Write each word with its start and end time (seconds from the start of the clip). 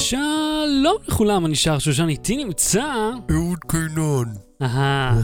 שלום 0.00 0.96
לכולם, 1.08 1.46
אני 1.46 1.54
שר 1.54 1.78
שושן, 1.78 2.08
איתי 2.08 2.44
נמצא... 2.44 2.84
אהוד 3.30 3.58
קינון. 3.68 4.34
אהה, 4.62 5.20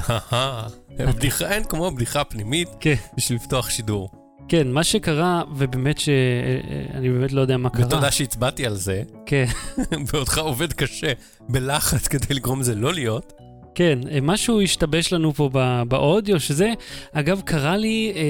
הבדיחה 0.99 1.49
אין 1.49 1.65
כמו 1.65 1.91
בדיחה 1.91 2.25
פנימית 2.25 2.69
כן, 2.81 2.95
בשביל 3.17 3.39
לפתוח 3.39 3.71
שידור. 3.71 4.11
כן, 4.49 4.71
מה 4.71 4.85
שקרה, 4.85 5.43
ובאמת 5.57 5.99
שאני 5.99 7.11
באמת 7.11 7.33
לא 7.33 7.41
יודע 7.41 7.57
מה 7.57 7.71
קרה. 7.71 7.87
ותודה 7.87 8.11
שהצבעתי 8.11 8.67
על 8.67 8.75
זה, 8.75 9.03
כן, 9.27 9.47
בעודך 10.13 10.39
עובד 10.39 10.73
קשה 10.73 11.13
בלחץ 11.49 12.09
כדי 12.09 12.35
לגרום 12.35 12.61
לזה 12.61 12.75
לא 12.75 12.93
להיות. 12.95 13.33
כן, 13.77 13.99
אה, 14.11 14.19
משהו 14.23 14.61
השתבש 14.63 15.13
לנו 15.13 15.33
פה 15.35 15.51
ב- 15.53 15.83
באודיו, 15.89 16.41
שזה, 16.41 16.73
אגב, 17.13 17.41
קרה 17.45 17.77
לי 17.77 18.13
אה, 18.17 18.23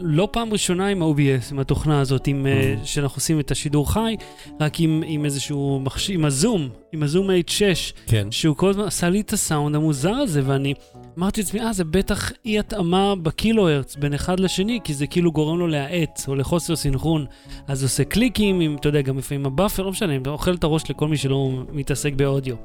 לא 0.00 0.28
פעם 0.32 0.52
ראשונה 0.52 0.86
עם 0.86 1.02
ה-OBS, 1.02 1.52
עם 1.52 1.58
התוכנה 1.58 2.00
הזאת, 2.00 2.26
עם, 2.26 2.46
אה, 2.46 2.52
Mm. 2.82 2.86
שאנחנו 2.86 3.16
עושים 3.16 3.40
את 3.40 3.50
השידור 3.50 3.92
חי, 3.92 4.16
רק 4.60 4.80
עם, 4.80 5.02
עם 5.06 5.24
איזשהו 5.24 5.80
מכשיר, 5.84 6.14
עם 6.18 6.24
הזום, 6.24 6.68
עם 6.92 7.02
ה 7.02 7.08
Zoom 7.08 7.30
H6, 7.30 7.92
כן. 8.06 8.26
שהוא 8.30 8.56
כל 8.56 8.70
הזמן 8.70 8.84
עשה 8.84 9.08
לי 9.08 9.20
את 9.20 9.32
הסאונד 9.32 9.76
המוזר 9.76 10.14
הזה, 10.14 10.42
ואני 10.44 10.74
אמרתי 11.18 11.40
לעצמי, 11.40 11.60
אה, 11.60 11.72
זה 11.72 11.84
בטח 11.84 12.32
אי 12.44 12.58
התאמה 12.58 13.14
בקילו 13.14 13.68
הרץ 13.68 13.96
בין 13.96 14.14
אחד 14.14 14.40
לשני, 14.40 14.80
כי 14.84 14.94
זה 14.94 15.06
כאילו 15.06 15.32
גורם 15.32 15.58
לו 15.58 15.66
להאט, 15.66 16.22
או 16.28 16.34
לחוסר 16.34 16.76
סינכרון. 16.76 17.26
אז 17.66 17.82
עושה 17.82 18.04
קליקים, 18.04 18.60
עם, 18.60 18.76
אתה 18.76 18.88
יודע, 18.88 19.00
גם 19.00 19.18
לפעמים 19.18 19.46
ה 19.46 19.50
buffer, 19.50 19.82
לא 19.82 19.90
משנה, 19.90 20.12
אוכל 20.26 20.54
את 20.54 20.64
הראש 20.64 20.90
לכל 20.90 21.08
מי 21.08 21.16
שלא 21.16 21.64
מתעסק 21.72 22.12
באודיו. 22.12 22.56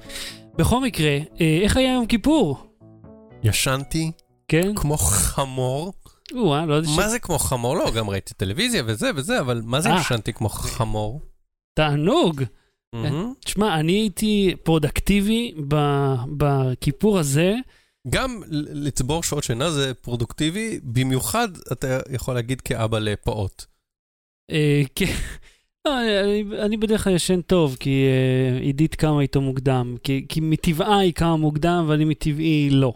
בכל 0.58 0.82
מקרה, 0.82 1.18
אה, 1.42 1.60
איך 1.62 1.78
היה 1.78 1.94
יום 1.94 2.06
כיפור? 2.06 2.58
ישנתי 3.44 4.12
כן? 4.48 4.76
כמו 4.76 4.98
חמור. 4.98 5.94
או-אה, 6.36 6.66
לא 6.66 6.74
יודע 6.74 6.90
ש... 6.90 6.98
מה 6.98 7.10
זה 7.10 7.20
כמו 7.20 7.40
חמור? 7.40 7.76
לא, 7.76 7.92
גם 7.92 8.10
ראיתי 8.10 8.34
טלוויזיה 8.34 8.84
וזה 8.86 9.10
וזה, 9.16 9.40
אבל 9.40 9.62
מה 9.66 9.82
זה 9.82 9.90
אה. 9.90 10.00
ישנתי 10.00 10.34
כמו 10.34 10.50
חמור? 10.50 11.22
תענוג. 11.74 12.44
תשמע, 13.46 13.80
אני 13.80 13.92
הייתי 13.92 14.56
פרודקטיבי 14.64 15.54
בכיפור 16.38 17.20
הזה. 17.20 17.56
גם 18.10 18.42
לצבור 18.50 19.24
שעות 19.24 19.44
שינה 19.44 19.72
זה 19.72 19.94
פרודוקטיבי, 19.94 20.80
במיוחד 20.84 21.48
אתה 21.72 22.00
יכול 22.12 22.36
להגיד 22.36 22.62
כאבא 22.62 23.00
לפעוט. 23.00 23.66
אה, 24.52 24.82
כן. 24.96 25.14
לא, 25.88 26.02
אני, 26.66 26.78
בדרך 26.78 27.04
כלל 27.04 27.16
ישן 27.16 27.42
טוב, 27.42 27.78
כי 27.80 28.06
אה, 28.08 28.60
עידית 28.60 28.96
קמה 28.96 29.22
איתו 29.22 29.42
מוקדם. 29.42 29.96
כי, 30.04 30.26
מטבעה 30.42 31.00
היא 31.00 31.14
קמה 31.14 31.38
מוקדם, 31.38 31.86
ואני 31.88 32.06
מטבעי 32.06 32.70
לא. 32.72 32.94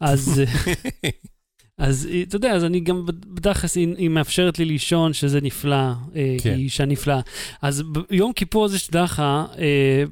אז, 0.00 0.42
אה, 0.46 0.72
אז 1.86 2.08
אתה 2.28 2.36
יודע, 2.36 2.52
אז 2.52 2.64
אני 2.64 2.80
גם 2.80 3.06
כלל, 3.24 3.76
היא, 3.76 3.94
היא 3.96 4.08
מאפשרת 4.08 4.58
לי 4.58 4.64
לישון, 4.64 5.12
שזה 5.12 5.40
נפלא, 5.40 5.92
כן. 6.42 6.50
היא 6.50 6.64
אישה 6.64 6.84
נפלאה. 6.84 7.20
אז 7.62 7.82
ביום 8.10 8.32
כיפור 8.32 8.64
הזה, 8.64 8.78
לך, 9.04 9.20
אה, 9.58 10.04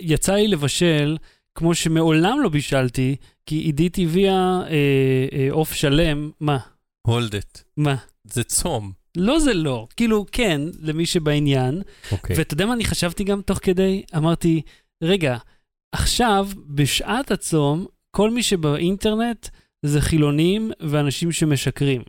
יצא 0.00 0.34
לי 0.34 0.48
לבשל, 0.48 1.16
כמו 1.54 1.74
שמעולם 1.74 2.40
לא 2.42 2.48
בישלתי, 2.48 3.16
כי 3.50 3.56
עידית 3.56 3.98
הביאה 3.98 4.62
אה, 4.62 5.28
אה, 5.32 5.48
עוף 5.50 5.72
שלם. 5.72 6.30
מה? 6.40 6.58
הולדת. 7.06 7.62
מה? 7.76 7.96
זה 8.24 8.44
צום. 8.44 8.92
לא 9.16 9.38
זה 9.38 9.54
לא, 9.54 9.86
כאילו 9.96 10.26
כן, 10.32 10.60
למי 10.80 11.06
שבעניין. 11.06 11.82
אוקיי. 12.12 12.36
ואתה 12.38 12.54
יודע 12.54 12.66
מה 12.66 12.72
אני 12.72 12.84
חשבתי 12.84 13.24
גם 13.24 13.42
תוך 13.42 13.58
כדי? 13.62 14.02
אמרתי, 14.16 14.62
רגע, 15.02 15.36
עכשיו, 15.94 16.48
בשעת 16.66 17.30
הצום, 17.30 17.86
כל 18.16 18.30
מי 18.30 18.42
שבאינטרנט 18.42 19.48
זה 19.82 20.00
חילונים 20.00 20.70
ואנשים 20.80 21.32
שמשקרים. 21.32 22.02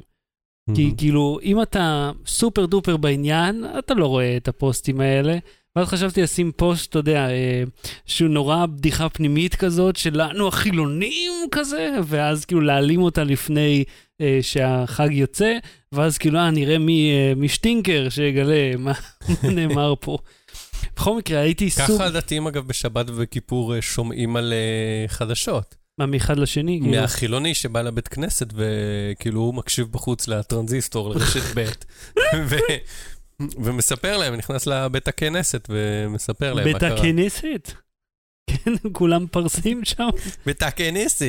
כי 0.75 0.91
כאילו, 0.97 1.39
אם 1.43 1.61
אתה 1.61 2.11
סופר 2.25 2.65
דופר 2.65 2.97
בעניין, 2.97 3.65
אתה 3.79 3.93
לא 3.93 4.07
רואה 4.07 4.37
את 4.37 4.47
הפוסטים 4.47 5.01
האלה. 5.01 5.37
ואז 5.75 5.87
חשבתי 5.87 6.21
לשים 6.21 6.51
פוסט, 6.55 6.89
אתה 6.89 6.99
יודע, 6.99 7.29
אה, 7.29 7.63
שהוא 8.05 8.29
נורא 8.29 8.65
בדיחה 8.65 9.09
פנימית 9.09 9.55
כזאת, 9.55 9.95
שלנו 9.95 10.47
החילונים 10.47 11.31
כזה, 11.51 11.89
ואז 12.05 12.45
כאילו 12.45 12.61
להעלים 12.61 13.01
אותה 13.01 13.23
לפני 13.23 13.83
אה, 14.21 14.39
שהחג 14.41 15.09
יוצא, 15.11 15.57
ואז 15.91 16.17
כאילו, 16.17 16.39
אה, 16.39 16.51
נראה 16.51 16.77
מי, 16.77 17.11
אה, 17.11 17.33
מי 17.35 17.49
שטינקר 17.49 18.07
שיגלה 18.09 18.77
מה 18.77 18.91
נאמר 19.55 19.93
פה. 19.99 20.17
בכל 20.95 21.17
מקרה, 21.17 21.39
הייתי 21.39 21.69
סוג... 21.69 21.85
ככה 21.85 22.05
הדתיים 22.05 22.47
אגב 22.47 22.67
בשבת 22.67 23.09
ובכיפור 23.09 23.75
אה, 23.75 23.81
שומעים 23.81 24.35
על 24.35 24.53
אה, 24.53 25.07
חדשות. 25.07 25.75
מה, 25.97 26.05
מאחד 26.05 26.39
לשני? 26.39 26.79
כאילו? 26.83 27.01
מהחילוני 27.01 27.53
שבא 27.53 27.81
לבית 27.81 28.07
כנסת 28.07 28.47
וכאילו 28.55 29.39
הוא 29.41 29.53
מקשיב 29.53 29.87
בחוץ 29.91 30.27
לטרנזיסטור 30.27 31.09
לרשת 31.09 31.57
ב' 31.57 31.65
ומספר 33.63 34.17
להם, 34.17 34.35
נכנס 34.35 34.67
לבית 34.67 35.07
הכנסת 35.07 35.67
ומספר 35.69 36.53
להם 36.53 36.67
מה 36.67 36.73
בית 36.73 36.83
קרה. 36.83 36.97
הכנסת? 36.97 37.71
כן, 38.49 38.71
כולם 38.91 39.27
פרסים 39.31 39.85
שם. 39.85 40.09
בית 40.45 40.63
הכנסת. 40.63 41.27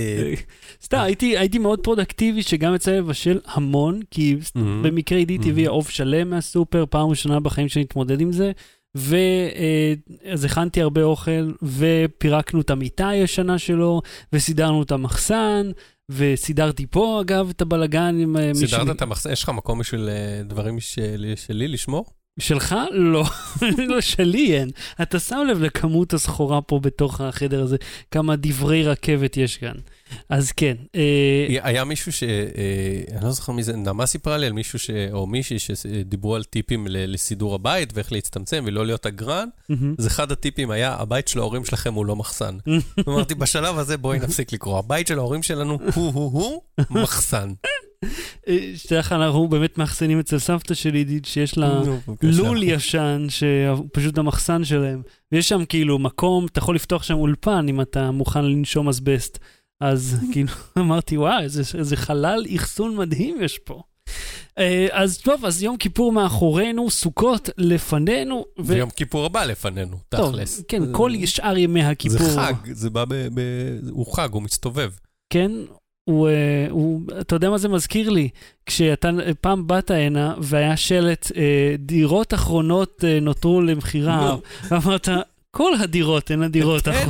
סתם, 0.85 0.99
הייתי, 0.99 1.39
הייתי 1.39 1.59
מאוד 1.59 1.81
פרודקטיבי, 1.81 2.43
שגם 2.43 2.75
יצא 2.75 2.91
לי 2.91 2.99
לבשל 2.99 3.41
המון, 3.47 4.01
כי. 4.11 4.37
במקרה 4.55 5.19
עידית 5.19 5.41
מהמם. 5.41 5.53
הביאה 5.53 5.71
עוף 5.71 5.91
שלם 5.91 6.31
מהסופר, 6.31 6.85
פעם 6.91 7.09
ראשונה 7.09 7.41
בחיים 7.41 7.69
שאני 7.69 7.85
מתמודד 7.85 8.21
עם 8.21 8.33
זה, 8.33 8.53
ואז 8.95 10.45
הכנתי 10.45 10.83
הרבה 10.83 11.03
אוכל, 11.03 11.53
ופירקנו 11.63 12.61
את 12.61 12.71
המיטה 12.71 13.09
הישנה 13.09 13.59
שלו, 13.59 14.03
וסידרנו 14.33 14.83
את 14.83 14.93
המחסן, 14.93 15.71
וסידרתי 16.13 16.87
פה, 16.87 17.21
אגב, 17.21 17.49
את 17.51 17.63
הבלגן 17.63 18.19
עם... 18.21 18.37
אה, 18.37 18.49
מי 18.49 18.55
סידרת 18.55 18.97
את 18.97 19.03
המחסן? 19.03 19.33
יש 19.33 19.43
לך 19.43 19.49
מקום 19.49 19.79
בשביל 19.79 20.09
אה, 20.09 20.43
דברים 20.45 20.81
שלי 20.81 21.37
שלי 21.37 21.69
לשמור? 21.69 22.05
שלך? 22.41 22.77
לא. 22.91 23.25
לא, 23.89 24.01
שלי 24.01 24.59
אין. 24.59 24.71
אתה 25.03 25.19
שם 25.19 25.39
לב 25.51 25.63
לכמות 25.63 26.15
הסחורה 26.15 26.63
פה 26.63 26.81
בתוך 26.83 27.21
החדר 27.21 27.63
הזה, 27.63 27.77
כמה 28.11 28.37
דברי 28.37 28.85
רכבת 28.85 29.37
יש 29.37 29.57
כאן. 29.57 29.75
אז 30.29 30.53
כן. 30.53 30.75
אה, 30.95 31.59
היה 31.63 31.85
מישהו 31.85 32.13
ש... 32.13 32.23
אה, 32.23 33.17
אני 33.17 33.25
לא 33.25 33.31
זוכר 33.31 33.53
מי 33.53 33.63
זה, 33.63 33.77
נעמה 33.77 34.07
סיפרה 34.07 34.39
לי 34.39 34.47
על 34.47 34.53
מישהו 34.53 34.79
ש... 34.79 34.91
או 35.13 35.27
מישהי 35.27 35.59
שדיברו 35.59 36.37
על 36.37 36.45
טיפים 36.45 36.87
ל- 36.89 37.13
לסידור 37.13 37.55
הבית 37.55 37.91
ואיך 37.95 38.13
להצטמצם 38.13 38.65
ולא 38.67 38.87
להיות 38.87 39.07
אגרן. 39.07 39.49
אז 39.99 40.07
אחד 40.07 40.33
הטיפים 40.33 40.71
היה, 40.71 40.95
הבית 40.95 41.29
של 41.29 41.39
ההורים 41.39 41.65
שלכם 41.65 41.95
הוא 41.95 42.07
לא 42.07 42.17
מחסן. 42.17 42.57
אמרתי, 43.09 43.35
בשלב 43.35 43.79
הזה 43.79 43.97
בואי 43.97 44.19
נפסיק 44.19 44.53
לקרוא. 44.53 44.79
הבית 44.79 45.07
של 45.07 45.19
ההורים 45.19 45.43
שלנו 45.43 45.79
הוא-הוא-הוא 45.95 46.63
מחסן. 46.91 47.53
אה, 48.49 48.73
שתדע 48.77 49.01
אנחנו 49.11 49.49
באמת 49.49 49.79
מאחסנים 49.79 50.21
אצל 50.21 50.39
סבתא 50.39 50.75
שלי, 50.75 51.21
שיש 51.25 51.59
לה. 51.59 51.83
לול 52.23 52.63
ישן, 52.63 53.27
שהוא 53.29 53.87
פשוט 53.93 54.19
המחסן 54.19 54.65
שלהם. 54.65 55.03
ויש 55.33 55.49
שם 55.49 55.65
כאילו 55.65 55.99
מקום, 55.99 56.47
אתה 56.47 56.59
יכול 56.59 56.75
לפתוח 56.75 57.03
שם 57.03 57.15
אולפן 57.15 57.67
אם 57.69 57.81
אתה 57.81 58.11
מוכן 58.11 58.45
לנשום 58.45 58.89
אסבסט. 58.89 59.39
אז 59.83 60.17
כאילו, 60.33 60.49
אמרתי, 60.79 61.17
וואו, 61.17 61.43
איזה, 61.43 61.79
איזה 61.79 61.97
חלל 61.97 62.45
אחסון 62.57 62.97
מדהים 62.97 63.43
יש 63.43 63.59
פה. 63.59 63.83
אה, 64.59 64.87
אז 64.91 65.19
טוב, 65.19 65.45
אז 65.45 65.63
יום 65.63 65.77
כיפור 65.77 66.13
מאחורינו, 66.13 66.91
סוכות 66.91 67.51
לפנינו. 67.59 68.45
ו- 68.59 68.67
ויום 68.67 68.91
כיפור 68.91 69.27
הבא 69.27 69.45
לפנינו, 69.45 69.97
טוב, 70.09 70.33
תכלס. 70.33 70.63
כן, 70.69 70.83
כל 70.93 71.13
שאר 71.27 71.57
ימי 71.57 71.83
הכיפור. 71.85 72.19
זה 72.19 72.41
חג, 72.41 72.55
זה 72.73 72.91
בא 72.91 73.05
ב... 73.05 73.15
ב- 73.15 73.89
הוא 73.91 74.15
חג, 74.17 74.29
הוא 74.33 74.43
מסתובב. 74.43 74.91
כן, 75.33 75.51
הוא, 76.05 76.29
אה, 76.29 76.67
הוא, 76.71 77.01
אתה 77.21 77.37
יודע 77.37 77.51
מה 77.51 77.59
זה 77.59 77.69
מזכיר 77.69 78.11
לי? 78.11 78.29
כשאתה 78.67 79.11
פעם 79.41 79.67
באת 79.67 79.91
הנה 79.91 80.35
והיה 80.39 80.77
שלט, 80.77 81.33
אה, 81.37 81.75
דירות 81.79 82.35
אחרונות 82.35 83.05
נותרו 83.23 83.63
למכירה. 83.63 84.37
ואמרת, 84.69 85.09
כל 85.51 85.73
הדירות 85.81 86.31
הן 86.31 86.43
הדירות 86.43 86.83
כן. 86.85 87.09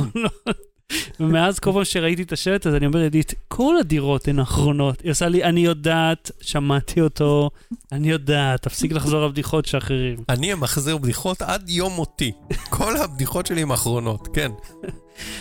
ומאז 1.19 1.59
כל 1.59 1.71
פעם 1.73 1.85
שראיתי 1.85 2.21
את 2.21 2.31
השלט 2.31 2.65
הזה, 2.65 2.77
אני 2.77 2.85
אומר, 2.85 2.99
עידית, 2.99 3.33
כל 3.47 3.77
הדירות 3.79 4.27
הן 4.27 4.39
אחרונות. 4.39 5.01
היא 5.01 5.11
עושה 5.11 5.27
לי, 5.27 5.43
אני 5.43 5.59
יודעת, 5.59 6.31
שמעתי 6.41 7.01
אותו, 7.01 7.49
אני 7.91 8.09
יודעת, 8.09 8.61
תפסיק 8.61 8.91
לחזור 8.91 9.23
על 9.23 9.29
בדיחות 9.31 9.65
של 9.65 9.77
אחרים. 9.77 10.17
אני 10.29 10.53
אמחזר 10.53 10.97
בדיחות 10.97 11.41
עד 11.41 11.69
יום 11.69 11.93
מותי. 11.93 12.31
כל 12.69 12.97
הבדיחות 12.97 13.45
שלי 13.45 13.61
הן 13.61 13.71
אחרונות, 13.71 14.27
כן. 14.33 14.51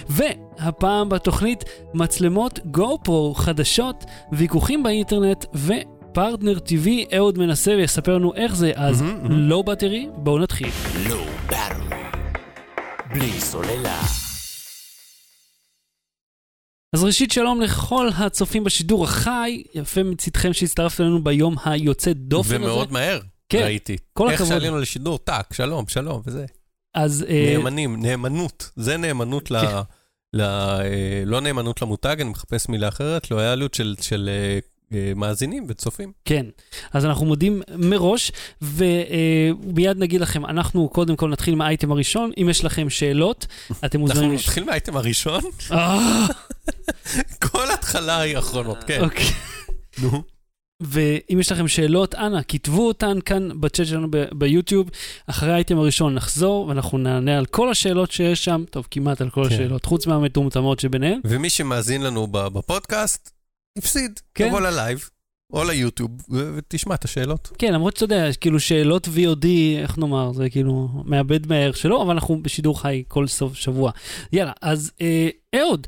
והפעם 0.08 1.08
בתוכנית, 1.08 1.64
מצלמות 1.94 2.58
גו 2.64 2.98
פרו 3.05 3.34
חדשות, 3.34 4.05
ויכוחים 4.32 4.82
באינטרנט 4.82 5.44
ופרטנר 5.55 6.58
TV, 6.66 7.16
אהוד 7.16 7.38
מנסה 7.38 7.70
ויספר 7.70 8.14
לנו 8.14 8.34
איך 8.34 8.56
זה, 8.56 8.72
אז. 8.75 9.05
לא 9.31 9.62
בטרי, 9.62 10.08
בואו 10.16 10.38
נתחיל. 10.38 10.70
לואו 11.08 11.25
באטרי. 11.46 11.96
בלי 13.14 13.40
סוללה. 13.40 14.21
אז 16.93 17.05
ראשית 17.05 17.33
שלום 17.33 17.61
לכל 17.61 18.09
הצופים 18.19 18.65
בשידור 18.65 19.05
החי, 19.05 19.62
יפה 19.75 20.03
מצדכם 20.03 20.53
שהצטרפתם 20.53 21.03
אלינו 21.03 21.25
ביום 21.25 21.56
היוצא 21.65 22.12
דופן 22.12 22.55
הזה. 22.55 22.65
ומאוד 22.65 22.93
מהר, 22.93 23.21
כן, 23.49 23.62
ראיתי. 23.62 23.97
כל 24.12 24.31
איך 24.31 24.41
הכבוד. 24.41 24.59
שעלינו 24.59 24.79
לשידור, 24.79 25.19
טאק, 25.19 25.53
שלום, 25.53 25.85
שלום, 25.89 26.23
וזה. 26.27 26.47
אז 26.94 27.25
אה, 27.29 27.55
נאמנים, 27.56 28.03
נאמנות. 28.03 28.71
זה 28.77 28.97
נאמנות 28.97 29.50
ל... 29.50 29.61
כן. 29.61 29.77
ל... 30.33 30.41
אה, 30.41 31.23
לא 31.27 31.41
נאמנות 31.41 31.83
למותג, 31.83 32.17
אני 32.21 32.31
מחפש 32.31 32.69
מילה 32.69 32.89
אחרת, 32.89 33.31
לויאליות 33.31 33.75
של, 33.75 33.94
של 34.00 34.31
אה, 34.33 34.59
מאזינים 35.17 35.67
וצופים. 35.69 36.12
כן, 36.25 36.47
אז 36.93 37.05
אנחנו 37.05 37.27
מודים 37.27 37.62
מראש, 37.77 38.33
ומיד 38.62 39.97
נגיד 39.97 40.21
לכם, 40.21 40.47
אנחנו 40.47 40.89
קודם 40.89 41.17
כל 41.17 41.29
נתחיל 41.29 41.55
עם 41.55 41.61
האייטם 41.61 41.93
הראשון, 41.93 42.31
אם 42.43 42.49
יש 42.50 42.65
לכם 42.65 42.91
שאלות, 42.91 43.47
אתם 43.85 44.00
מוזמנים... 44.00 44.23
אנחנו 44.23 44.35
נתחיל 44.35 44.65
מהאייטם 44.65 44.97
הראשון? 44.97 45.41
אה, 45.73 46.27
כל 47.53 47.73
התחלה 47.75 48.21
היא 48.21 48.39
אחרונות, 48.39 48.85
כן. 48.85 49.00
אוקיי. 49.00 49.27
נו. 50.03 50.23
ואם 50.83 51.41
יש 51.41 51.53
לכם 51.53 51.69
שאלות, 51.69 52.15
אנא, 52.15 52.41
כתבו 52.49 52.89
אותן 52.89 53.19
כאן 53.25 53.61
בצ'אט 53.61 53.87
שלנו 53.87 54.09
ביוטיוב. 54.33 54.91
אחרי 55.27 55.53
האייטם 55.53 55.79
הראשון 55.79 56.15
נחזור, 56.15 56.67
ואנחנו 56.67 56.99
נענה 56.99 57.39
על 57.39 57.47
כל 57.47 57.71
השאלות 57.71 58.11
שיש 58.11 58.44
שם, 58.44 58.65
טוב, 58.71 58.87
כמעט 58.91 59.21
על 59.21 59.31
כל 59.31 59.49
כן. 59.49 59.55
השאלות, 59.55 59.85
חוץ 59.85 60.06
מהמטומטמות 60.06 60.81
שביניהן. 60.81 61.21
ומי 61.25 61.50
שמאזין 61.50 62.03
לנו 62.03 62.27
בפודקאסט, 62.27 63.31
הפסיד. 63.78 64.20
כן. 64.34 64.48
תבוא 64.48 64.60
ללייב, 64.60 65.10
או 65.52 65.64
ליוטיוב, 65.64 66.10
ותשמע 66.30 66.94
את 66.94 67.04
השאלות. 67.04 67.52
כן, 67.58 67.72
למרות 67.72 67.96
שאתה 67.96 68.04
יודע, 68.04 68.32
כאילו 68.40 68.60
שאלות 68.60 69.06
VOD, 69.06 69.46
איך 69.82 69.98
נאמר, 69.98 70.32
זה 70.32 70.50
כאילו 70.50 70.88
מאבד 71.04 71.46
מהערך 71.46 71.76
שלו, 71.76 72.02
אבל 72.02 72.10
אנחנו 72.10 72.42
בשידור 72.42 72.80
חי 72.80 73.04
כל 73.08 73.26
סוף 73.26 73.54
שבוע. 73.54 73.90
יאללה, 74.32 74.52
אז 74.62 74.92
אה, 75.00 75.28
אהוד, 75.54 75.86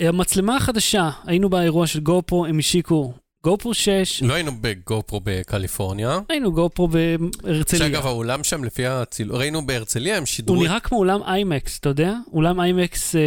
המצלמה 0.00 0.56
החדשה, 0.56 1.10
היינו 1.24 1.48
באירוע 1.48 1.86
של 1.86 2.00
גופרו, 2.00 2.46
הם 2.46 2.58
השיקו 2.58 3.12
גופרו 3.44 3.74
6, 3.74 4.22
לא 4.22 4.34
היינו 4.34 4.52
בגופרו 4.60 5.20
בקליפורניה. 5.24 6.18
היינו 6.28 6.52
גופרו 6.52 6.88
בהרצליה. 6.88 7.82
שאגב, 7.82 8.06
האולם 8.06 8.44
שם, 8.44 8.64
לפי 8.64 8.86
הצילום, 8.86 9.36
ראינו 9.36 9.66
בהרצליה, 9.66 10.16
הם 10.16 10.26
שידרו... 10.26 10.56
הוא 10.56 10.64
נראה 10.64 10.80
כמו 10.80 10.98
אולם 10.98 11.22
איימקס, 11.22 11.78
אתה 11.78 11.88
יודע? 11.88 12.14
אולם 12.32 12.60
איימקס 12.60 13.16
אה, 13.16 13.20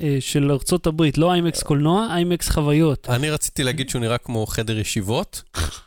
אה, 0.00 0.16
של 0.20 0.50
ארצות 0.50 0.86
הברית, 0.86 1.18
לא 1.18 1.32
איימקס 1.32 1.62
קולנוע, 1.62 2.06
איימקס 2.10 2.48
חוויות. 2.48 3.08
אני 3.10 3.30
רציתי 3.30 3.64
להגיד 3.64 3.88
שהוא 3.90 4.00
נראה 4.00 4.18
כמו 4.18 4.46
חדר 4.46 4.78
ישיבות. 4.78 5.42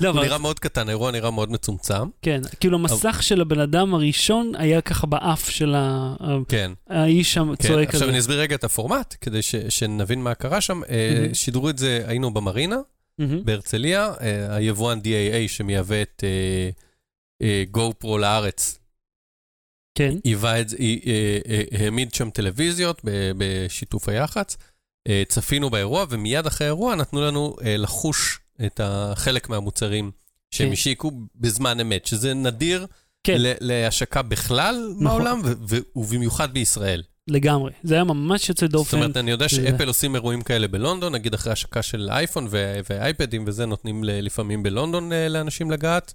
לא, 0.00 0.08
הוא 0.08 0.16
אבל 0.16 0.24
נראה 0.26 0.38
מאוד 0.38 0.58
קטן, 0.58 0.88
האירוע 0.88 1.10
נראה 1.10 1.30
מאוד 1.30 1.50
מצומצם. 1.52 2.08
כן, 2.22 2.40
כאילו 2.60 2.78
המסך 2.78 3.18
של 3.22 3.40
הבן 3.40 3.60
אדם 3.60 3.94
הראשון 3.94 4.52
היה 4.58 4.80
ככה 4.80 5.06
באף 5.06 5.48
של 5.50 5.74
ה- 5.74 6.16
כן. 6.48 6.72
האיש 6.88 7.34
שם 7.34 7.56
כן, 7.56 7.68
צועק 7.68 7.88
עכשיו. 7.94 8.08
אני 8.08 8.18
אסביר 8.18 8.40
רגע 8.40 8.54
את 8.54 8.64
הפורמט, 8.64 9.14
כדי 9.20 9.42
ש- 9.42 9.54
שנבין 9.68 10.22
מה 10.22 10.34
קרה 10.34 10.60
שם. 10.60 10.80
אה. 10.88 11.28
שידרו 11.32 11.68
את 11.70 11.78
זה, 11.78 12.02
היינו 12.06 12.34
במרינה. 12.34 12.76
בהרצליה, 13.44 14.12
אה, 14.20 14.56
היבואן 14.56 14.98
DAA 14.98 15.48
שמייבא 15.48 16.02
את 16.02 16.24
גו 17.70 17.92
פרו 17.98 18.18
לארץ, 18.18 18.78
כן, 19.94 20.14
היווה 20.24 20.60
את 20.60 20.68
זה, 20.68 20.76
אה, 20.80 20.96
אה, 21.06 21.38
אה, 21.48 21.84
העמיד 21.84 22.14
שם 22.14 22.30
טלוויזיות 22.30 23.00
בשיתוף 23.38 24.08
היח"צ. 24.08 24.56
אה, 25.08 25.22
צפינו 25.28 25.70
באירוע, 25.70 26.04
ומיד 26.10 26.46
אחרי 26.46 26.66
האירוע 26.66 26.94
נתנו 26.94 27.20
לנו 27.20 27.56
אה, 27.64 27.76
לחוש 27.76 28.38
את 28.66 28.80
החלק 28.84 29.48
מהמוצרים 29.48 30.10
שהם 30.50 30.66
כן. 30.66 30.72
השיקו 30.72 31.12
בזמן 31.36 31.80
אמת, 31.80 32.06
שזה 32.06 32.34
נדיר 32.34 32.86
כן. 33.24 33.36
להשקה 33.40 34.22
בכלל 34.22 34.92
בעולם, 35.04 35.40
ו- 35.44 35.52
ו- 35.68 35.98
ובמיוחד 35.98 36.52
בישראל. 36.52 37.02
לגמרי. 37.28 37.70
זה 37.82 37.94
היה 37.94 38.04
ממש 38.04 38.48
יוצא 38.48 38.66
זאת 38.66 38.70
דופן. 38.72 38.96
אומרת, 38.96 39.16
אני 39.16 39.30
יודע 39.30 39.44
זה- 39.48 39.56
שאפל 39.56 39.88
עושים 39.88 40.14
אירועים 40.14 40.42
כאלה 40.42 40.68
בלונדון, 40.68 41.12
נגיד 41.14 41.34
אחרי 41.34 41.52
השקה 41.52 41.82
של 41.82 42.08
אייפון 42.10 42.46
ו- 42.50 42.80
ואייפדים 42.90 43.44
וזה, 43.46 43.66
נותנים 43.66 44.04
ל- 44.04 44.20
לפעמים 44.20 44.62
בלונדון 44.62 45.12
אה, 45.12 45.28
לאנשים 45.28 45.70
לגעת. 45.70 46.14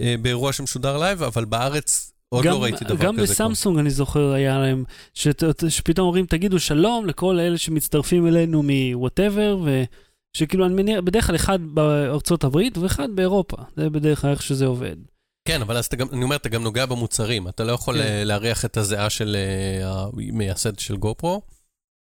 אה, 0.00 0.14
באירוע 0.22 0.52
שמשודר 0.52 0.98
לייב, 0.98 1.22
אבל 1.22 1.44
בארץ 1.44 2.12
עוד 2.28 2.44
גם- 2.44 2.52
לא 2.52 2.62
ראיתי 2.62 2.84
דבר 2.84 3.04
גם 3.04 3.16
כזה. 3.16 3.32
בסמסונג, 3.32 3.78
אני 3.78 3.90
זוכר, 3.90 4.32
היה 4.32 4.58
להם, 4.58 4.84
שת- 5.14 5.42
שפתאום 5.68 6.06
אומרים, 6.06 6.26
תגידו 6.26 6.60
שלום 6.60 7.06
לכל 7.06 7.38
אלה 7.38 7.58
שמצטרפים 7.58 8.26
אלינו 8.26 8.62
מ 8.62 8.72
whatever, 8.72 9.58
ושכאילו, 10.36 10.66
אני 10.66 10.74
מניח, 10.74 11.00
בדרך 11.00 11.26
כלל 11.26 11.36
אחד 11.36 11.58
בארצות 11.62 12.44
הברית 12.44 12.78
ואחד 12.78 13.08
באירופה. 13.14 13.56
זה 13.76 13.90
בדרך 13.90 14.20
כלל 14.20 14.30
איך 14.30 14.42
שזה 14.42 14.66
עובד. 14.66 14.96
כן, 15.48 15.62
אבל 15.62 15.76
אז 15.76 15.86
אתה 15.86 15.96
גם, 15.96 16.06
אני 16.12 16.24
אומר, 16.24 16.36
אתה 16.36 16.48
גם 16.48 16.62
נוגע 16.62 16.86
במוצרים. 16.86 17.48
אתה 17.48 17.64
לא 17.64 17.72
יכול 17.72 17.94
כן. 17.94 18.00
אה, 18.00 18.24
להריח 18.24 18.64
את 18.64 18.76
הזיעה 18.76 19.10
של 19.10 19.36
אה, 19.36 20.04
המייסד 20.28 20.78
של 20.78 20.96
גופרו, 20.96 21.42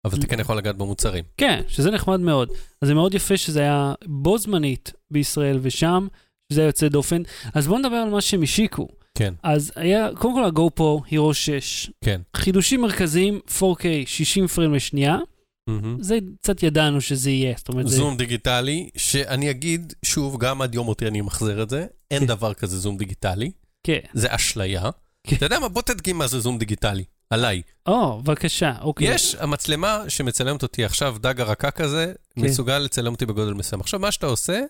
אבל 0.06 0.20
אתה 0.20 0.28
כן 0.28 0.40
יכול 0.40 0.58
לגעת 0.58 0.78
במוצרים. 0.78 1.24
כן, 1.38 1.62
שזה 1.68 1.92
נחמד 1.92 2.20
מאוד. 2.20 2.50
אז 2.82 2.88
זה 2.88 2.94
מאוד 2.94 3.14
יפה 3.14 3.38
שזה 3.38 3.60
היה 3.60 3.94
בו 4.06 4.38
זמנית 4.38 4.94
בישראל 5.12 5.60
ושם, 5.62 6.08
שזה 6.54 6.62
היה 6.62 6.68
יוצא 6.68 6.88
דופן. 6.88 7.22
אז 7.54 7.68
בואו 7.68 7.80
נדבר 7.80 7.96
על 7.96 8.10
מה 8.10 8.22
שהם 8.22 8.44
השיקו. 8.44 8.88
כן, 9.18 9.34
אז 9.44 9.72
היה, 9.76 10.10
קודם 10.16 10.34
כל 10.34 10.44
הגו 10.44 10.70
פרו 10.70 11.02
הירו 11.10 11.34
6. 11.34 11.92
כן. 12.04 12.22
חידושים 12.36 12.82
מרכזיים, 12.82 13.40
4K, 13.60 13.84
60 14.06 14.48
פריים 14.48 14.74
לשנייה. 14.74 15.18
מהמם. 15.68 16.04
זה 16.04 16.18
קצת 16.42 16.64
ידענו 16.64 17.02
שזה 17.02 17.30
יהיה, 17.32 17.54
זאת 17.58 17.70
אומרת, 17.70 17.88
זה... 17.88 17.96
זום 17.98 18.18
דיגיטלי, 18.18 18.90
שאני 18.98 19.50
אגיד, 19.50 19.94
שוב, 20.06 20.38
גם 20.40 20.62
עד 20.62 20.76
יום 20.76 20.86
מותי 20.86 21.08
אני 21.08 21.22
מחזיר 21.22 21.64
את 21.64 21.70
זה, 21.70 21.86
אין 22.12 22.20
כן. 22.20 22.26
דבר 22.26 22.54
כזה 22.54 22.78
זום 22.80 22.98
דיגיטלי, 22.98 23.52
כן. 23.84 24.00
זה 24.14 24.36
אשליה. 24.36 24.90
כן. 25.28 25.36
אתה 25.36 25.46
יודע 25.46 25.60
מה? 25.60 25.68
בוא 25.70 25.82
תדגים 25.82 26.18
מה 26.18 26.28
זה 26.28 26.40
זום 26.40 26.58
דיגיטלי, 26.58 27.04
עליי. 27.30 27.62
או, 27.88 28.22
בבקשה, 28.24 28.74
אוקיי. 28.82 29.08
יש, 29.08 29.36
המצלמה 29.36 30.04
שמצלמת 30.08 30.64
אותי 30.64 30.86
עכשיו, 30.86 31.16
דג 31.20 31.42
הרקה 31.42 31.72
כזה, 31.72 32.14
כן. 32.36 32.42
מסוגל 32.42 32.78
לצלם 32.80 33.12
אותי 33.14 33.26
בגודל 33.26 33.54
מסוים. 33.54 33.82
עכשיו, 33.82 34.00
מה 34.00 34.12
שאתה 34.12 34.26
עושה, 34.26 34.62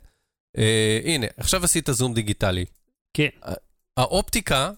אה, 0.57 0.99
הנה, 1.05 1.27
עכשיו 1.37 1.63
עשית 1.63 1.89
זום 1.91 2.13
דיגיטלי. 2.13 2.65
כן. 3.13 3.27
האופטיקה 3.97 4.71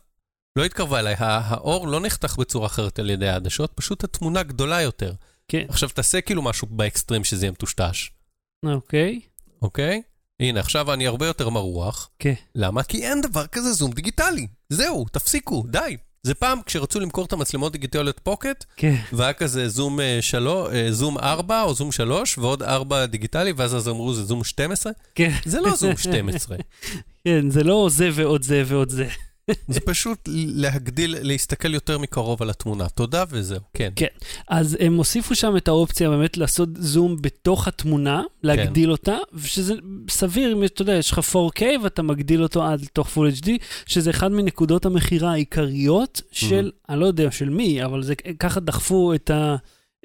לא 0.55 0.65
התקרבה 0.65 0.99
אליי, 0.99 1.13
הא- 1.13 1.41
האור 1.47 1.87
לא 1.87 1.99
נחתך 1.99 2.35
בצורה 2.39 2.65
אחרת 2.65 2.99
על 2.99 3.09
ידי 3.09 3.27
העדשות, 3.27 3.71
פשוט 3.75 4.03
התמונה 4.03 4.43
גדולה 4.43 4.81
יותר. 4.81 5.13
כן. 5.47 5.65
עכשיו, 5.69 5.89
תעשה 5.89 6.21
כאילו 6.21 6.41
משהו 6.41 6.67
באקסטרים 6.71 7.23
שזה 7.23 7.45
יהיה 7.45 7.51
מטושטש, 7.51 8.09
אוקיי. 8.65 9.19
אוקיי? 9.61 10.01
הנה, 10.39 10.59
עכשיו 10.59 10.93
אני 10.93 11.07
הרבה 11.07 11.27
יותר 11.27 11.49
מרוח. 11.49 12.09
כן. 12.19 12.33
למה? 12.55 12.83
כי 12.83 13.05
אין 13.07 13.21
דבר 13.21 13.47
כזה 13.47 13.73
זום 13.73 13.91
דיגיטלי. 13.91 14.47
זהו, 14.69 15.05
תפסיקו, 15.11 15.63
די. 15.67 15.97
זה 16.23 16.33
פעם 16.33 16.59
כשרצו 16.65 16.99
למכור 16.99 17.25
את 17.25 17.33
המצלמות 17.33 17.71
דיגיטליות 17.71 18.19
פוקט, 18.23 18.65
כן. 18.77 18.95
והיה 19.13 19.33
כזה 19.33 19.69
זום, 19.69 19.99
אה, 19.99 20.17
שלו, 20.21 20.71
אה, 20.71 20.87
זום 20.91 21.17
4 21.17 21.61
או 21.61 21.73
זום 21.73 21.91
3 21.91 22.37
ועוד 22.37 22.63
4 22.63 23.05
דיגיטלי, 23.05 23.51
ואז 23.57 23.75
אז 23.75 23.87
אמרו 23.87 24.13
זה 24.13 24.23
זום 24.23 24.43
12. 24.43 24.91
כן. 25.15 25.31
זה 25.45 25.61
לא 25.61 25.75
זום 25.75 25.97
12, 26.03 26.57
כן, 27.27 27.49
זה 27.49 27.63
לא 27.63 27.87
זה 27.91 28.09
ועוד 28.13 28.43
זה 28.43 28.63
ועוד 28.65 28.89
זה. 28.89 29.07
זה 29.67 29.79
פשוט 29.79 30.19
להגדיל, 30.33 31.15
להסתכל 31.21 31.73
יותר 31.73 31.97
מקרוב 31.97 32.41
על 32.41 32.49
התמונה. 32.49 32.89
תודה 32.89 33.23
וזהו, 33.29 33.59
כן. 33.73 33.93
כן. 33.95 34.07
אז 34.47 34.77
הם 34.79 34.97
הוסיפו 34.97 35.35
שם 35.35 35.57
את 35.57 35.67
האופציה 35.67 36.09
באמת 36.09 36.37
לעשות 36.37 36.69
זום 36.75 37.21
בתוך 37.21 37.67
התמונה, 37.67 38.23
להגדיל 38.43 38.91
אותה, 38.91 39.17
ושזה 39.33 39.73
סביר 40.09 40.53
אם 40.53 40.63
אתה 40.63 40.81
יודע, 40.81 40.93
יש 40.93 41.11
לך 41.11 41.19
4K 41.19 41.63
ואתה 41.83 42.01
מגדיל 42.01 42.43
אותו 42.43 42.63
עד 42.63 42.81
לתוך 42.81 43.17
Full 43.17 43.41
HD, 43.43 43.49
שזה 43.85 44.09
אחד 44.09 44.31
מנקודות 44.31 44.85
המכירה 44.85 45.31
העיקריות 45.31 46.21
של, 46.31 46.71
אני 46.89 46.99
לא 46.99 47.05
יודע 47.05 47.31
של 47.31 47.49
מי, 47.49 47.85
אבל 47.85 48.03
זה 48.03 48.15
ככה 48.15 48.59
דחפו 48.59 49.13
את 49.13 49.29
ה... 49.29 49.55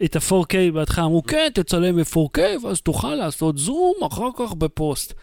את 0.05 0.17
ה-4K 0.17 0.73
בהתחלה 0.75 1.05
אמרו, 1.05 1.23
כן, 1.23 1.49
תצלם 1.55 1.97
ב-4K, 1.97 2.41
ואז 2.65 2.81
תוכל 2.81 3.15
לעשות 3.15 3.59
זום 3.59 3.95
אחר 4.07 4.29
כך 4.39 4.55
בפוסט. 4.55 5.15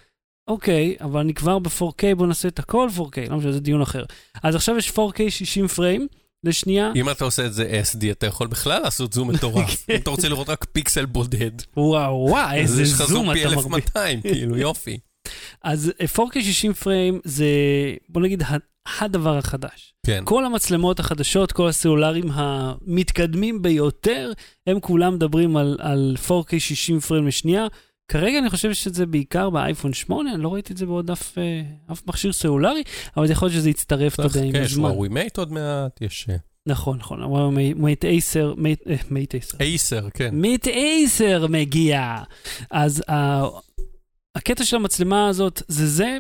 אוקיי, 0.49 0.95
אבל 1.01 1.19
אני 1.19 1.33
כבר 1.33 1.59
ב-4K, 1.59 2.15
בוא 2.17 2.27
נעשה 2.27 2.47
את 2.47 2.59
הכל 2.59 2.87
4K, 2.97 3.29
לא 3.29 3.37
משנה, 3.37 3.51
זה 3.51 3.59
דיון 3.59 3.81
אחר. 3.81 4.03
אז 4.43 4.55
עכשיו 4.55 4.77
יש 4.77 4.89
4K 4.89 5.29
60 5.29 5.67
פריים 5.67 6.07
לשנייה, 6.43 6.91
אם 6.95 7.09
אתה 7.09 7.25
עושה 7.25 7.45
את 7.45 7.53
זה 7.53 7.81
SD, 7.83 8.11
אתה 8.11 8.27
יכול 8.27 8.47
בכלל 8.47 8.81
לעשות 8.81 9.13
זום 9.13 9.29
מטורף. 9.29 9.85
אם 9.89 9.95
אתה 9.95 10.09
רוצה 10.09 10.29
לראות 10.29 10.49
רק 10.49 10.65
פיקסל 10.71 11.05
בודד, 11.05 11.51
וואו, 11.77 12.25
וואו, 12.29 12.47
אז 12.49 12.55
איזה 12.57 12.81
יש 12.81 12.91
לך 12.91 12.97
זום 12.97 13.07
זום 13.07 13.33
פי 13.33 13.45
אתה 13.45 13.55
מרביץ. 13.55 13.65
1200, 13.75 14.21
כאילו, 14.33 14.57
יופי. 14.57 14.99
אז 15.63 15.91
אה, 16.01 16.05
4K 16.25 16.41
60 16.41 16.73
פריים 16.73 17.19
זה, 17.23 17.45
בוא 18.09 18.21
נגיד, 18.21 18.43
הדבר 18.99 19.37
החדש. 19.37 19.93
כן. 20.05 20.21
כל 20.25 20.45
המצלמות 20.45 20.99
החדשות, 20.99 21.51
כל 21.51 21.67
הסלולרים 21.67 22.31
המתקדמים 22.33 23.61
ביותר, 23.61 24.31
הם 24.67 24.79
כולם 24.79 25.13
מדברים 25.13 25.57
על, 25.57 25.77
על 25.79 26.15
4K 26.27 26.59
60 26.59 26.99
פריים 26.99 27.27
לשנייה. 27.27 27.67
כרגע 28.09 28.39
אני 28.39 28.49
חושב 28.49 28.73
שזה 28.73 29.05
בעיקר 29.05 29.49
באייפון 29.49 29.93
8, 29.93 30.33
אני 30.33 30.43
לא 30.43 30.53
ראיתי 30.53 30.73
את 30.73 30.77
זה 30.77 30.85
בעוד 30.85 31.11
אף, 31.11 31.37
אה, 31.37 31.61
אף 31.91 32.01
מכשיר 32.07 32.33
סלולרי, 32.33 32.83
אבל 33.17 33.27
זה 33.27 33.33
יכול 33.33 33.45
להיות 33.47 33.55
שזה 33.59 33.69
יצטרף, 33.69 34.13
אתה 34.13 34.23
יודע, 34.23 34.41
עם 34.43 34.51
כן, 34.51 34.61
יש 34.63 34.71
הזמן. 34.71 34.83
וואווי 34.89 35.09
מייט 35.09 35.37
עוד 35.37 35.51
מעט, 35.51 36.01
יש 36.01 36.27
נכון, 36.65 36.97
נכון, 36.97 37.23
אבל 37.23 37.41
מייט 37.75 38.05
עשר, 38.05 38.53
מייט 38.57 38.87
אה, 38.87 38.95
מייט 39.11 39.33
עשר. 39.33 39.57
עשר, 39.59 40.09
כן. 40.13 40.29
מייט 40.35 40.67
עשר 40.67 41.47
מגיע. 41.47 42.17
אז 42.71 43.03
ה- 43.09 43.43
הקטע 44.35 44.63
של 44.65 44.75
המצלמה 44.75 45.27
הזאת 45.27 45.61
זה 45.67 45.87
זה, 45.87 46.17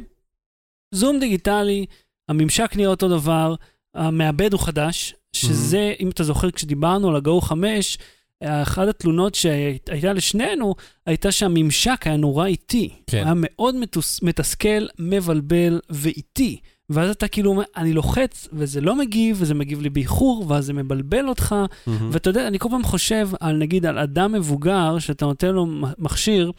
זום 0.95 1.19
דיגיטלי, 1.19 1.85
הממשק 2.29 2.71
נראה 2.75 2.89
אותו 2.89 3.07
דבר, 3.09 3.55
המעבד 3.95 4.53
הוא 4.53 4.61
חדש, 4.61 5.15
שזה, 5.35 5.93
אם 5.99 6.09
אתה 6.09 6.23
זוכר, 6.23 6.51
כשדיברנו 6.51 7.09
על 7.09 7.15
ה-Hero 7.15 7.41
5, 7.41 7.97
אחת 8.43 8.87
התלונות 8.87 9.35
שהייתה 9.35 10.13
לשנינו, 10.13 10.75
הייתה 11.05 11.31
שהממשק 11.31 12.07
היה 12.07 12.17
נורא 12.17 12.45
איטי. 12.45 12.89
כן. 13.07 13.23
היה 13.23 13.33
מאוד 13.35 13.75
מתוס, 13.75 14.23
מתסכל, 14.23 14.85
מבלבל 14.99 15.79
ואיטי. 15.89 16.59
ואז 16.89 17.09
אתה 17.09 17.27
כאילו 17.27 17.51
אומר, 17.51 17.63
אני 17.77 17.93
לוחץ, 17.93 18.47
וזה 18.53 18.81
לא 18.81 18.95
מגיב, 18.95 19.37
וזה 19.39 19.53
מגיב 19.53 19.81
לי 19.81 19.89
באיחור, 19.89 20.45
ואז 20.47 20.65
זה 20.65 20.73
מבלבל 20.73 21.29
אותך. 21.29 21.55
מהמם. 21.87 22.09
ואתה 22.11 22.29
יודע, 22.29 22.47
אני 22.47 22.59
כל 22.59 22.69
פעם 22.71 22.83
חושב 22.83 23.29
על 23.39 23.55
נגיד 23.55 23.85
על 23.85 23.97
אדם 23.97 24.31
מבוגר, 24.31 24.99
שאתה 24.99 25.25
נותן 25.25 25.47
לו 25.47 25.65
מכשיר, 25.97 26.51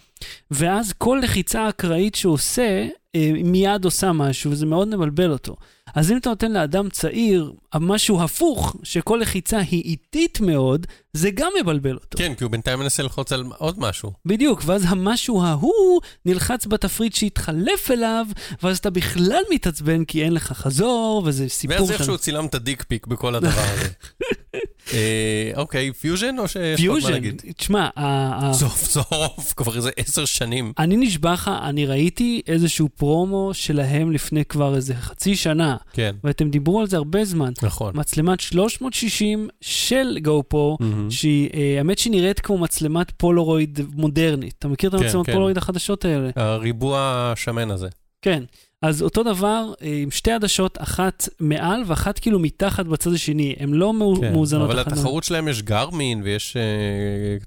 ואז 0.51 0.93
כל 0.93 1.21
לחיצה 1.23 1.69
אקראית 1.69 2.15
שהוא 2.15 2.35
עושה, 2.35 2.87
אה, 3.15 3.31
מיד 3.45 3.85
עושה 3.85 4.13
משהו, 4.13 4.51
וזה 4.51 4.67
מאוד 4.67 4.89
מבלבל 4.89 5.31
אותו. 5.31 5.57
אז 5.95 6.13
אם 6.13 6.17
אתה 6.17 6.31
נותן 6.31 6.53
לאדם 6.53 6.89
צעיר 6.89 7.53
משהו 7.75 8.23
הפוך, 8.23 8.77
שכל 8.83 9.19
לחיצה 9.23 9.59
היא 9.59 9.83
איטית 9.85 10.41
מאוד, 10.41 10.87
זה 11.13 11.31
גם 11.31 11.53
מבלבל 11.61 11.95
אותו. 11.95 12.19
כן, 12.19 12.35
כי 12.35 12.45
הוא 12.45 12.51
בינתיים 12.51 12.79
מנסה 12.79 13.03
ללחוץ 13.03 13.33
על 13.33 13.45
עוד 13.59 13.79
משהו. 13.79 14.13
בדיוק, 14.27 14.63
ואז 14.67 14.85
המשהו 14.89 15.43
ההוא 15.43 16.01
נלחץ 16.27 16.67
בתפריט 16.67 17.15
שהתחלף 17.15 17.91
אליו, 17.91 18.27
ואז 18.63 18.79
אתה 18.79 18.91
בכלל 18.91 19.43
מתעצבן 19.51 20.05
כי 20.05 20.25
אין 20.25 20.33
לך 20.33 20.53
חזור, 20.53 21.23
וזה 21.27 21.49
סיפור 21.49 21.77
ואז 21.79 21.89
של... 21.89 21.93
איכשהו 21.93 22.19
צילם 22.19 22.47
את 22.47 22.55
ה 22.55 22.60
dick 22.60 22.83
pic 22.83 23.07
בכל 23.07 23.35
הדבר 23.35 23.63
הזה. 23.73 23.89
אה, 24.93 25.51
אוקיי, 25.57 25.93
פיוז'ן 25.93 26.39
או 26.39 26.49
שיש 26.49 26.81
עוד 26.81 26.95
מה 26.95 27.01
פיוז'ן, 27.01 27.13
להגיד? 27.13 27.43
תשמע, 27.57 27.89
ה- 27.97 28.47
ה- 28.47 28.55
סוף 28.55 28.85
סוף, 28.85 29.53
כבר 29.57 29.77
איזה 29.77 29.91
עשר 29.97 30.25
שנים. 30.25 30.73
אני 30.79 30.97
נשבע 30.97 31.33
לך, 31.33 31.51
אני 31.63 31.87
ראיתי 31.87 32.43
איזשהו 32.47 32.89
פרומו 32.89 33.51
שלהם 33.55 34.13
לפני 34.13 34.45
כבר 34.45 34.77
איזה 34.77 34.95
חצי 34.95 35.37
שנה, 35.37 35.77
כן, 35.93 36.17
ואתם 36.25 36.51
דיברו 36.51 36.81
על 36.81 36.87
זה 36.87 36.97
הרבה 36.97 37.25
זמן. 37.25 37.53
נכון. 37.63 37.93
מצלמת 37.97 38.41
360 38.41 39.49
של 39.61 40.19
גו-פרו, 40.23 40.77
מהמם. 40.81 41.11
שהיא, 41.11 41.51
אה, 41.55 41.75
האמת 41.79 41.99
שהיא 41.99 42.11
נראית 42.11 42.41
כמו 42.41 42.59
מצלמת 42.59 43.11
פולורויד 43.11 43.81
מודרנית. 43.95 44.55
אתה 44.59 44.69
מכיר 44.69 44.91
את 44.91 44.95
כן, 44.95 45.05
המצלמות 45.05 45.27
כן. 45.27 45.33
פולורויד 45.33 45.57
החדשות 45.57 46.05
האלה? 46.05 46.31
הריבוע 46.37 46.99
השמן 47.33 47.71
הזה. 47.71 47.89
כן. 48.23 48.43
אז 48.83 49.03
אותו 49.03 49.23
דבר, 49.23 49.73
אה, 49.83 49.99
עם 50.03 50.11
שתי 50.11 50.31
עדשות, 50.33 50.79
אחת 50.81 51.29
מעל 51.41 51.83
ואחת 51.87 52.19
כאילו 52.19 52.39
מתחת 52.39 52.87
בצד 52.87 53.13
השני. 53.13 53.55
הן 53.59 53.71
לא 53.73 53.93
כן, 54.21 54.33
מאוזנות 54.33 54.71
אבל 54.71 54.79
התחרות 54.79 55.25
שלהם 55.25 55.49
יש 55.49 55.63
גרמין 55.63 56.23
ויש 56.25 56.57
אה, 56.57 56.63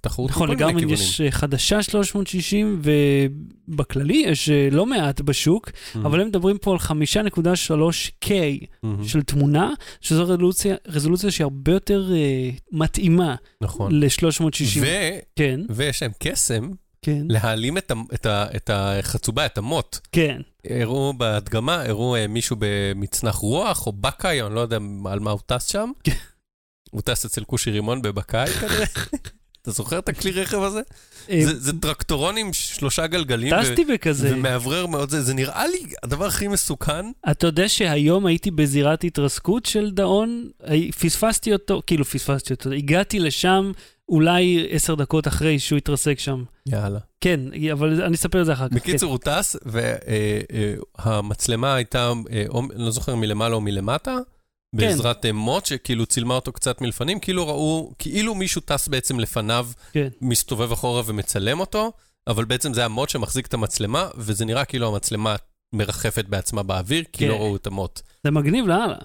תחרות 0.02 0.30
נכון, 0.30 0.52
מכל 0.52 0.66
מיני 0.66 0.80
כיוונים. 0.80 0.94
יש 0.94 1.22
אה, 1.22 1.32
חדשה 1.32 1.84
360, 1.84 2.82
ובכללי 3.68 4.24
יש 4.28 4.50
אה, 4.50 4.68
לא 4.72 4.86
מעט 4.86 5.22
בשוק, 5.22 5.70
מהמם. 5.96 6.06
אבל 6.06 6.22
הם 6.22 6.28
מדברים 6.28 6.58
פה 6.58 6.72
על 6.72 6.78
5.3K 6.78 8.32
מהמם. 8.84 9.08
של 9.08 9.22
תמונה, 9.22 9.74
שזו 10.02 10.24
רזולוציה, 10.24 10.76
רזולוציה 10.88 11.32
שהיא 11.32 11.46
הרבה 11.46 11.72
יותר 11.72 12.12
אה, 12.16 12.50
מתאימה 12.72 13.36
נכון. 13.62 13.92
ל-360. 13.92 14.80
ו- 14.82 15.20
כן, 15.36 15.60
ויש 15.70 16.02
להם 16.02 16.12
קסם 16.20 16.70
כן, 17.04 17.22
להעלים 17.30 17.78
את 17.78 17.92
ה- 17.92 17.96
את 18.14 18.26
ה- 18.26 18.46
את 18.56 18.70
החצובה, 18.74 19.46
את 19.46 19.58
המוט. 19.58 19.98
כן. 20.12 20.42
הראו 20.70 21.14
בהדגמה, 21.18 21.82
הראו 21.82 22.16
אה, 22.16 22.28
מישהו 22.28 22.56
במצנח 22.60 23.36
רוח 23.36 23.88
או 23.88 23.92
בקאי, 23.92 24.42
אני 24.42 24.56
לא 24.56 24.60
יודע 24.60 24.78
על 25.06 25.20
מה 25.20 25.32
הוא 25.32 25.40
טס 25.46 25.66
שם. 25.72 25.92
כן. 26.04 26.12
הוא 26.92 27.02
טס 27.02 27.26
אצל 27.26 27.44
כושי 27.44 27.72
רימון 27.72 28.02
בבקאי 28.02 28.48
כנראה. 28.48 28.86
אתה 29.62 29.72
זוכר 29.72 30.00
את 30.00 30.10
הכלי 30.10 30.32
רכב 30.32 30.62
הזה? 30.64 30.82
אה, 31.30 31.42
זה- 31.46 31.60
זה 31.60 31.80
טרקטורון 31.82 32.38
עם 32.38 32.54
שלושה 32.54 33.08
גלגלים. 33.08 33.54
ו- 33.54 33.62
טסתי 33.62 33.86
בכזה. 33.86 34.32
ומאוורר 34.36 34.86
מאוד 34.86 35.10
זה, 35.10 35.22
זה 35.22 35.34
נראה 35.34 35.68
לי 35.68 35.80
הדבר 36.04 36.26
הכי 36.26 36.48
מסוכן. 36.48 37.06
אתה 37.32 37.48
יודע 37.48 37.70
שהיום 37.70 38.26
הייתי 38.26 38.52
בזירת 38.52 39.04
התרסקות 39.04 39.66
של 39.66 39.92
דאון, 39.92 40.50
הי- 40.64 40.92
פספסתי 40.92 41.54
אותו, 41.54 41.82
כאילו 41.88 42.06
פספסתי 42.06 42.54
אותו, 42.54 42.72
הגעתי 42.72 43.20
לשם 43.20 43.72
אולי 44.10 44.68
עשר 44.70 44.96
דקות 44.96 45.28
אחרי 45.28 45.60
שהוא 45.60 45.78
התרסק 45.78 46.20
שם. 46.20 46.44
יאללה. 46.66 47.00
כן, 47.22 47.40
אבל 47.72 48.02
אני 48.02 48.16
אספר 48.16 48.42
את 48.42 48.46
זה 48.46 48.54
אחר 48.54 48.70
כך. 48.70 48.76
בקיצור, 48.76 49.12
הוא 49.12 49.20
טס, 49.20 49.56
והמצלמה 51.06 51.76
הייתה, 51.76 52.12
אה, 52.32 52.46
אני 52.76 52.84
לא 52.84 52.92
זוכר 52.92 53.16
מלמעלה 53.16 53.56
או 53.56 53.62
מלמטה, 53.62 54.18
בעזרת 54.76 55.26
אה, 55.26 55.32
מוט 55.32 55.66
שכאילו 55.66 56.06
צילמה 56.06 56.36
אותו 56.36 56.52
קצת 56.52 56.82
מלפנים, 56.82 57.20
כאילו 57.20 57.48
ראו, 57.48 57.94
כאילו 58.00 58.36
מישהו 58.36 58.62
טס 58.62 58.88
בעצם 58.88 59.20
לפניו, 59.20 59.68
כן. 59.92 60.08
מסתובב 60.22 60.72
אחורה 60.72 61.02
ומצלם 61.06 61.60
אותו, 61.60 61.92
אבל 62.28 62.46
בעצם 62.46 62.74
זה 62.74 62.86
המוט 62.86 63.10
שמחזיק 63.10 63.48
את 63.48 63.54
המצלמה, 63.54 64.08
וזה 64.18 64.46
נראה 64.46 64.66
כאילו 64.66 64.88
המצלמה 64.88 65.36
מרחפת 65.74 66.26
בעצמה 66.26 66.64
באוויר, 66.64 67.04
כי 67.14 67.26
כן. 67.26 67.28
לא 67.28 67.36
ראו 67.36 67.56
את 67.56 67.68
המוט. 67.68 68.02
זה 68.24 68.32
מגניב 68.32 68.68
לאללה. 68.68 68.96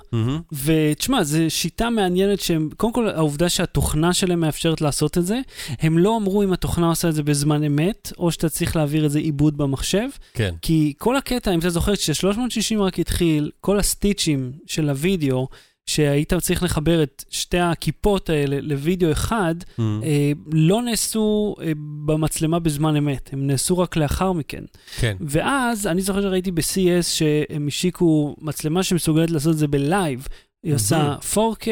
ותשמע, 0.64 1.24
זו 1.24 1.38
שיטה 1.48 1.90
מעניינת 1.90 2.40
שהם, 2.40 2.68
קודם 2.76 2.92
כל 2.92 3.08
העובדה 3.08 3.48
שהתוכנה 3.48 4.12
שלהם 4.12 4.40
מאפשרת 4.40 4.80
לעשות 4.80 5.18
את 5.18 5.26
זה, 5.26 5.40
הם 5.80 5.98
לא 5.98 6.16
אמרו 6.16 6.42
אם 6.42 6.52
התוכנה 6.52 6.88
עושה 6.88 7.08
את 7.08 7.14
זה 7.14 7.22
בזמן 7.22 7.64
אמת, 7.64 8.12
או 8.18 8.32
שאתה 8.32 8.48
צריך 8.48 8.76
להעביר 8.76 9.06
את 9.06 9.10
זה 9.10 9.18
עיבוד 9.18 9.56
במחשב, 9.56 10.08
כן. 10.34 10.54
כי 10.62 10.94
כל 10.98 11.16
הקטע, 11.16 11.54
אם 11.54 11.58
אתה 11.58 11.70
זוכר, 11.70 11.96
כש-360 11.96 12.78
רק 12.78 12.98
התחיל, 12.98 13.50
כל 13.60 13.78
הסטיצ'ים 13.78 14.52
של 14.66 14.90
הוידאו, 14.90 15.48
שהיית 15.88 16.34
צריך 16.34 16.62
לחבר 16.62 17.02
את 17.02 17.24
שתי 17.30 17.58
הכיפות 17.58 18.30
האלה 18.30 18.60
לוידאו 18.60 19.12
אחד, 19.12 19.54
אה, 19.78 20.32
לא 20.52 20.82
נעשו 20.82 21.54
אה, 21.60 21.72
במצלמה 22.04 22.58
בזמן 22.58 22.96
אמת, 22.96 23.30
הם 23.32 23.46
נעשו 23.46 23.78
רק 23.78 23.96
לאחר 23.96 24.32
מכן. 24.32 24.64
כן. 24.98 25.16
ואז, 25.20 25.86
אני 25.86 26.02
זוכר 26.02 26.22
שראיתי 26.22 26.50
ב-CS 26.50 27.02
שהם 27.02 27.66
השיקו 27.66 28.36
מצלמה 28.40 28.82
שמסוגלת 28.82 29.30
לעשות 29.30 29.52
את 29.52 29.58
זה 29.58 29.66
בלייב. 29.66 30.28
היא 30.62 30.74
עושה 30.74 31.16
4K, 31.34 31.66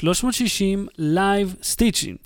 360, 0.00 0.86
live 0.98 1.56
stitching. 1.62 2.16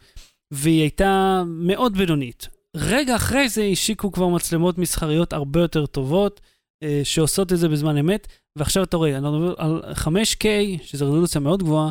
והיא 0.50 0.80
הייתה 0.80 1.42
מאוד 1.46 1.96
בינונית. 1.96 2.48
רגע 2.76 3.16
אחרי 3.16 3.48
זה 3.48 3.64
השיקו 3.72 4.12
כבר 4.12 4.28
מצלמות 4.28 4.78
מסחריות 4.78 5.32
הרבה 5.32 5.60
יותר 5.60 5.86
טובות, 5.86 6.40
אה, 6.82 7.00
שעושות 7.04 7.52
את 7.52 7.58
זה 7.58 7.68
בזמן 7.68 7.96
אמת, 7.96 8.28
ועכשיו 8.56 8.82
אתה 8.82 8.96
רואה, 8.96 9.16
אני 9.16 9.30
מדבר 9.30 9.54
על 9.58 9.82
5K, 9.94 10.44
שזו 10.82 11.06
רזולוציה 11.06 11.40
מאוד 11.40 11.62
גבוהה, 11.62 11.90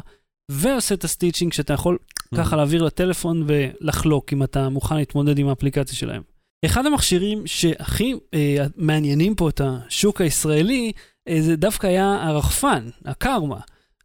ועושה 0.52 0.96
את 0.96 1.04
ה 1.04 1.09
stitching 1.09 1.54
שאתה 1.54 1.74
יכול 1.74 1.98
ככה 2.38 2.56
להעביר 2.56 2.84
לטלפון 2.84 3.46
ולחלוק 3.48 4.34
אם 4.34 4.44
אתה 4.44 4.70
מוכן 4.70 4.96
להתמודד 4.96 5.40
עם 5.40 5.48
האפליקציה 5.48 5.96
שלהם. 5.96 6.22
אחד 6.66 6.86
המכשירים 6.86 7.48
שהכי 7.48 8.14
אה, 8.34 8.66
מעניינים 8.76 9.36
פה 9.36 9.50
את 9.50 9.62
השוק 9.64 10.22
הישראלי, 10.22 10.92
אה, 11.28 11.42
זה 11.42 11.56
דווקא 11.56 11.88
היה 11.88 12.18
הרחפן, 12.22 12.90
הקרמה. 13.06 13.60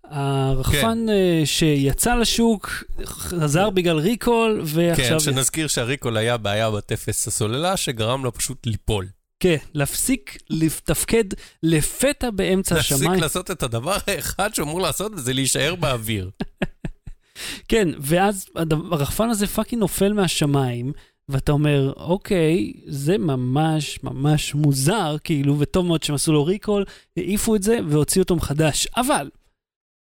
הרחפן 0.04 1.06
אה, 1.08 1.42
שיצא 1.44 2.14
לשוק, 2.14 2.84
חזר 3.04 3.70
בגלל 3.70 3.98
recall, 3.98 4.60
ועכשיו... 4.64 5.18
כן, 5.18 5.20
שנזכיר 5.20 5.68
שה 5.68 5.84
recall 5.84 6.16
היה 6.16 6.36
בעיה 6.36 6.70
בתפס 6.70 7.28
הסוללה, 7.28 7.76
שגרם 7.76 8.24
לו 8.24 8.32
פשוט 8.34 8.66
ליפול. 8.66 9.06
כן, 9.40 9.56
להפסיק 9.74 10.36
לתפקד 10.50 11.24
לפתע 11.62 12.30
באמצע 12.30 12.74
להפסיק 12.74 12.96
השמיים. 12.96 13.22
לעשות 13.22 13.50
את 13.50 13.62
הדבר 13.62 13.96
האחד 14.06 14.54
שהוא 14.54 14.64
אמור 14.64 14.80
לעשות, 14.80 15.12
וזה 15.14 15.32
להישאר 15.32 15.74
באוויר. 15.74 16.30
כן, 17.68 17.88
ואז 18.00 18.46
הרחפן 18.92 19.30
הזה 19.30 19.46
fucking 19.46 19.80
נופל 19.80 20.12
מהשמיים, 20.12 20.92
ואתה 21.28 21.52
אומר, 21.52 21.92
אוקיי, 21.96 22.72
זה 22.86 23.18
ממש 23.18 23.98
ממש 24.02 24.54
מוזר, 24.54 25.16
כאילו, 25.24 25.58
וטוב 25.58 25.86
מאוד 25.86 26.02
שהם 26.02 26.14
עשו 26.14 26.32
לו 26.32 26.44
recall, 26.44 26.84
העיפו 27.16 27.56
את 27.56 27.62
זה 27.62 27.78
והוציאו 27.88 28.22
אותו 28.22 28.36
מחדש. 28.36 28.86
אבל, 28.96 29.28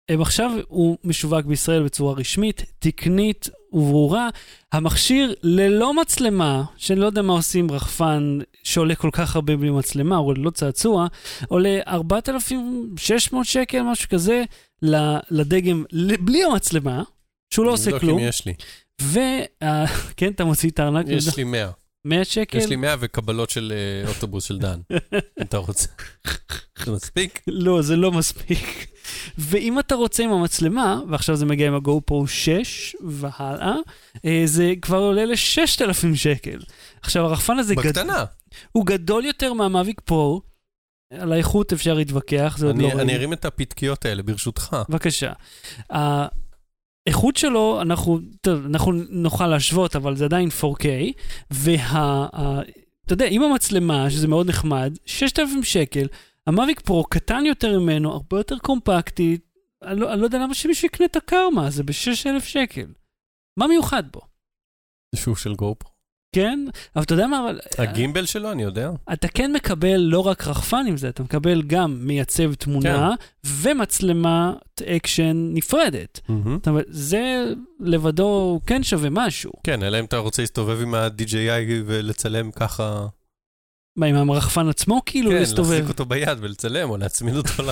הם 0.09 0.21
עכשיו, 0.21 0.51
הוא 0.67 0.97
משווק 1.03 1.45
בישראל 1.45 1.83
בצורה 1.83 2.13
רשמית, 2.13 2.65
תקנית 2.79 3.49
וברורה. 3.73 4.29
המכשיר 4.71 5.33
ללא 5.43 6.01
מצלמה, 6.01 6.63
שאני 6.77 6.99
לא 6.99 7.05
יודע 7.05 7.21
מה 7.21 7.33
עושים 7.33 7.71
רחפן 7.71 8.39
שעולה 8.63 8.95
כל 8.95 9.09
כך 9.11 9.35
הרבה 9.35 9.57
בלי 9.57 9.69
מצלמה, 9.69 10.17
או 10.17 10.33
ללא 10.33 10.49
צעצוע, 10.49 11.07
עולה 11.47 11.79
4,600 11.87 13.45
שקל, 13.45 13.81
משהו 13.81 14.09
כזה, 14.09 14.43
לדגם, 15.31 15.83
בלי 16.19 16.43
המצלמה, 16.43 17.03
שהוא 17.49 17.65
לא 17.65 17.71
עושה 17.71 17.99
כלום. 17.99 18.19
אם 18.19 18.27
יש 18.27 18.45
לי. 18.45 18.53
וכן, 19.01 20.31
אתה 20.35 20.45
מוציא 20.45 20.69
את 20.69 20.79
הארנק, 20.79 21.05
יש 21.09 21.37
לי 21.37 21.43
100. 21.43 21.71
100 22.05 22.25
שקל? 22.25 22.57
יש 22.57 22.65
לי 22.65 22.75
100 22.75 22.95
וקבלות 22.99 23.49
של 23.49 23.73
אה, 23.75 24.09
אוטובוס 24.09 24.43
של 24.43 24.57
דן. 24.57 24.79
אם 25.13 25.41
אתה 25.41 25.57
רוצה. 25.57 25.87
זה 26.85 26.91
מספיק? 26.91 27.41
לא, 27.47 27.81
זה 27.81 27.95
לא 27.95 28.11
מספיק. 28.11 28.87
ואם 29.37 29.79
אתה 29.79 29.95
רוצה 29.95 30.23
עם 30.23 30.31
המצלמה, 30.31 30.99
ועכשיו 31.09 31.35
זה 31.35 31.45
מגיע 31.45 31.67
עם 31.67 31.75
הגו 31.75 32.01
פרו 32.05 32.27
6 32.27 32.95
והלאה, 33.01 33.75
אה, 34.25 34.41
זה 34.45 34.73
כבר 34.81 34.97
עולה 34.97 35.25
ל-6,000 35.25 36.15
שקל. 36.15 36.59
עכשיו, 37.01 37.25
הרחפן 37.25 37.57
הזה 37.57 37.75
גד... 37.75 37.81
בקטנה. 37.81 38.25
הוא 38.71 38.85
גדול 38.85 39.25
יותר 39.25 39.53
מהמאביק 39.53 40.01
פרו, 40.01 40.41
על 41.19 41.33
האיכות 41.33 41.73
אפשר 41.73 41.93
להתווכח, 41.93 42.55
זה 42.57 42.67
עוד 42.67 42.77
לא. 42.77 42.91
אני 42.91 43.15
ארים 43.15 43.33
את 43.33 43.45
הפתקיות 43.45 44.05
האלה, 44.05 44.23
ברשותך. 44.23 44.77
בבקשה. 44.89 45.31
האיכות 47.05 47.37
שלו, 47.37 47.81
אנחנו, 47.81 48.19
טוב, 48.41 48.65
אנחנו 48.65 48.91
נוכל 49.09 49.47
להשוות, 49.47 49.95
אבל 49.95 50.15
זה 50.15 50.25
עדיין 50.25 50.49
4K, 50.49 50.85
וה... 51.51 52.27
אתה 53.05 53.13
יודע, 53.13 53.25
עם 53.29 53.43
המצלמה, 53.43 54.09
שזה 54.09 54.27
מאוד 54.27 54.49
נחמד, 54.49 54.97
6,000 55.05 55.63
שקל, 55.63 56.07
המאביק 56.47 56.79
פרו 56.79 57.03
קטן 57.03 57.45
יותר 57.45 57.79
ממנו, 57.79 58.11
הרבה 58.11 58.37
יותר 58.37 58.57
קומפקטי, 58.57 59.37
אני 59.83 59.99
לא, 59.99 60.13
אני 60.13 60.21
לא 60.21 60.25
יודע 60.25 60.37
למה 60.37 60.53
שמישהו 60.53 60.85
יקנה 60.85 61.05
את 61.05 61.15
הקרמה, 61.15 61.69
זה 61.69 61.83
ב-6,000 61.83 62.39
שקל. 62.39 62.85
מה 63.57 63.67
מיוחד 63.67 64.03
בו? 64.11 64.21
שהוא 65.15 65.35
של 65.35 65.53
גופרו. 65.53 65.94
כן, 66.35 66.59
אבל 66.95 67.03
אתה 67.03 67.13
יודע 67.13 67.27
מה, 67.27 67.39
אבל... 67.39 67.59
ה 67.77 67.84
gimbal 67.84 68.25
שלו, 68.25 68.51
אני 68.51 68.63
יודע. 68.63 68.91
אתה 69.13 69.27
כן 69.27 69.53
מקבל 69.53 69.97
לא 69.97 70.19
רק 70.19 70.47
רחפן 70.47 70.85
עם 70.87 70.97
זה, 70.97 71.09
אתה 71.09 71.23
מקבל 71.23 71.61
גם 71.61 71.97
מייצב 72.01 72.53
תמונה 72.53 73.13
ומצלמת 73.45 74.81
אקשן 74.85 75.49
נפרדת. 75.53 76.19
זאת 76.55 76.67
אומרת, 76.67 76.85
זה 76.89 77.45
לבדו 77.79 78.59
כן 78.65 78.83
שווה 78.83 79.09
משהו. 79.11 79.51
כן, 79.63 79.83
אלא 79.83 79.99
אם 79.99 80.05
אתה 80.05 80.17
רוצה 80.17 80.41
להסתובב 80.41 80.81
עם 80.81 80.93
ה-DJI 80.93 81.83
ולצלם 81.85 82.51
ככה, 82.51 83.07
מה, 83.97 84.05
עם 84.05 84.29
הרחפן 84.29 84.69
עצמו 84.69 85.01
כאילו 85.05 85.31
כן, 85.31 85.37
להסתובב? 85.37 85.71
להחזיק 85.71 85.89
אותו 85.89 86.05
ביד 86.05 86.37
ולצלם, 86.41 86.89
או 86.89 86.97
להצמיד 86.97 87.35
אותו 87.35 87.63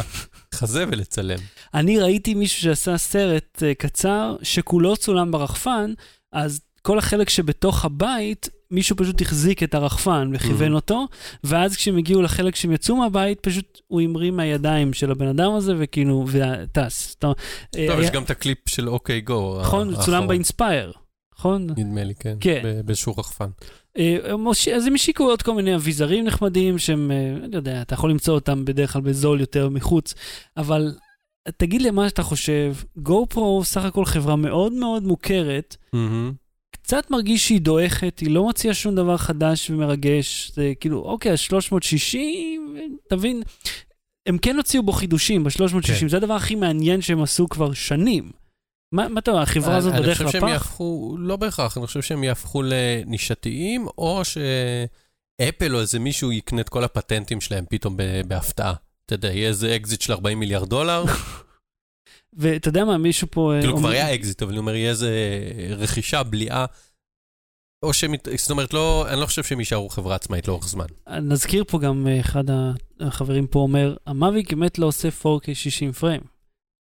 לחזה 0.53 0.86
ולצלם. 0.88 1.39
אני 1.74 2.00
ראיתי 2.00 2.34
מישהו 2.34 2.62
שעשה 2.62 2.98
סרט 2.98 3.63
uh, 3.63 3.75
קצר, 3.77 4.36
שכולו 4.41 4.98
צולם 4.98 5.32
ברחפן, 5.32 5.93
אז 6.32 6.60
כל 6.88 6.98
החלק 6.98 7.30
שבתוך 7.30 7.86
הבית, 7.86 8.50
מישהו 8.72 8.96
פשוט 8.96 9.22
החזיק 9.22 9.63
את 9.63 9.74
הרחפן 9.74 10.32
וכיוון 10.34 10.72
Mhm. 10.72 10.75
אותו, 10.75 11.06
ואז 11.44 11.75
כשהם 11.75 11.98
הגיעו 11.98 12.22
לחלק 12.22 12.56
שהם 12.56 12.72
יצאו 12.72 12.96
מהבית, 12.96 13.40
פשוט 13.40 13.82
הוא 13.88 14.02
המריא 14.02 14.32
מהידיים 14.32 14.94
של 14.94 15.12
הבן 15.12 15.28
אדם 15.28 15.52
הזה, 15.54 15.74
וכאילו, 15.80 16.25
וטס. 16.28 17.16
אה, 17.16 17.20
טוב, 17.22 17.36
יש 17.75 18.06
היה- 18.06 18.10
גם 18.12 18.24
את 18.24 18.30
הקליפ 18.30 18.58
של 18.70 18.90
אוקיי 18.90 19.22
גו. 19.22 19.58
נכון, 19.62 19.96
צולם 20.06 20.28
באינספייר, 20.28 20.92
נכון? 21.38 21.68
נדמה 21.78 22.04
לי, 22.04 22.13
כן. 22.20 22.38
כן. 22.40 22.62
באיזשהו 22.86 23.13
רחפן. 23.18 23.50
אה, 23.98 24.18
אז 24.75 24.88
הם 24.88 24.94
השיקו 24.96 25.24
עוד 25.24 25.42
כל 25.42 25.54
מיני 25.56 25.75
אביזרים 25.75 26.25
נחמדים 26.25 26.78
שהם, 26.78 27.12
אה, 27.12 27.46
אני 27.46 27.56
יודע, 27.56 27.82
אתה 27.82 27.94
יכול 27.94 28.10
למצוא 28.10 28.34
אותם 28.36 28.66
בדרך 28.66 28.94
כלל 28.94 29.02
בזול 29.02 29.40
יותר 29.40 29.70
מחוץ, 29.70 30.13
אבל 30.58 30.94
תגיד 31.58 31.82
לי 31.82 31.92
מה 31.92 32.08
אתה 32.08 32.24
חושב, 32.24 32.75
גו 32.98 33.25
פרו 33.30 33.62
סך 33.63 33.84
הכל 33.86 34.06
חברה 34.06 34.36
מאוד 34.36 34.74
מאוד 34.74 35.04
מוכרת, 35.04 35.75
מהמם. 35.94 36.34
קצת 36.84 37.12
מרגיש 37.12 37.48
שהיא 37.48 37.62
דועכת, 37.62 38.20
היא 38.20 38.32
לא 38.32 38.48
מציעה 38.48 38.74
שום 38.74 38.96
דבר 38.96 39.18
חדש 39.18 39.70
ומרגש, 39.70 40.52
זה 40.56 40.74
כאילו, 40.80 41.00
אוקיי, 41.00 41.32
אז 41.32 41.40
360, 41.40 42.78
תבין, 43.10 43.44
הם 44.25 44.38
כן 44.38 44.58
הוציאו 44.58 44.84
בו 44.84 44.92
חידושים 44.92 45.44
ב-360, 45.44 45.88
כן. 46.00 46.08
זה 46.08 46.18
הדבר 46.18 46.34
הכי 46.34 46.56
מעניין 46.56 47.02
שהם 47.02 47.22
עשו 47.22 47.50
כבר 47.50 47.74
שנים. 47.74 48.32
מה 48.92 49.08
מה 49.08 49.20
אתה 49.20 49.32
אומר, 49.32 49.44
החברה 49.44 49.75
הזאת 49.75 49.94
אני 49.94 50.02
בדרך 50.02 50.18
חושב 50.18 50.30
שהם 50.30 50.44
לפח? 50.44 50.54
יהפכו, 50.54 51.16
לא 51.20 51.36
בהכרח, 51.36 51.78
אני 51.78 51.88
חושב 51.88 52.02
שהם 52.02 52.24
יהפכו 52.24 52.63
לנישתיים, 52.66 53.88
או 53.98 54.22
שאפל 54.25 55.75
או 55.75 55.82
איזה 55.82 56.00
מישהו 56.00 56.32
יקנה 56.32 56.62
את 56.62 56.70
כל 56.70 56.84
הפטנטים 56.84 57.42
שלהם 57.42 57.66
פתאום 57.70 57.98
בהפתעה. 58.28 58.74
אתה 59.06 59.16
יודע, 59.16 59.32
יהיה 59.32 59.50
איזה 59.50 59.75
אקזיט 59.75 60.02
של 60.02 60.13
40 60.13 60.40
מיליארד 60.40 60.70
דולר, 60.70 61.04
ואתה 62.38 62.70
יודע 62.70 62.86
מה, 62.86 62.98
מישהו 62.98 63.28
פה... 63.32 63.54
אה, 63.56 63.62
כאילו 63.62 63.78
כבר 63.78 63.90
היה 63.90 64.13
אקזיט, 64.13 64.42
אבל 64.42 64.52
אני 64.52 64.60
אומר, 64.60 64.75
יהיה 64.75 64.90
איזה 64.90 65.10
רכישה, 65.78 66.24
בליעה. 66.24 66.66
או 67.84 67.94
שהם, 67.94 68.13
זאת 68.38 68.52
אומרת, 68.52 68.74
לא, 68.74 69.06
אני 69.10 69.22
לא 69.22 69.25
חושב 69.25 69.44
שהם 69.44 69.60
יישארו 69.60 69.90
חברה 69.90 70.16
עצמאית 70.16 70.48
לאורך 70.48 70.68
זמן. 70.68 70.86
נזכיר 71.22 71.63
פה 71.68 71.80
גם 71.80 72.08
אה, 72.08 72.20
אחד 72.20 72.44
החברים 73.00 73.48
פה 73.48 73.60
אומר, 73.60 73.96
המאביק 74.06 74.54
באמת 74.54 74.80
לא 74.80 74.86
עושה 74.86 75.10
4K 75.10 75.54
60 75.54 75.92
פריים, 75.92 76.22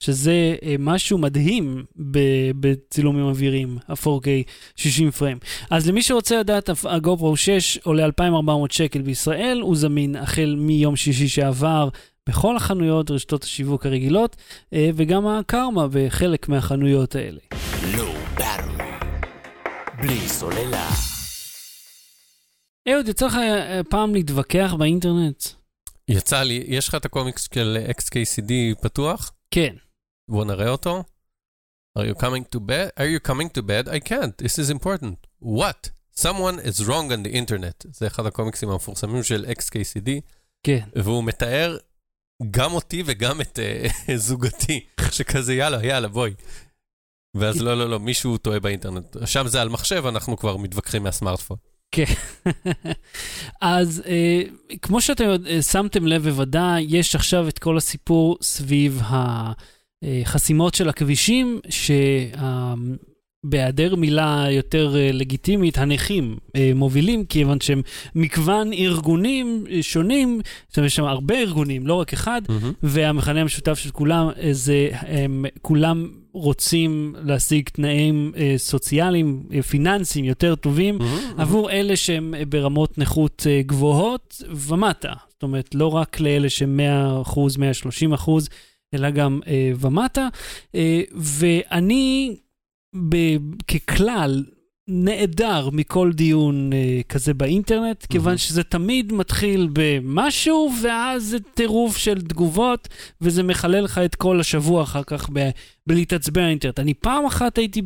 שזה 0.03 0.55
אה, 0.63 0.75
משהו 0.79 1.19
מדהים 1.19 1.85
בצילומים 2.61 3.25
אוויריים, 3.25 3.79
ה-4K 3.89 4.27
60 4.77 5.11
פריים. 5.11 5.39
אז 5.71 5.89
למי 5.89 6.03
שרוצה 6.03 6.41
לדעת, 6.41 6.71
הגופרו 6.85 7.37
6 7.37 7.79
עולה 7.79 8.05
2,400 8.05 8.71
שקל 8.71 9.03
בישראל, 9.03 9.61
הוא 9.63 9.77
זמין 9.77 10.17
החל 10.17 10.55
מיום 10.59 10.97
שישי 10.97 11.29
שעבר 11.29 11.89
בכל 12.29 12.57
החנויות, 12.57 13.11
רשתות 13.11 13.45
השיווק 13.45 13.87
הרגילות, 13.87 14.37
אה, 14.73 14.91
וגם 14.95 15.27
הקרמה 15.27 15.87
בחלק 15.93 16.49
מהחנויות 16.49 17.15
האלה. 17.15 17.41
Battery. 18.37 18.83
בלי 20.03 20.29
סוללה. 20.29 20.89
אהוד, 22.89 23.09
יצא 23.09 23.27
לך 23.27 23.35
אה, 23.35 23.81
פעם 23.91 24.15
להתווכח 24.15 24.75
באינטרנט? 24.79 25.45
יצא 26.09 26.43
לי, 26.43 26.65
יש 26.67 26.89
לך 26.89 26.95
את 26.95 27.05
הקומיקס 27.05 27.49
של 27.55 27.87
XKCD 27.99 28.53
פתוח? 28.83 29.33
כן. 29.51 29.75
בוא 30.31 30.45
נראה 30.45 30.69
אותו. 30.69 31.05
Are 31.99 32.03
you 32.03 32.15
coming 32.21 32.57
to 32.57 32.61
bed? 32.61 33.01
Are 33.01 33.09
you 33.15 33.31
coming 33.31 33.49
to 33.59 33.63
bed? 33.63 33.89
I 33.89 34.09
can't. 34.09 34.39
This 34.39 34.59
is 34.59 34.71
important. 34.71 35.27
What? 35.41 35.91
Someone 36.17 36.59
is 36.59 36.87
wrong 36.87 37.11
on 37.13 37.23
the 37.25 37.33
internet. 37.33 37.87
זה 37.93 38.07
אחד 38.07 38.27
הקומיקסים 38.27 38.71
המפורסמים 38.71 39.23
של 39.23 39.47
XKCD, 39.59 40.11
כן. 40.63 40.85
והוא 40.97 41.25
מתאר 41.25 41.77
גם 42.51 42.73
אותי 42.73 43.03
וגם 43.07 43.41
את 43.41 43.59
uh, 43.59 44.13
זוגתי, 44.17 44.81
שכזה 45.11 45.55
יאללה, 45.55 45.87
יאללה, 45.87 46.09
בואי. 46.09 46.33
ואז 47.35 47.63
לא, 47.63 47.79
לא, 47.79 47.91
לא, 47.91 48.01
מישהו 48.01 48.39
טועה 48.39 48.61
באינטרנט. 48.61 49.17
שם 49.27 49.47
זה 49.47 49.63
על 49.63 49.69
מחשב, 49.69 50.07
אנחנו 50.07 50.37
כבר 50.37 50.57
מתווכחים 50.57 51.03
מהסמארטפון. 51.03 51.57
אז 53.61 54.03
אה, 54.07 54.43
כמו 54.83 55.01
שאתם 55.01 55.25
אה, 55.47 55.63
שמתם 55.63 56.07
לב 56.07 56.23
בוודאי, 56.23 56.87
יש 56.89 57.15
עכשיו 57.15 57.49
את 57.49 57.59
כל 57.59 57.77
הסיפור 57.77 58.39
סביב 58.43 59.03
החסימות 60.05 60.75
של 60.75 60.89
הכבישים, 60.89 61.61
שבהיעדר 63.47 63.95
מילה 63.97 64.47
יותר 64.51 64.97
אה, 64.97 65.11
לגיטימית, 65.13 65.79
הנכים 65.79 66.37
אה, 66.57 66.73
מובילים, 66.75 67.25
כיוון 67.25 67.61
שהם 67.61 67.83
מגוון 68.15 68.73
ארגונים 68.73 69.65
אה, 69.71 69.83
שונים, 69.83 70.41
זאת 70.69 70.77
אומרת, 70.77 70.87
יש 70.87 70.97
שם 70.97 71.05
הרבה 71.05 71.39
ארגונים, 71.39 71.87
לא 71.87 71.95
רק 71.95 72.13
אחד, 72.13 72.43
והמכנה 72.83 73.41
המשותף 73.41 73.79
של 73.79 73.91
כולם 73.91 74.29
זה 74.51 74.89
הם 74.93 75.45
כולם 75.63 76.09
רוצים 76.33 77.15
להשיג 77.23 77.69
תנאים 77.69 78.33
אה, 78.37 78.55
סוציאליים, 78.57 79.43
אה, 79.53 79.63
פיננסיים 79.63 80.25
יותר 80.25 80.55
טובים 80.55 80.99
עבור 81.39 81.71
אלה 81.71 81.97
שהם 81.97 82.35
ברמות 82.49 82.99
נכות 82.99 83.47
אה, 83.51 83.63
גבוהות 83.67 84.43
ומטה. 84.51 85.13
זאת 85.29 85.43
אומרת, 85.43 85.75
לא 85.75 85.95
רק 85.95 86.21
לאלה 86.21 86.51
שהם 86.51 86.81
100%, 87.25 87.31
130%, 88.17 88.31
אלא 88.95 89.11
גם 89.11 89.41
אה, 89.47 89.73
ומטה. 89.81 90.29
אה, 90.75 91.01
ואני, 91.15 92.37
ב- 93.09 93.37
ככלל, 93.69 94.45
נעדר 94.89 95.71
מכל 95.73 96.13
דיון 96.13 96.73
אה, 96.73 97.01
כזה 97.09 97.35
באינטרנט, 97.35 98.07
כיוון 98.07 98.37
שזה 98.37 98.63
תמיד 98.63 99.13
מתחיל 99.13 99.69
במשהו, 99.73 100.71
ואז 100.83 101.23
זה 101.23 101.39
טירוף 101.55 101.97
של 101.97 102.21
תגובות, 102.21 102.89
וזה 103.21 103.43
מחלל 103.43 103.85
לך 103.85 103.99
את 103.99 104.15
כל 104.15 104.41
השבוע 104.41 104.83
אחר 104.83 105.03
כך 105.07 105.31
ב- 105.33 105.51
בלהתעצבן 105.87 106.43
האינטרנט. 106.43 106.79
אני 106.79 106.95
פעם 106.95 107.27
אחת 107.27 107.59
הייתי 107.59 107.83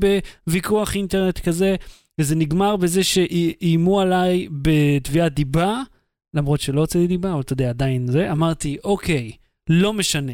בוויכוח 0.46 0.94
אינטרנט 0.94 1.38
כזה, 1.38 1.76
וזה 2.20 2.34
נגמר 2.34 2.76
בזה 2.76 3.04
שאיימו 3.04 4.00
עליי 4.00 4.48
בתביעת 4.62 5.34
דיבה, 5.34 5.82
למרות 6.34 6.60
שלא 6.60 6.80
הוצאתי 6.80 7.06
דיבה, 7.06 7.32
אבל 7.32 7.40
אתה 7.40 7.52
יודע, 7.52 7.68
עדיין 7.68 8.06
זה. 8.06 8.32
אמרתי, 8.32 8.76
אוקיי, 8.84 9.32
לא 9.70 9.92
משנה. 9.92 10.32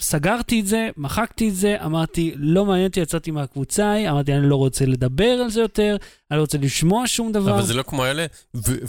סגרתי 0.00 0.60
את 0.60 0.66
זה, 0.66 0.88
מחקתי 0.96 1.48
את 1.48 1.54
זה, 1.56 1.76
אמרתי, 1.84 2.32
לא 2.36 2.64
מעניין 2.64 2.86
אותי, 2.86 3.00
יצאתי 3.00 3.30
מהקבוצה 3.30 3.86
ההיא, 3.86 4.10
אמרתי, 4.10 4.34
אני 4.34 4.48
לא 4.48 4.56
רוצה 4.56 4.86
לדבר 4.86 5.24
על 5.24 5.50
זה 5.50 5.60
יותר, 5.60 5.96
אני 6.30 6.36
לא 6.36 6.40
רוצה 6.40 6.58
לשמוע 6.58 7.02
שום 7.06 7.32
דבר. 7.32 7.54
אבל 7.54 7.66
זה 7.66 7.74
לא 7.74 7.82
כמו 7.82 8.06
אלה, 8.06 8.26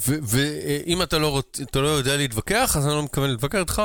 ואם 0.05 1.01
אתה 1.01 1.17
לא 1.17 1.43
אתה 1.61 1.81
לא 1.81 1.87
יודע 1.87 2.17
להתווכח, 2.17 2.77
אז 2.77 2.85
אני 2.87 2.93
לא 2.95 3.03
מתכוון 3.03 3.29
להתווכח 3.29 3.59
איתך, 3.59 3.81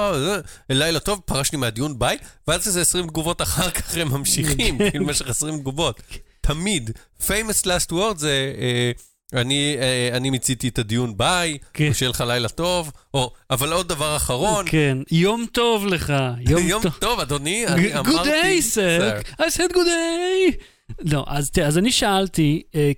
לילה 0.71 1.01
טוב, 1.01 1.21
פרשתי 1.25 1.57
מהדיון, 1.57 1.99
ביי, 1.99 2.19
ואז 2.49 2.67
איזה 2.67 2.81
20 2.81 3.07
תגובות 3.07 3.43
אחר 3.43 3.71
כך 3.71 3.97
הם 3.97 4.09
ממשיכים, 4.09 4.79
כאילו 4.79 5.07
במשך 5.07 5.29
20 5.29 5.59
תגובות. 5.59 6.01
תמיד. 6.41 6.91
famous 7.21 7.65
last 7.65 7.93
word 7.93 8.17
זה, 8.17 8.55
אה, 8.59 8.93
אני, 9.35 9.77
אה, 9.81 10.17
אני 10.17 10.31
מיציתי 10.31 10.69
את 10.69 10.79
הדיון, 10.79 11.17
ביי, 11.17 11.59
כן. 11.75 11.93
שיהיה 11.93 12.11
לך 12.11 12.25
לילה 12.27 12.49
טוב, 12.49 12.93
או, 13.15 13.31
אבל 13.51 13.73
עוד 13.73 13.89
דבר 13.89 14.17
אחרון, 14.17 14.65
כן, 14.69 14.99
יום 15.11 15.47
טוב 15.53 15.87
לך, 15.87 16.13
יום, 16.49 16.63
יום 16.71 16.83
טוב. 16.83 16.93
טוב, 17.01 17.21
אדוני, 17.21 17.67
אני 17.67 17.95
Good 17.95 17.99
אמרתי... 17.99 18.31
day, 18.31 18.63
sir. 18.75 19.41
I 19.41 19.45
said 19.45 19.73
good 19.73 19.77
day. 19.77 20.57
לא, 21.01 21.25
אז 21.29 21.51
תראה, 21.51 21.67
אז 21.67 21.79
אני 21.79 21.93
שאלתי, 21.93 22.63
אה, 22.75 22.93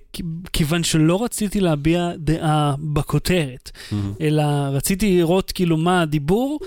כיוון 0.53 0.83
שלא 0.83 1.23
רציתי 1.23 1.59
להביע 1.59 2.11
דעה 2.17 2.75
בכותרת, 2.79 3.71
מהמם. 3.91 4.13
אלא 4.21 4.43
רציתי 4.71 5.17
לראות 5.17 5.51
כאילו 5.51 5.77
מה 5.77 6.01
הדיבור, 6.01 6.59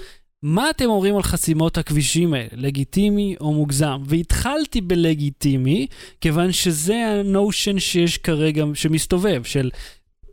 מה 0.42 0.70
אתם 0.70 0.84
אומרים 0.84 1.16
על 1.16 1.22
חסימות 1.22 1.78
הכבישים 1.78 2.34
האלה, 2.34 2.48
לגיטימי 2.52 3.36
או 3.40 3.52
מוגזם? 3.52 4.02
והתחלתי 4.06 4.80
בלגיטימי, 4.80 5.86
כיוון 6.20 6.52
שזה 6.52 6.96
הנושן 7.06 7.78
שיש 7.78 8.18
כרגע, 8.18 8.64
שמסתובב, 8.74 9.42
של 9.44 9.70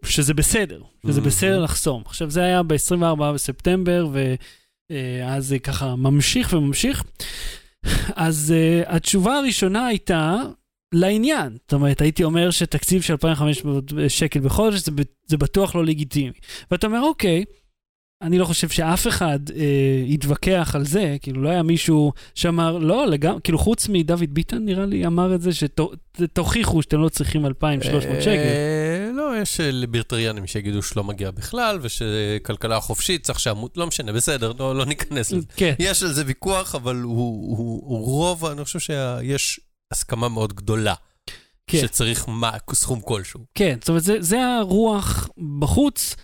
שזה 0.06 0.34
בסדר, 0.34 0.82
שזה 1.08 1.22
Mhm. 1.22 1.24
בסדר 1.24 1.60
לחסום. 1.60 2.04
עכשיו, 2.06 2.30
זה 2.30 2.44
היה 2.44 2.64
ב-24 2.64 3.32
בספטמבר, 3.34 4.08
ואז 4.92 5.48
זה 5.48 5.60
ככה 5.60 5.96
ממשיך 5.96 6.54
וממשיך. 6.54 7.04
אז 8.16 8.54
uh, 8.56 8.90
התשובה 8.90 9.38
הראשונה 9.38 9.88
הייתה 9.88 10.36
לעניין. 10.94 11.58
זאת 11.64 11.74
אומרת, 11.74 12.02
הייתי 12.02 12.24
אומר 12.24 12.52
שתקציב 12.52 13.02
של 13.02 13.14
2,500 13.14 13.84
שקל 14.08 14.40
בחודש 14.40 14.80
זה, 14.80 14.92
זה 15.26 15.38
בטוח 15.38 15.76
לא 15.76 15.86
לגיטימי. 15.86 16.32
ואתה 16.72 16.88
אומר, 16.88 17.02
אוקיי, 17.02 17.44
אני 18.22 18.38
לא 18.38 18.46
חושב 18.46 18.70
שאף 18.70 19.08
אחד 19.08 19.40
אה, 19.56 19.66
יתווכח 20.06 20.72
על 20.76 20.86
זה, 20.86 21.18
כאילו 21.22 21.42
לא 21.42 21.50
היה 21.50 21.64
מישהו 21.64 22.14
שאמר, 22.36 22.78
לא, 22.78 23.08
לגמרי, 23.08 23.40
כאילו 23.44 23.58
חוץ 23.58 23.88
מדוד 23.90 24.34
ביטן 24.34 24.66
נראה 24.66 24.86
לי 24.86 25.06
אמר 25.06 25.36
את 25.36 25.42
זה, 25.42 25.50
שתוכיחו 25.54 26.82
שאתם 26.82 27.00
לא 27.00 27.10
צריכים 27.10 27.46
2,300 27.46 28.22
שקל. 28.22 28.30
אה, 28.30 29.12
לא, 29.14 29.42
יש 29.42 29.60
אה, 29.60 29.72
ליברטריאנים 29.72 30.48
שיגידו 30.48 30.82
שלא 30.82 31.04
מגיע 31.04 31.32
בכלל, 31.32 31.80
ושכלכלה 31.82 32.80
חופשית 32.80 33.24
צריך 33.24 33.40
שעמוד, 33.40 33.72
לא 33.76 33.88
משנה, 33.88 34.14
בסדר, 34.14 34.52
לא, 34.60 34.76
לא 34.76 34.86
ניכנס 34.86 35.32
לזה. 35.32 35.46
כן, 35.56 35.74
יש 35.80 36.04
על 36.04 36.10
זה 36.10 36.24
ויכוח, 36.26 36.76
אבל 36.76 36.96
הוא, 36.96 37.58
הוא, 37.58 37.82
הוא 37.86 38.06
רוב, 38.06 38.46
אני 38.46 38.64
חושב 38.64 38.80
שיש 38.80 39.60
הסכמה 39.92 40.30
מאוד 40.30 40.54
גדולה. 40.54 40.94
כן. 41.68 41.78
שצריך 41.82 42.30
מה, 42.30 42.52
סכום 42.74 43.02
כלשהו. 43.02 43.40
כן, 43.56 43.78
זאת 43.80 43.90
אומרת, 43.90 44.04
זה, 44.04 44.18
זה 44.20 44.38
הרוח 44.46 45.30
בחוץ, 45.60 46.16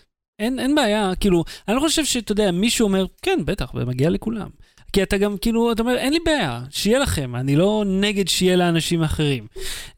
אין, 0.43 0.59
אין 0.59 0.75
בעיה, 0.75 1.11
כאילו, 1.19 1.43
אני 1.67 1.75
לא 1.75 1.81
חושב 1.81 2.05
שאתה 2.05 2.31
יודע, 2.31 2.51
מישהו 2.51 2.83
אומר, 2.87 3.05
כן, 3.21 3.39
בטח, 3.45 3.71
זה 3.77 3.85
מגיע 3.85 4.09
לכולם. 4.09 4.47
כי 4.93 5.03
אתה 5.03 5.17
גם, 5.17 5.37
כאילו, 5.37 5.71
אתה 5.71 5.81
אומר, 5.81 5.95
אין 5.97 6.13
לי 6.13 6.19
בעיה, 6.25 6.61
שיהיה 6.69 6.99
לכם, 6.99 7.35
אני 7.35 7.55
לא 7.55 7.83
נגד 7.87 8.27
שיהיה 8.27 8.55
לאנשים 8.55 9.01
אחרים. 9.03 9.47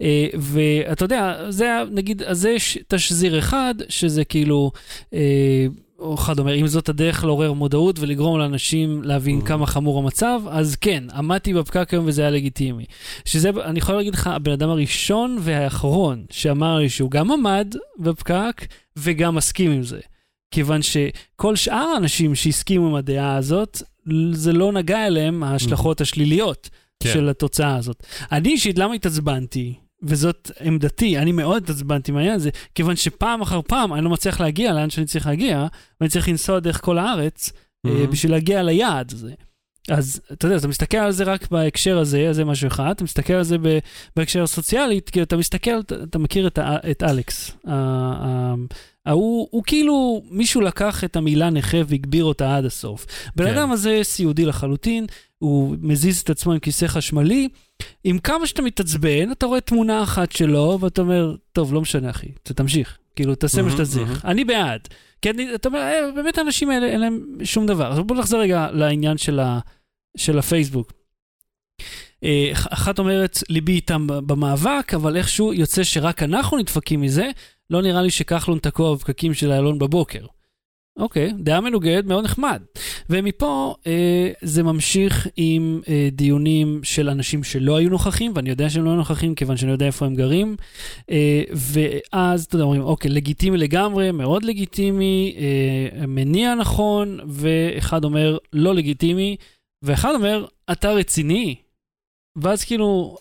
אה, 0.01 0.27
ואתה 0.37 1.05
יודע, 1.05 1.45
זה, 1.49 1.83
נגיד, 1.91 2.23
אז 2.23 2.39
זה 2.39 2.49
יש 2.49 2.77
תשזיר 2.87 3.39
אחד, 3.39 3.75
שזה 3.89 4.25
כאילו, 4.25 4.71
אה, 5.13 5.65
או 5.99 6.15
אחד 6.15 6.39
אומר, 6.39 6.55
אם 6.55 6.67
זאת 6.67 6.89
הדרך 6.89 7.23
לעורר 7.23 7.53
מודעות 7.53 7.99
ולגרום 7.99 8.39
לאנשים 8.39 9.03
להבין 9.03 9.39
Mhm. 9.41 9.45
כמה 9.45 9.65
חמור 9.65 9.99
המצב, 9.99 10.41
אז 10.49 10.75
כן, 10.75 11.03
עמדתי 11.15 11.53
בפקק 11.53 11.93
היום 11.93 12.05
וזה 12.07 12.21
היה 12.21 12.31
לגיטימי. 12.31 12.85
שזה, 13.25 13.49
אני 13.49 13.79
יכול 13.79 13.95
להגיד 13.95 14.13
לך, 14.13 14.27
הבן 14.27 14.51
אדם 14.51 14.69
הראשון 14.69 15.37
והאחרון 15.41 16.25
שאמר 16.29 16.77
לי 16.77 16.89
שהוא 16.89 17.11
גם 17.11 17.31
עמד 17.31 17.75
בפקק 17.99 18.65
וגם 18.97 19.35
מסכים 19.35 19.71
עם 19.71 19.83
זה. 19.83 19.99
כיוון 20.55 20.81
שכל 20.81 21.55
שאר 21.55 21.87
האנשים 21.95 22.35
שהסכימו 22.35 22.87
עם 22.87 22.95
הדעה 22.95 23.35
הזאת, 23.35 23.81
זה 24.31 24.53
לא 24.53 24.71
נגע 24.71 25.07
אליהם 25.07 25.43
ההשלכות 25.43 26.01
השליליות 26.01 26.69
כן. 27.03 27.13
של 27.13 27.29
התוצאה 27.29 27.75
הזאת. 27.75 28.03
אני 28.31 28.49
אישית, 28.49 28.79
למה 28.79 28.93
התעצבנתי? 28.93 29.73
וזאת 30.03 30.51
עמדתי, 30.61 31.17
אני 31.17 31.31
מאוד 31.31 31.63
התעצבנתי 31.63 32.11
מהעניין 32.11 32.33
הזה, 32.35 32.49
כיוון 32.75 32.95
שפעם 32.95 33.41
אחר 33.41 33.61
פעם 33.67 33.93
אני 33.93 34.03
לא 34.03 34.09
מצליח 34.09 34.41
להגיע 34.41 34.73
לאן 34.73 34.89
שאני 34.89 35.05
צריך 35.05 35.27
להגיע, 35.27 35.67
ואני 36.01 36.09
צריך 36.09 36.29
לנסוע 36.29 36.59
דרך 36.59 36.81
כל 36.81 36.97
הארץ 36.97 37.51
Mhm. 37.87 37.89
בשביל 38.11 38.31
להגיע 38.31 38.63
ליעד 38.63 39.11
הזה. 39.13 39.33
אז 39.89 40.21
אתה 40.31 40.45
יודע, 40.45 40.57
אתה 40.57 40.67
מסתכל 40.67 40.97
על 40.97 41.11
זה 41.11 41.23
רק 41.23 41.51
בהקשר 41.51 41.97
הזה, 41.97 42.29
אז 42.29 42.35
זה 42.35 42.45
משהו 42.45 42.67
אחד, 42.67 42.89
אתה 42.89 43.03
מסתכל 43.03 43.33
על 43.33 43.43
זה 43.43 43.57
בהקשר 44.15 44.43
הסוציאלי, 44.43 44.99
כי 45.11 45.21
אתה 45.21 45.37
מסתכל, 45.37 45.79
אתה, 45.79 45.95
אתה 46.03 46.19
מכיר 46.19 46.47
את, 46.47 46.59
את 46.91 47.03
אלכס. 47.03 47.51
ההוא, 49.05 49.47
הוא 49.51 49.63
כאילו, 49.67 50.21
מישהו 50.31 50.61
לקח 50.61 51.03
את 51.03 51.15
המילה 51.15 51.49
נכה 51.49 51.77
והגביר 51.87 52.23
אותה 52.23 52.57
עד 52.57 52.65
הסוף. 52.65 53.05
בן 53.35 53.45
כן. 53.45 53.57
אדם 53.57 53.71
הזה 53.71 53.99
סיעודי 54.03 54.45
לחלוטין, 54.45 55.05
הוא 55.37 55.75
מזיז 55.81 56.19
את 56.19 56.29
עצמו 56.29 56.51
עם 56.53 56.59
כיסא 56.59 56.87
חשמלי, 56.87 57.49
עם 58.03 58.19
כמה 58.19 58.47
שאתה 58.47 58.61
מתעצבן, 58.61 59.31
אתה 59.31 59.45
רואה 59.45 59.61
תמונה 59.61 60.03
אחת 60.03 60.31
שלו, 60.31 60.77
ואתה 60.81 61.01
אומר, 61.01 61.35
טוב, 61.51 61.73
לא 61.73 61.81
משנה 61.81 62.09
אחי, 62.09 62.27
תמשיך. 62.43 62.97
כאילו, 63.15 63.35
תעשה 63.35 63.61
מה 63.61 63.71
שאתה 63.71 63.85
צריך. 63.85 64.25
אני 64.25 64.43
בעד. 64.43 64.87
כי 65.21 65.29
אני, 65.29 65.55
אתה 65.55 65.69
אומר, 65.69 65.79
"אה, 65.79 66.11
באמת 66.15 66.37
האנשים 66.37 66.69
האלה, 66.69 66.87
אין 66.87 67.01
להם 67.01 67.25
שום 67.43 67.65
דבר. 67.65 67.91
אז 67.91 67.99
בוא 67.99 68.15
נחזור 68.15 68.41
רגע 68.41 68.67
לעניין 68.71 69.17
של, 69.17 69.39
ה, 69.39 69.59
של 70.15 70.39
הפייסבוק. 70.39 70.93
אה, 72.23 72.49
אח- 72.51 72.67
אחת 72.73 72.99
אומרת, 72.99 73.39
ליבי 73.49 73.71
איתם 73.71 74.07
במאבק, 74.07 74.93
אבל 74.95 75.17
איכשהו 75.17 75.53
יוצא 75.53 75.83
שרק 75.83 76.23
אנחנו 76.23 76.57
נדפקים 76.57 77.01
מזה, 77.01 77.29
לא 77.69 77.81
נראה 77.81 78.01
לי 78.01 78.09
שכחלון 78.11 78.59
תקוע 78.59 78.95
בפקקים 78.95 79.33
של 79.33 79.51
איילון 79.51 79.79
בבוקר. 79.79 80.25
אוקיי, 80.99 81.31
דעה 81.39 81.61
מנוגדת, 81.61 82.05
מאוד 82.05 82.23
נחמד. 82.23 82.61
ומפה 83.09 83.75
אה, 83.87 84.31
זה 84.41 84.63
ממשיך 84.63 85.27
עם 85.37 85.81
אה, 85.87 86.09
דיונים 86.11 86.79
של 86.83 87.09
אנשים 87.09 87.43
שלא 87.43 87.75
היו 87.77 87.89
נוכחים, 87.89 88.31
ואני 88.35 88.49
יודע 88.49 88.69
שהם 88.69 88.85
לא 88.85 88.89
היו 88.89 88.97
נוכחים 88.97 89.35
כיוון 89.35 89.57
שאני 89.57 89.71
יודע 89.71 89.85
איפה 89.85 90.05
הם 90.05 90.15
גרים. 90.15 90.55
אה, 91.11 91.43
ואז, 91.53 92.43
אתה 92.45 92.55
יודע, 92.55 92.63
אומרים, 92.63 92.81
אוקיי, 92.81 93.11
לגיטימי 93.11 93.57
לגמרי, 93.57 94.11
מאוד 94.11 94.43
לגיטימי, 94.43 95.35
אה, 95.37 96.07
מניע 96.07 96.55
נכון, 96.55 97.19
ואחד 97.27 98.03
אומר, 98.03 98.37
לא 98.53 98.75
לגיטימי, 98.75 99.35
ואחד 99.85 100.15
אומר, 100.15 100.45
אתה 100.71 100.91
רציני? 100.91 101.55
ואז 102.35 102.63
כאילו, 102.63 103.17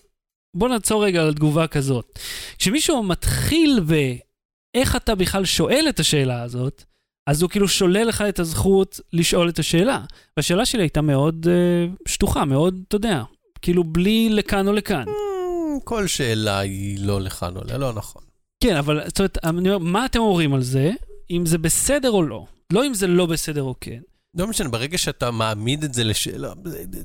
בוא 0.57 0.68
נעצור 0.68 1.05
רגע 1.05 1.22
על 1.22 1.35
תגובה 1.35 1.66
כזאת. 1.66 2.18
כשמישהו 2.59 3.03
מתחיל 3.03 3.81
באיך 3.81 4.96
אתה 4.96 5.14
בכלל 5.14 5.44
שואל 5.44 5.87
את 5.88 6.00
השאלה 6.00 6.42
הזאת, 6.42 6.85
אז 7.27 7.42
הוא 7.42 7.50
כאילו 7.50 7.68
שולל 7.68 8.05
לך 8.05 8.24
את 8.29 8.38
הזכות 8.38 9.00
לשאול 9.12 9.48
את 9.48 9.59
השאלה. 9.59 10.05
והשאלה 10.37 10.66
שלי 10.66 10.83
הייתה 10.83 11.00
מאוד 11.00 11.46
אה, 11.48 11.87
שטוחה, 12.09 12.44
מאוד, 12.44 12.83
אתה 12.88 12.96
יודע, 12.96 13.22
כאילו 13.62 13.85
בלי 13.85 14.29
לכאן 14.29 14.68
או 14.68 14.72
לכאן. 14.72 15.05
Mm, 15.05 15.81
כל 15.85 16.07
שאלה 16.07 16.59
היא 16.59 16.98
לא 17.07 17.20
לכאן 17.20 17.57
או 17.57 17.79
לא 17.79 17.92
נכון. 17.92 18.22
כן, 18.62 18.77
אבל 18.77 19.00
זאת 19.07 19.18
אומרת, 19.18 19.38
אני 19.44 19.70
אומר, 19.70 19.79
מה 19.79 20.07
אתם 20.07 20.18
אומרים 20.18 20.55
על 20.55 20.62
זה? 20.62 20.90
אם 21.31 21.46
זה 21.46 21.59
בסדר 21.59 22.11
או 22.11 22.22
לא? 22.22 22.46
לא 22.72 22.87
אם 22.87 22.94
זה 22.94 23.07
לא 23.07 23.27
בסדר 23.27 23.62
או 23.62 23.74
כן. 23.81 24.00
לא 24.36 24.46
משנה, 24.46 24.68
ברגע 24.68 24.98
שאתה 24.98 25.30
מעמיד 25.30 25.84
את 25.84 25.94
זה 25.94 26.04
לשאלה, 26.04 26.52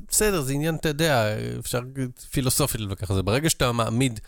בסדר, 0.08 0.40
זה 0.40 0.52
עניין, 0.52 0.74
אתה 0.74 0.88
יודע, 0.88 1.36
אפשר 1.58 1.80
פילוסופית 2.30 2.80
להתווכח 2.80 3.10
על 3.10 3.16
זה. 3.16 3.22
ברגע 3.22 3.50
שאתה 3.50 3.72
מעמיד 3.72 4.20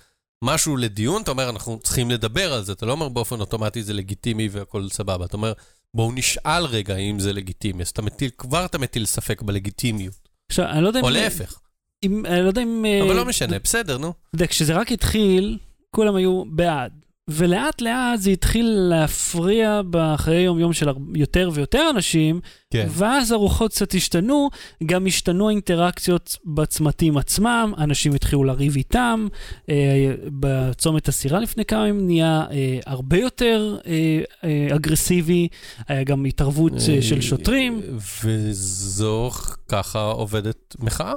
משהו 0.42 0.76
לדיון, 0.76 1.22
אתה 1.22 1.30
אומר, 1.30 1.50
אנחנו 1.50 1.78
צריכים 1.82 2.10
לדבר 2.10 2.52
על 2.52 2.62
זה. 2.62 2.72
אתה 2.72 2.86
לא 2.86 2.92
אומר 2.92 3.08
באופן 3.08 3.40
אוטומטי 3.40 3.82
זה 3.82 3.92
לגיטימי 3.92 4.48
והכל 4.52 4.88
סבבה. 4.88 5.24
אתה 5.24 5.36
אומר, 5.36 5.52
בואו 5.94 6.12
נשאל 6.12 6.64
רגע 6.64 6.96
אם 6.96 7.18
זה 7.18 7.32
לגיטימי. 7.32 7.82
אז 7.82 7.88
אתה 7.88 8.02
מטיל, 8.02 8.30
כבר 8.38 8.64
אתה 8.64 8.78
מטיל 8.78 9.06
ספק 9.06 9.42
בלגיטימיות. 9.42 10.28
עכשיו, 10.48 10.66
אני 10.66 10.82
לא 10.82 10.88
יודע 10.88 11.00
אם... 11.00 11.04
או 11.04 11.10
להפך. 11.10 11.58
אם, 12.02 12.26
אני 12.26 12.42
לא 12.42 12.48
יודע 12.48 12.62
אם... 12.62 12.84
אה, 12.84 13.02
אבל 13.06 13.16
לא 13.16 13.24
משנה, 13.24 13.58
בסדר, 13.58 13.98
נו. 13.98 14.08
אתה 14.08 14.34
יודע, 14.34 14.46
כשזה 14.46 14.74
רק 14.74 14.92
התחיל, 14.92 15.58
כולם 15.90 16.14
היו 16.14 16.44
בעד. 16.44 16.92
ולאט 17.28 17.80
לאט 17.80 18.20
זה 18.20 18.30
התחיל 18.30 18.66
להפריע 18.66 19.80
בחיי 19.90 20.40
יום-יום 20.42 20.72
של 20.72 20.88
יותר 21.14 21.50
ויותר 21.52 21.90
אנשים, 21.90 22.40
כן. 22.70 22.86
ואז 22.90 23.32
הרוחות 23.32 23.70
קצת 23.70 23.94
השתנו, 23.94 24.50
גם 24.86 25.06
השתנו 25.06 25.48
האינטראקציות 25.48 26.36
בצמתים 26.44 27.16
עצמם, 27.16 27.72
אנשים 27.78 28.14
התחילו 28.14 28.44
לריב 28.44 28.76
איתם, 28.76 29.26
אה, 29.68 30.14
בצומת 30.26 31.08
הסירה 31.08 31.40
לפני 31.40 31.64
כמה 31.64 31.88
ימים 31.88 32.06
נהיה 32.06 32.44
אה, 32.50 32.78
הרבה 32.86 33.18
יותר 33.18 33.76
אה, 33.86 34.22
אה, 34.44 34.76
אגרסיבי, 34.76 35.48
היה 35.88 36.04
גם 36.04 36.24
התערבות 36.24 36.72
אה, 36.72 37.02
של 37.02 37.20
שוטרים. 37.20 37.80
וזו 38.24 39.30
ככה 39.68 40.00
עובדת 40.00 40.76
מחאה? 40.78 41.12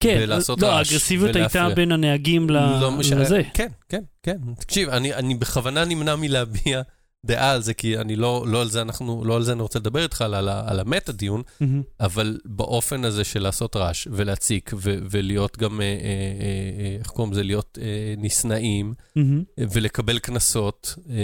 כן, 0.00 0.18
ולעשות 0.22 0.62
לא, 0.62 0.66
רעש 0.66 0.88
האגרסיביות 0.88 1.36
הייתה. 1.36 1.68
בין 1.76 1.92
הנהגים 1.92 2.50
ל- 2.50 2.78
לא 2.80 2.90
משנה. 2.92 3.20
לזה. 3.20 3.42
כן, 3.54 3.68
כן, 3.88 4.02
כן. 4.22 4.36
תקשיב, 4.60 4.88
אני, 4.88 5.14
אני 5.14 5.34
בכוונה 5.34 5.84
נמנע 5.84 6.16
מלהביע 6.16 6.82
דעה 7.26 7.52
על 7.52 7.62
זה, 7.62 7.74
כי 7.74 7.98
אני 7.98 8.16
לא, 8.16 8.44
לא 8.48 8.60
על 8.62 8.68
זה 8.70 8.82
אנחנו, 8.82 9.24
לא 9.24 9.36
על 9.36 9.42
זה 9.42 9.52
אני 9.52 9.62
רוצה 9.62 9.78
לדבר 9.78 10.02
איתך, 10.02 10.22
על, 10.22 10.34
על, 10.34 10.48
על 10.48 10.80
המטה 10.80 11.12
דיון, 11.12 11.42
מהמם. 11.60 11.82
אבל 12.00 12.38
באופן 12.44 13.04
הזה 13.04 13.24
של 13.24 13.42
לעשות 13.42 13.76
רעש 13.76 14.08
ולהציק 14.10 14.70
ו- 14.76 14.98
ולהיות 15.10 15.58
גם, 15.58 15.80
אה, 15.80 15.86
אה, 15.86 15.90
אה, 15.92 16.96
איך 16.98 17.06
קוראים 17.06 17.32
לזה? 17.32 17.42
להיות 17.42 17.78
אה, 17.82 18.14
נשנאים 18.18 18.94
מהמם. 19.16 19.42
ולקבל 19.58 20.18
קנסות 20.18 20.94
אה, 21.10 21.14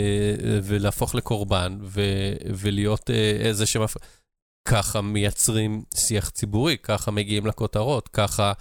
ולהפוך 0.63 1.15
לקורבן 1.15 1.79
ו- 1.83 2.03
ולהיות 2.55 3.11
אה, 3.11 3.17
איזה 3.41 3.67
שמפ... 3.67 3.95
ככה 4.65 5.01
מייצרים 5.01 5.83
שיח 5.95 6.31
ציבורי, 6.31 6.77
ככה 6.83 7.11
מגיעים 7.11 7.47
לכותרות, 7.47 8.09
ככה 8.09 8.53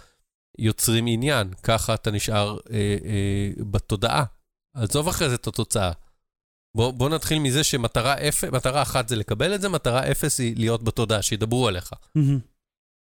יוצרים 0.60 1.06
עניין, 1.08 1.54
ככה 1.64 1.94
אתה 1.94 2.12
נשאר 2.12 2.58
אה, 2.72 2.76
אה, 3.06 3.64
בתודעה. 3.72 4.24
עזוב 4.76 5.08
אחרי 5.08 5.30
זה 5.30 5.36
את 5.36 5.48
התוצאה. 5.48 5.92
בוא, 6.78 6.92
בוא 6.92 7.10
נתחיל 7.10 7.40
מזה 7.40 7.64
שמטרה 7.64 8.14
אפס, 8.14 8.44
מטרה 8.44 8.82
אחת 8.82 9.08
זה 9.08 9.16
לקבל 9.16 9.56
את 9.56 9.62
זה, 9.62 9.70
מטרה 9.70 10.12
אפס 10.12 10.40
היא 10.40 10.56
להיות 10.58 10.84
בתודעה, 10.84 11.22
שידברו 11.22 11.68
עליך. 11.68 11.92
מהמם. 12.16 12.40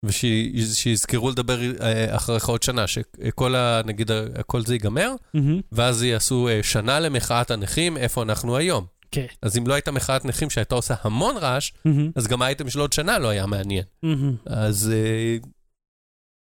ושיזכרו 0.05 1.29
לדבר 1.31 1.81
אה, 1.81 2.15
אחריך 2.15 2.45
עוד 2.45 2.63
שנה, 2.63 2.87
שכל 2.87 3.55
ה... 3.55 3.81
נגיד, 3.85 4.11
ה- 4.11 4.43
כל 4.43 4.65
זה 4.65 4.73
ייגמר, 4.75 5.11
מהמם. 5.33 5.61
ואז 5.71 6.03
יעשו 6.03 6.47
אה, 6.47 6.63
שנה 6.63 6.99
למחאת 6.99 7.51
הנכים, 7.51 7.97
איפה 7.97 8.23
אנחנו 8.23 8.57
היום. 8.57 8.85
כן. 9.13 9.25
אז 9.41 9.57
אם 9.57 9.67
לא 9.67 9.73
הייתה 9.73 9.91
מחאת 9.91 10.25
נכים 10.25 10.49
שהייתה 10.49 10.75
עושה 10.75 10.93
המון 11.01 11.37
רעש, 11.37 11.71
מהמם. 11.85 12.11
אז 12.15 12.27
גם 12.27 12.41
האייטם 12.41 12.69
של 12.69 12.79
עוד 12.79 12.93
שנה 12.93 13.19
לא 13.19 13.27
היה 13.27 13.45
מעניין. 13.45 13.83
מהמם. 14.03 14.35
אז 14.45 14.91
אה, 14.93 15.37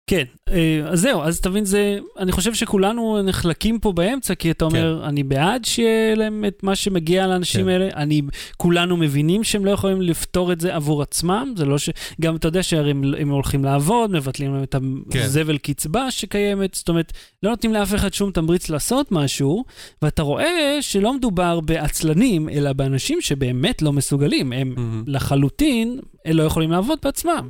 כן, 0.08 0.24
אה, 0.50 0.82
אז 0.86 1.00
זהו, 1.00 1.22
אז 1.22 1.42
תבין, 1.42 1.66
זה, 1.66 2.00
אני 2.20 2.32
חושב 2.32 2.54
שכולנו 2.54 3.22
נחלקים 3.22 3.80
פה 3.80 3.92
באמצע, 3.92 4.36
כי 4.36 4.52
אתה 4.52 4.66
אומר, 4.66 5.02
אני 5.06 5.24
בעד 5.24 5.66
שיהיה 5.66 6.16
להם 6.16 6.46
את 6.48 6.64
מה 6.64 6.76
שמגיע 6.76 7.28
לאנשים 7.28 7.62
כן. 7.62 7.68
האלה, 7.68 7.90
אני, 7.96 8.22
כולנו 8.58 8.98
מבינים 8.98 9.44
שהם 9.44 9.66
לא 9.66 9.72
יכולים 9.72 10.02
לפתור 10.02 10.52
את 10.52 10.62
זה 10.62 10.76
עבור 10.76 11.02
עצמם, 11.02 11.54
זה 11.58 11.66
לא 11.66 11.78
ש... 11.78 11.90
גם 12.22 12.36
אתה 12.36 12.48
יודע 12.48 12.64
שהרי 12.64 12.92
הם, 12.92 13.04
הם 13.20 13.30
הולכים 13.30 13.66
לעבוד, 13.66 14.12
מבטלים 14.12 14.54
להם 14.54 14.64
את 14.64 14.76
כן. 15.10 15.20
הזבל 15.20 15.58
קצבה 15.58 16.12
שקיימת, 16.12 16.74
זאת 16.74 16.90
אומרת, 16.90 17.14
לא 17.44 17.50
נותנים 17.50 17.74
לאף 17.74 17.96
אחד 17.96 18.14
שום 18.14 18.32
תמריץ 18.32 18.70
לעשות 18.70 19.12
משהו, 19.12 19.64
ואתה 20.02 20.22
רואה 20.22 20.78
שלא 20.82 21.14
מדובר 21.14 21.60
בעצלנים, 21.60 22.50
אלא 22.50 22.74
באנשים 22.74 23.22
שבאמת 23.22 23.82
לא 23.82 23.94
מסוגלים, 23.94 24.54
הם 24.54 24.74
מהמם. 24.76 25.04
לחלוטין 25.08 26.00
לא 26.28 26.44
יכולים 26.44 26.72
לעבוד 26.72 27.00
בעצמם. 27.04 27.50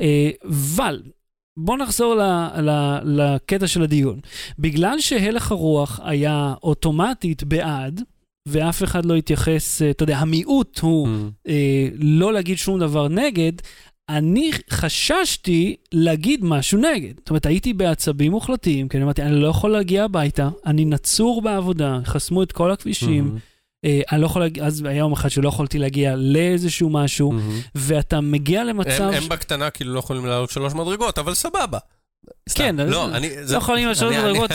אה, 0.00 0.30
אבל, 0.48 1.00
בוא 1.56 1.76
נחזור 1.76 2.14
ל, 2.14 2.22
ל, 2.60 2.98
לקטע 3.04 3.66
של 3.66 3.82
הדיון. 3.82 4.20
בגלל 4.58 5.00
שהלך 5.00 5.52
הרוח 5.52 6.00
היה 6.04 6.54
אוטומטית 6.62 7.42
בעד, 7.44 8.02
ואף 8.48 8.82
אחד 8.82 9.04
לא 9.04 9.14
התייחס, 9.14 9.82
אה, 9.82 9.90
אתה 9.90 10.02
יודע, 10.02 10.18
המיעוט 10.18 10.78
הוא 10.78 11.08
Mm. 11.08 11.10
אה, 11.48 11.88
לא 11.98 12.32
להגיד 12.32 12.58
שום 12.58 12.78
דבר 12.80 13.08
נגד, 13.08 13.52
אני 14.08 14.50
חששתי 14.70 15.76
להגיד 15.92 16.44
משהו 16.44 16.78
נגד. 16.78 17.14
זאת 17.18 17.30
אומרת, 17.30 17.46
הייתי 17.46 17.72
בעצבים 17.72 18.32
מוחלטים, 18.32 18.88
כי 18.88 18.96
אני 18.96 19.04
אמרתי, 19.04 19.22
אני 19.22 19.40
לא 19.40 19.48
יכול 19.48 19.70
להגיע 19.70 20.04
הביתה, 20.04 20.48
אני 20.66 20.84
נצור 20.84 21.42
בעבודה, 21.42 21.98
חסמו 22.04 22.42
את 22.42 22.52
כל 22.52 22.70
הכבישים, 22.70 23.30
אה, 23.34 23.40
אני 24.12 24.20
לא 24.20 24.26
יכול 24.26 24.42
להגיע, 24.42 24.64
אז 24.64 24.82
היה 24.84 24.98
יום 24.98 25.12
אחד 25.12 25.28
שלא 25.28 25.48
יכולתי 25.48 25.78
להגיע 25.78 26.14
לאיזשהו 26.16 26.90
משהו. 26.90 27.32
ואתה 27.74 28.20
מגיע 28.20 28.64
למצב... 28.64 29.10
הם, 29.14 29.28
בקטנה 29.28 29.70
כאילו 29.70 29.94
לא 29.94 29.98
יכולים 29.98 30.26
לעלות 30.26 30.50
שלוש 30.50 30.74
מדרגות, 30.74 31.18
אבל 31.18 31.34
סבבה. 31.34 31.78
כן, 32.54 32.76
לא. 32.76 33.08
לא 33.48 33.56
יכולים 33.56 33.88
על 33.88 33.94
שלוש 33.94 34.16
מדרגות, 34.16 34.50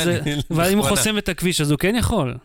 אבל 0.52 0.72
אם 0.72 0.78
הוא. 0.78 0.86
חוסם 0.86 1.18
את 1.18 1.30
הכביש, 1.30 1.62
אז 1.62 1.72
הוא 1.72 1.80
כן 1.80 1.96
יכול. 1.96 2.36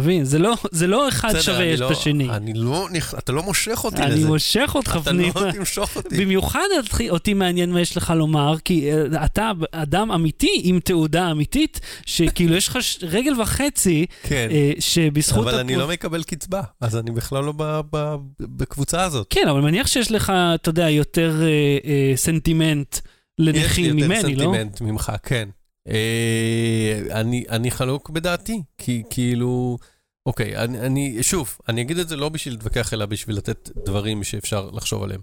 תבין, 0.00 0.24
זה 0.24 0.38
לא, 0.38 0.56
זה 0.70 0.86
לא 0.86 1.08
אחד 1.08 1.28
בסדר, 1.28 1.40
שווה 1.42 1.58
אני 1.62 1.74
את 1.74 1.78
לא- 1.78 1.90
השני. 1.90 2.30
אני 2.30 2.52
לא... 2.54 2.88
אתה 3.18 3.32
לא 3.32 3.42
מושך 3.42 3.80
אותי 3.84 4.02
אני 4.02 4.14
לזה. 4.14 4.26
מושך 4.26 4.72
אותך 4.74 4.98
אתה 5.02 5.10
פנימה. 5.10 5.40
לא 5.46 5.52
תמשוך 5.52 5.96
אותי. 5.96 6.16
במיוחד 6.24 6.58
אותי- 6.76 7.10
אותי 7.10 7.34
מעניין 7.34 7.72
מה 7.72 7.80
יש 7.80 7.96
לך 7.96 8.12
לומר, 8.16 8.54
כי 8.64 8.92
אה, 8.92 9.24
אתה 9.24 9.50
אדם 9.72 10.10
אמיתי 10.12 10.60
עם 10.64 10.80
תעודה 10.80 11.30
אמיתית, 11.30 11.80
שכאילו 12.06 12.54
יש 12.56 12.68
לך 12.68 12.82
ש- 12.82 12.98
רגל 13.02 13.40
וחצי, 13.40 14.06
כן. 14.22 14.48
אה, 14.50 14.72
שבזכות... 14.78 15.46
אבל 15.48 15.58
אני 15.58 15.72
הפ- 15.74 15.78
לא 15.80 15.88
מקבל 15.88 16.22
קצבה, 16.22 16.62
אז 16.80 16.96
אני 16.96 17.10
בכלל 17.10 17.44
לא 17.44 17.52
ב- 17.56 17.80
ב- 17.92 18.16
בקבוצה 18.40 19.02
הזאת. 19.04 19.26
כן, 19.30 19.48
אבל 19.50 19.60
מניח 19.60 19.86
שיש 19.86 20.12
לך, 20.12 20.32
אתה 20.54 20.68
יודע, 20.68 20.90
יותר 20.90 21.42
אה, 21.42 21.48
אה, 21.90 22.16
סנטימנט 22.16 22.94
יש 22.94 23.00
לי 23.38 23.52
לנכים 23.52 23.84
יותר 23.98 24.06
ממני, 24.06 24.34
לא? 24.34 24.44
סנטימנט 24.44 24.80
ממך, 24.80 25.12
כן. 25.22 25.48
אה, 25.88 27.20
אני, 27.20 27.44
אני 27.48 27.70
חלוק 27.70 28.10
בדעתי, 28.10 28.62
כי 28.78 29.02
כאילו, 29.10 29.78
אוקיי, 30.26 30.56
אני, 30.56 30.80
אני, 30.80 31.22
שוב, 31.22 31.58
אני 31.68 31.80
אגיד 31.80 31.98
את 31.98 32.08
זה 32.08 32.16
לא 32.16 32.28
בשביל 32.28 32.54
להתווכח, 32.54 32.94
אלא 32.94 33.06
בשביל 33.06 33.36
לתת 33.36 33.70
דברים 33.84 34.24
שאפשר 34.24 34.70
לחשוב 34.72 35.02
עליהם. 35.02 35.20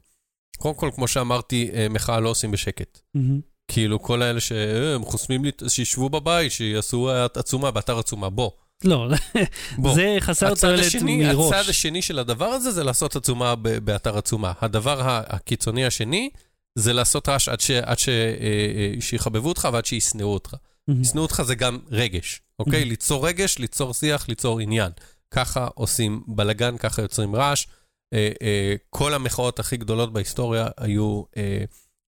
קודם 0.58 0.75
כל, 0.75 0.89
כמו 0.95 1.08
שאמרתי, 1.08 1.69
אה, 1.73 1.88
מחאה 1.89 2.19
לא 2.19 2.30
עושים 2.30 2.51
בשקט. 2.51 2.99
מהמם. 3.13 3.39
כאילו, 3.67 4.01
כל 4.01 4.21
האלה 4.21 4.39
שהם 4.39 5.06
חוסמים 5.06 5.45
לי, 5.45 5.51
שישבו 5.67 6.10
בבית, 6.10 6.51
שיעשו 6.51 7.10
אה, 7.10 7.25
עצומה 7.25 7.71
באתר 7.71 7.99
עצומה, 7.99 8.30
בוא. 8.30 8.51
לא, 8.84 9.08
בוא. 9.78 9.93
זה 9.95 10.17
חסר 10.19 10.56
תועלת 10.56 10.95
מראש. 11.01 11.54
הצד 11.54 11.69
השני 11.69 12.01
של 12.01 12.19
הדבר 12.19 12.45
הזה 12.45 12.71
זה 12.71 12.84
לעשות 12.84 13.15
עצומה 13.15 13.56
באתר 13.56 14.17
עצומה. 14.17 14.54
הדבר 14.62 15.01
הקיצוני 15.06 15.86
השני 15.86 16.30
זה 16.76 16.94
לעשות 16.94 17.30
רעש 17.30 17.50
עד, 17.50 17.60
ש, 17.60 17.72
עד 17.72 18.00
ש, 18.00 18.10
אה, 18.10 18.16
אה, 18.16 19.02
שיחבבו 19.02 19.50
אותך 19.50 19.68
ועד 19.74 19.86
שישנאו 19.86 20.34
אותך. 20.34 20.56
ישנאו 21.02 21.24
אותך 21.24 21.42
זה 21.42 21.56
גם 21.56 21.80
רגש, 21.92 22.42
אוקיי? 22.60 22.86
ליצור 22.86 23.28
רגש, 23.28 23.58
ליצור 23.58 23.94
שיח, 23.94 24.30
ליצור 24.30 24.60
עניין. 24.60 24.92
ככה 25.32 25.68
עושים 25.76 26.24
בלאגן, 26.28 26.78
ככה 26.78 27.02
יוצרים 27.02 27.36
רעש. 27.36 27.66
אה, 28.14 28.32
אה, 28.42 28.76
כל 28.90 29.14
המחאות 29.14 29.60
הכי 29.60 29.78
גדולות 29.78 30.14
בהיסטוריה 30.14 30.68
היו 30.78 31.24
אה, 31.38 31.64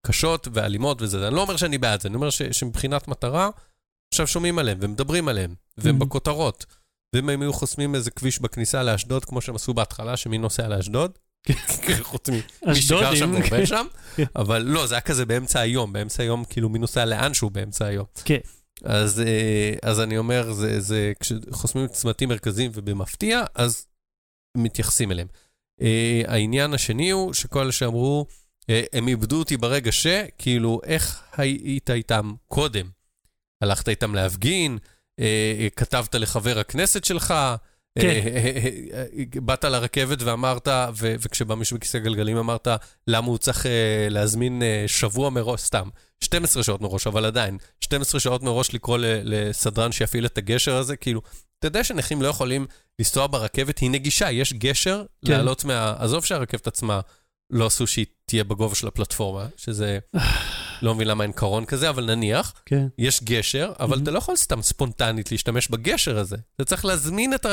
קשות 0.07 0.47
ואלימות 0.53 1.01
וזה. 1.01 1.27
אני 1.27 1.35
לא 1.35 1.41
אומר 1.41 1.57
שאני 1.57 1.77
בעד 1.77 2.01
זה, 2.01 2.07
אני 2.07 2.15
אומר 2.15 2.29
ש, 2.29 2.41
שמבחינת 2.41 3.07
מטרה, 3.07 3.49
עכשיו 4.13 4.27
שומעים 4.27 4.59
עליהם 4.59 4.77
ומדברים 4.81 5.27
עליהם, 5.27 5.55
והם. 5.77 5.99
בכותרות. 5.99 6.65
ואם 7.13 7.29
הם 7.29 7.41
היו 7.41 7.53
חוסמים 7.53 7.95
איזה 7.95 8.11
כביש 8.11 8.39
בכניסה 8.39 8.83
לאשדוד, 8.83 9.25
כמו 9.25 9.41
שהם 9.41 9.55
עשו 9.55 9.73
בהתחלה, 9.73 10.17
שמי 10.17 10.37
נוסע 10.37 10.67
לאשדוד? 10.67 11.11
חוץ 12.01 12.29
ממי 12.29 12.75
שגר 12.75 13.15
שם 13.15 13.31
ועובד 13.33 13.65
שם. 13.65 13.85
כן. 14.15 14.23
אבל 14.35 14.61
לא, 14.61 14.87
זה 14.87 14.95
היה 14.95 15.01
כזה 15.01 15.25
באמצע 15.25 15.59
היום, 15.59 15.93
באמצע 15.93 16.23
היום, 16.23 16.43
כאילו 16.49 16.69
מי 16.69 16.79
נוסע 16.79 17.05
לאנשהו 17.05 17.49
באמצע 17.49 17.85
היום. 17.85 18.05
כן. 18.25 18.39
אז, 18.83 19.19
אה, 19.19 19.73
אז 19.81 19.99
אני 19.99 20.17
אומר, 20.17 20.53
זה, 20.53 20.79
זה, 20.79 21.13
כשחוסמים 21.19 21.87
צמתים 21.87 22.29
מרכזיים 22.29 22.71
ובמפתיע, 22.73 23.43
אז 23.55 23.85
מתייחסים 24.57 25.11
אליהם. 25.11 25.27
אה, 25.81 26.21
העניין 26.27 26.73
השני 26.73 27.09
הוא 27.09 27.33
שכל 27.33 27.59
אלה 27.59 27.71
שאמרו, 27.71 28.25
אה, 28.69 28.83
הם 28.93 29.07
איבדו 29.07 29.39
אותי 29.39 29.57
ברגע 29.57 29.91
ש, 29.91 30.07
כאילו, 30.37 30.81
איך 30.83 31.23
היית 31.37 31.89
איתם 31.89 32.33
קודם? 32.47 32.89
הלכת 33.61 33.89
איתם 33.89 34.15
להפגין, 34.15 34.77
כתבת 35.75 36.15
לחבר 36.15 36.59
הכנסת 36.59 37.03
שלך, 37.03 37.33
כן. 38.01 38.07
אה, 38.07 38.21
אה, 38.93 39.05
אה, 39.17 39.23
באת 39.35 39.63
לרכבת 39.63 40.21
ואמרת, 40.21 40.67
ו- 40.97 41.15
וכשבא 41.19 41.55
מישהו 41.55 41.77
בכיסא 41.77 41.99
גלגלים 41.99 42.37
אמרת, 42.37 42.67
למה 43.07 43.27
הוא 43.27 43.37
צריך 43.37 43.65
להזמין 44.09 44.61
שבוע 44.87 45.29
מראש, 45.29 45.61
סתם, 45.61 45.89
12 46.23 46.63
שעות 46.63 46.81
מראש, 46.81 47.07
אבל 47.07 47.25
עדיין, 47.25 47.57
12 47.81 48.19
שעות 48.19 48.43
מראש 48.43 48.73
לקרוא 48.73 48.97
לסדרן 49.01 49.91
שיפעיל 49.91 50.25
את 50.25 50.37
הגשר 50.37 50.75
הזה, 50.75 50.95
כאילו, 50.95 51.21
אתה 51.59 51.67
יודע 51.67 51.83
שנכים 51.83 52.21
לא 52.21 52.27
יכולים 52.27 52.65
לנסוע 52.99 53.27
ברכבת, 53.27 53.79
היא 53.79 53.89
נגישה, 53.91 54.31
יש 54.31 54.53
גשר 54.53 55.03
כן. 55.25 55.31
לעלות 55.31 55.65
מה... 55.65 55.95
עזוב 55.97 56.25
שהרכבת 56.25 56.67
עצמה 56.67 56.99
לא 57.49 57.65
עשו 57.65 57.87
שהיא 57.87 58.05
תהיה 58.25 58.43
בגובה 58.43 58.75
של 58.75 58.87
הפלטפורמה, 58.87 59.47
שזה... 59.57 59.99
לא 60.81 60.95
מבין 60.95 61.07
למה 61.07 61.23
אין 61.23 61.31
קרון 61.31 61.65
כזה, 61.65 61.89
אבל 61.89 62.15
נניח, 62.15 62.53
כן. 62.65 62.87
יש 62.97 63.23
גשר, 63.23 63.73
אבל 63.79 63.97
Mhm. 63.97 64.01
אתה 64.03 64.11
לא 64.11 64.17
יכול 64.17 64.35
סתם 64.35 64.61
ספונטנית 64.61 65.31
להשתמש 65.31 65.67
בגשר 65.67 66.17
הזה. 66.19 66.35
אתה 66.55 66.65
צריך 66.65 66.85
להזמין 66.85 67.33
את 67.33 67.45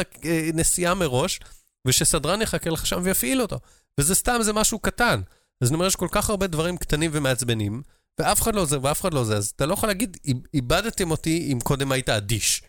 הנסיעה 0.53 0.95
מראש, 0.95 1.41
ושסדרן 1.87 2.43
יחכה 2.43 2.71
לך 2.71 2.87
שם 2.87 3.01
ויפעיל 3.05 3.43
אותו. 3.43 3.59
וזה 4.01 4.15
סתם, 4.15 4.39
זה 4.43 4.53
משהו 4.53 4.79
קטן. 4.79 5.21
אז 5.61 5.69
אני 5.69 5.75
אומר, 5.75 5.87
יש 5.87 5.97
כל 5.97 6.09
כך 6.11 6.31
הרבה 6.31 6.47
דברים 6.47 6.77
קטנים 6.77 7.11
ומעצבנים, 7.15 7.83
ואף 8.21 8.43
אחד 8.43 8.55
לא 8.55 8.65
זה 8.65 8.79
ואף 8.83 9.01
אחד 9.01 9.15
לא 9.15 9.25
זה, 9.25 9.37
אז 9.37 9.53
אתה 9.57 9.67
לא 9.67 9.73
יכול 9.75 9.89
להגיד, 9.89 10.17
"איב- 10.25 10.47
איבדתם 10.55 11.11
אותי 11.11 11.49
אם 11.53 11.59
קודם 11.61 11.93
היית 11.93 12.09
אדיש. 12.09 12.63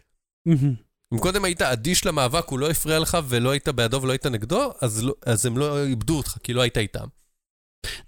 מהמם. 0.45 0.73
אם 1.13 1.19
קודם 1.19 1.45
היית 1.45 1.61
אדיש 1.61 2.05
למאבק, 2.05 2.47
הוא 2.49 2.59
לא 2.59 2.69
הפריע 2.69 2.99
לך 2.99 3.17
ולא 3.27 3.49
היית 3.51 3.67
בעדו 3.69 4.01
ולא 4.01 4.11
היית 4.11 4.25
נגדו, 4.25 4.71
אז, 4.81 5.03
לא, 5.03 5.13
אז 5.25 5.45
הם 5.45 5.57
לא 5.57 5.83
איבדו 5.83 6.17
אותך, 6.17 6.37
כי 6.43 6.53
לא 6.53 6.61
היית 6.61 6.77
איתם. 6.77 7.05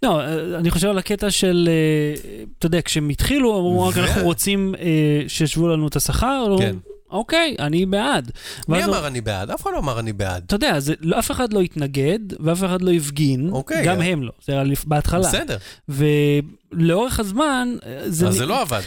לא, 0.03 0.19
אה, 0.21 0.25
אני 0.57 0.71
חושב 0.71 0.87
על 0.89 0.97
הקטע 0.97 1.31
של, 1.31 1.69
אה, 1.71 2.43
אתה 2.59 2.65
יודע, 2.65 2.81
כשהם 2.81 3.09
התחילו, 3.09 3.57
אמרו, 3.59 3.87
רק 3.87 3.97
ו- 3.97 3.99
אנחנו 4.01 4.21
רוצים 4.23 4.75
אה, 4.79 4.85
שישבו 5.27 5.67
לנו 5.67 5.87
את 5.87 5.95
השכר, 5.95 6.55
כן. 6.59 6.75
אוקיי, 7.09 7.55
אני 7.59 7.85
בעד. 7.85 8.31
מי 8.67 8.83
אמר 8.83 9.07
אני 9.07 9.21
בעד? 9.21 9.51
אף 9.51 9.61
אחד 9.61 9.71
לא 9.73 9.77
אמר 9.77 9.99
אני 9.99 10.13
בעד. 10.13 10.43
אתה 10.45 10.55
יודע, 10.55 10.79
זה, 10.79 10.93
לא, 11.01 11.19
אף 11.19 11.31
אחד 11.31 11.53
לא 11.53 11.61
התנגד, 11.61 12.19
ואף 12.39 12.63
אחד 12.63 12.81
לא 12.81 12.91
הפגין, 12.91 13.49
אוקיי, 13.51 13.85
גם. 13.85 14.01
הם 14.01 14.23
לא, 14.23 14.31
זה 14.45 14.53
היה 14.53 14.63
בהתחלה. 14.85 15.27
בסדר, 15.27 15.57
ולאורך 15.89 17.19
הזמן, 17.19 17.75
זה... 18.05 18.27
אז 18.27 18.35
נ- 18.35 18.37
זה 18.37 18.45
לא 18.45 18.61
עבד. 18.61 18.81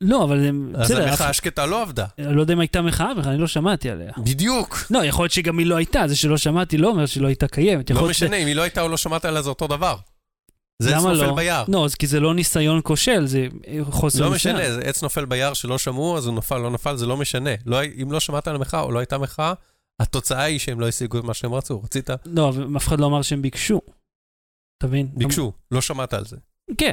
לא, 0.00 0.24
אבל 0.24 0.46
הם- 0.46 0.72
אז 0.76 0.90
בסדר, 0.90 1.08
המחאה 1.08 1.28
השקטה 1.28 1.66
לא 1.66 1.82
עבדה. 1.82 2.06
אני 2.18 2.36
לא 2.36 2.40
יודע 2.40 2.54
אם 2.54 2.60
הייתה 2.60 2.82
מחאה 2.82 3.14
בכלל, 3.14 3.32
אני 3.32 3.40
לא 3.40 3.46
שמעתי 3.46 3.90
עליה. 3.90 4.12
בדיוק. 4.18 4.78
לא, 4.90 5.04
יכול 5.04 5.22
להיות 5.22 5.32
שגם 5.32 5.58
היא 5.58 5.66
לא 5.66 5.76
הייתה, 5.76 6.08
זה 6.08 6.16
שלא 6.16 6.36
שמעתי 6.38 6.78
לא 6.78 6.88
אומר 6.88 7.06
שהיא 7.06 7.22
לא 7.22 7.28
הייתה 7.28 7.48
קיימת. 7.48 7.90
לא 7.90 8.08
משנה, 8.08 8.36
אם 8.36 8.46
היא 8.46 8.56
לא 8.56 8.62
הייתה 8.62 8.82
או 8.82 8.88
לא 8.88 8.96
שמעת 8.96 9.24
עליה, 9.24 9.42
זה 9.42 9.48
אותו 9.48 9.66
דבר. 9.66 9.96
זה 10.82 10.96
עץ 10.96 11.02
נופל 11.04 11.12
לא? 11.26 11.34
ביער. 11.34 11.64
לא, 11.68 11.84
אז 11.84 11.94
כי 11.94 12.06
זה 12.06 12.20
לא 12.20 12.34
ניסיון 12.34 12.80
כושל, 12.84 13.26
זה 13.26 13.46
חוסר 13.82 14.24
לא 14.24 14.32
ניסיון. 14.32 14.56
משנה, 14.56 14.72
זה 14.74 14.80
עץ 14.80 15.02
נופל 15.02 15.24
ביער 15.24 15.52
שלא 15.54 15.78
שמעו, 15.78 16.16
אז 16.18 16.26
הוא 16.26 16.34
נפל, 16.36 16.58
לא 16.58 16.70
נפל, 16.70 16.96
זה 16.96 17.06
לא 17.06 17.16
משנה. 17.16 17.50
לא, 17.66 17.78
אם 18.02 18.12
לא 18.12 18.20
שמעת 18.20 18.48
על 18.48 18.56
המחאה 18.56 18.80
או 18.80 18.92
לא 18.92 18.98
הייתה 18.98 19.18
מחאה, 19.18 19.52
התוצאה 20.00 20.42
היא 20.42 20.58
שהם 20.58 20.80
לא 20.80 20.88
השיגו 20.88 21.18
את 21.18 21.24
מה 21.24 21.34
שהם 21.34 21.54
רצו. 21.54 21.82
רצית? 21.82 22.10
לא, 22.26 22.52
אף 22.76 22.88
אחד 22.88 23.00
לא 23.00 23.06
אמר 23.06 23.22
שהם 23.22 23.42
ביקשו. 23.42 23.80
אתה 24.78 24.86
מבין? 24.86 25.08
ביקשו, 25.14 25.52
לא 25.70 25.80
שמעת 25.80 26.14
על 26.14 26.24
זה. 26.24 26.36
כן. 26.78 26.92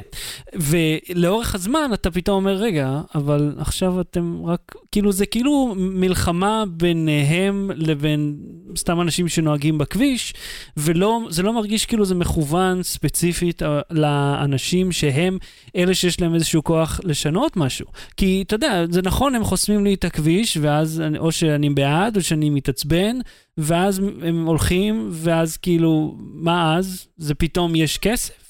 ולאורך 0.53 1.55
הזמן 1.55 1.89
אתה 1.93 2.11
פתאום 2.11 2.35
אומר, 2.35 2.55
רגע, 2.55 3.01
אבל 3.15 3.55
עכשיו 3.57 4.01
אתם 4.01 4.45
רק, 4.45 4.75
כאילו 4.91 5.11
זה 5.11 5.25
כאילו 5.25 5.73
מלחמה 5.77 6.63
ביניהם 6.67 7.71
לבין 7.75 8.35
סתם 8.77 9.01
אנשים 9.01 9.27
שנוהגים 9.27 9.77
בכביש, 9.77 10.33
וזה 10.77 11.43
לא 11.43 11.53
מרגיש 11.53 11.85
כאילו 11.85 12.05
זה 12.05 12.15
מכוון 12.15 12.83
ספציפית 12.83 13.63
אה, 13.63 13.81
לאנשים 13.91 14.91
שהם 14.91 15.37
אלה 15.75 15.93
שיש 15.93 16.21
להם 16.21 16.35
איזשהו 16.35 16.63
כוח 16.63 16.99
לשנות 17.03 17.57
משהו. 17.57 17.85
כי 18.17 18.43
אתה 18.47 18.55
יודע, 18.55 18.85
זה 18.89 19.01
נכון, 19.01 19.35
הם 19.35 19.43
חוסמים 19.43 19.83
לי 19.83 19.93
את 19.93 20.03
הכביש, 20.03 20.57
ואז 20.61 21.03
או 21.17 21.31
שאני 21.31 21.69
בעד 21.69 22.15
או 22.15 22.21
שאני 22.21 22.49
מתעצבן, 22.49 23.17
ואז 23.57 24.01
הם 24.21 24.45
הולכים, 24.45 25.09
ואז 25.11 25.57
כאילו, 25.57 26.15
מה 26.17 26.77
אז? 26.77 27.07
זה 27.17 27.35
פתאום 27.35 27.75
יש 27.75 27.97
כסף? 27.97 28.42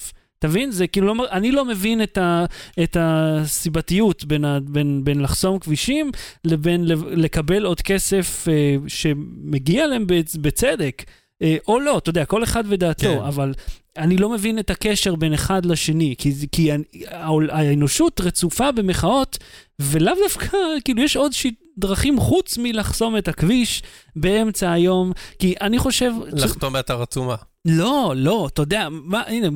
אתה 0.44 0.52
מבין? 0.52 0.72
זה 0.72 0.88
כאילו, 0.88 1.14
לא, 1.14 1.26
אני 1.32 1.52
לא 1.52 1.66
מבין 1.66 2.04
את, 2.04 2.18
ה, 2.18 2.46
את 2.84 2.98
הסיבתיות 3.00 4.24
בין, 4.26 4.46
ה, 4.46 4.60
בין, 4.64 5.02
בין 5.04 5.20
לחסום 5.22 5.60
כבישים 5.60 6.12
לבין 6.46 6.86
לב- 6.88 7.08
לקבל 7.08 7.66
עוד 7.66 7.82
כסף 7.82 8.48
אה, 8.48 8.76
שמגיע 8.88 9.88
להם 9.88 10.04
בצ, 10.08 10.36
בצדק, 10.36 11.04
אה, 11.42 11.58
או 11.68 11.80
לא, 11.80 11.98
אתה 11.98 12.10
יודע, 12.10 12.26
כל 12.26 12.44
אחד 12.44 12.64
ודעתו, 12.68 13.02
כן. 13.20 13.26
אבל 13.28 13.54
אני 13.98 14.18
לא 14.18 14.30
מבין 14.30 14.60
את 14.60 14.70
הקשר 14.70 15.16
בין 15.16 15.34
אחד 15.34 15.66
לשני, 15.66 16.16
כי, 16.18 16.34
כי 16.52 16.70
האנושות 17.50 18.22
רצופה 18.22 18.72
במחאות, 18.72 19.38
ולאו 19.80 20.14
דווקא, 20.24 20.58
כאילו, 20.86 21.02
יש 21.02 21.18
עוד 21.18 21.34
ש... 21.34 21.46
דרכים 21.78 22.20
חוץ 22.20 22.58
מלחסום 22.58 23.18
את 23.18 23.28
הכביש 23.28 23.84
באמצע 24.16 24.72
היום, 24.72 25.12
כי 25.40 25.54
אני 25.62 25.80
חושב... 25.80 26.12
לחתום 26.32 26.74
באתר 26.74 27.02
עצומה. 27.02 27.36
לא, 27.66 28.14
לא, 28.16 28.50
אתה 28.54 28.62
יודע, 28.62 28.88
מה, 28.92 29.22
הנה, 29.28 29.48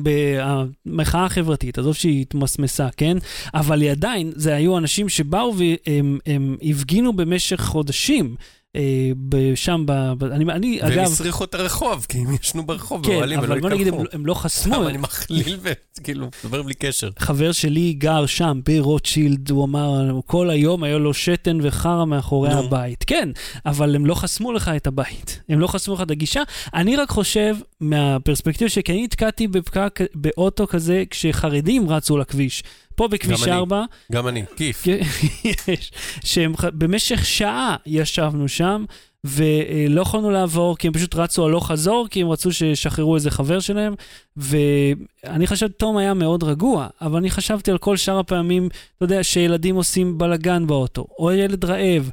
במחאה 0.86 1.24
החברתית, 1.24 1.78
עזוב 1.78 1.94
שהיא 1.94 2.20
התמסמסה, 2.20 2.88
כן? 2.96 3.16
אבל 3.54 3.80
היא 3.80 3.90
עדיין, 3.90 4.32
זה 4.36 4.54
היו 4.54 4.78
אנשים 4.78 5.08
שבאו 5.08 5.54
והם 5.56 6.18
הם 6.26 6.56
הפגינו 6.62 7.12
במשך 7.12 7.60
חודשים. 7.60 8.36
אה, 8.76 9.10
שם, 9.54 9.82
ב- 9.86 10.24
אני, 10.24 10.52
אני 10.52 10.78
והם 10.82 10.92
אגב, 10.92 11.02
הסריחו 11.02 11.44
את 11.44 11.54
הרחוב, 11.54 12.06
כי 12.08 12.18
הם 12.18 12.34
ישנו 12.42 12.66
ברחוב 12.66 13.06
כן, 13.06 13.12
באוהלים 13.12 13.38
ולא 13.40 13.52
אבל 13.52 13.60
בוא 13.60 13.70
נגיד, 13.70 13.88
הם, 13.88 13.94
התקלחו. 13.94 14.16
הם 14.16 14.26
לא 14.26 14.34
חסמו, 14.34 14.74
סתם, 14.74 14.86
אני 14.86 14.98
מכליל 14.98 15.58
וכאילו, 15.62 16.28
מדבר 16.44 16.62
בלי 16.62 16.74
קשר. 16.74 17.10
חבר 17.18 17.52
שלי 17.52 17.92
גר 17.92 18.26
שם 18.26 18.60
ברוטשילד, 18.64 19.50
הוא 19.50 19.64
אמר, 19.64 20.20
כל 20.26 20.50
היום 20.50 20.82
היה 20.82 20.98
לו 20.98 21.14
שתן 21.14 21.58
וחרא 21.62 22.04
מאחורי 22.04 22.48
נו. 22.48 22.58
הבית. 22.58 23.04
כן, 23.06 23.28
אבל 23.66 23.94
הם 23.94 24.06
לא 24.06 24.14
חסמו 24.14 24.52
לך 24.52 24.68
את 24.76 24.86
הבית, 24.86 25.40
הם 25.48 25.60
לא 25.60 25.66
חסמו 25.66 25.94
לך 25.94 26.00
את 26.00 26.10
הגישה. 26.10 26.42
אני 26.74 26.96
רק 26.96 27.10
חושב, 27.10 27.56
מהפרספקטיבה 27.80 28.70
אני 28.88 29.04
נתקעתי 29.04 29.48
בפקק, 29.48 30.00
באוטו 30.14 30.66
כזה, 30.66 31.04
כשחרדים 31.10 31.90
רצו 31.90 32.18
לכביש. 32.18 32.62
פה 32.98 33.08
בכביש 33.08 33.42
גם 33.42 33.48
אני. 33.48 33.58
4, 33.58 33.84
גם 34.12 34.28
אני, 34.28 34.44
כיף. 34.56 34.84
יש, 35.68 35.92
שהם 36.24 36.56
ח- 36.56 36.64
במשך 36.64 37.26
שעה 37.26 37.76
ישבנו 37.86 38.48
שם, 38.48 38.84
ולא 39.24 40.00
יכולנו 40.00 40.30
לעבור, 40.30 40.76
כי 40.76 40.86
הם 40.86 40.92
פשוט 40.92 41.14
רצו 41.14 41.46
הלוך 41.46 41.66
חזור, 41.66 42.06
כי 42.10 42.22
הם 42.22 42.28
רצו 42.28 42.52
שישחררו 42.52 43.14
איזה 43.14 43.30
חבר 43.30 43.60
שלהם, 43.60 43.94
ואני 44.36 45.46
חשבתי, 45.46 45.72
תום 45.72 45.96
היה 45.96 46.14
מאוד 46.14 46.42
רגוע, 46.42 46.86
אבל 47.00 47.16
אני 47.16 47.30
חשבתי 47.30 47.70
על 47.70 47.78
כל 47.78 47.96
שאר 47.96 48.18
הפעמים, 48.18 48.68
אתה 48.96 49.04
יודע, 49.04 49.22
שילדים 49.22 49.76
עושים 49.76 50.18
בלאגן 50.18 50.66
באוטו, 50.66 51.06
או 51.18 51.32
ילד 51.32 51.64
רעב, 51.64 52.10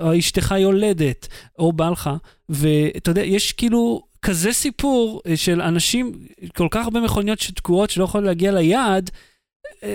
או 0.00 0.18
אשתך 0.18 0.54
יולדת, 0.58 1.28
או 1.58 1.72
בא 1.72 1.90
לך, 1.90 2.10
ואתה 2.48 3.10
יודע, 3.10 3.22
יש 3.22 3.52
כאילו 3.52 4.02
כזה 4.22 4.52
סיפור 4.52 5.22
אה, 5.26 5.36
של 5.36 5.60
אנשים, 5.60 6.12
כל 6.56 6.68
כך 6.70 6.84
הרבה 6.84 7.00
מכוניות 7.00 7.38
שתקועות 7.38 7.90
שלא 7.90 8.04
יכולות 8.04 8.26
להגיע 8.26 8.52
ליעד, 8.52 9.10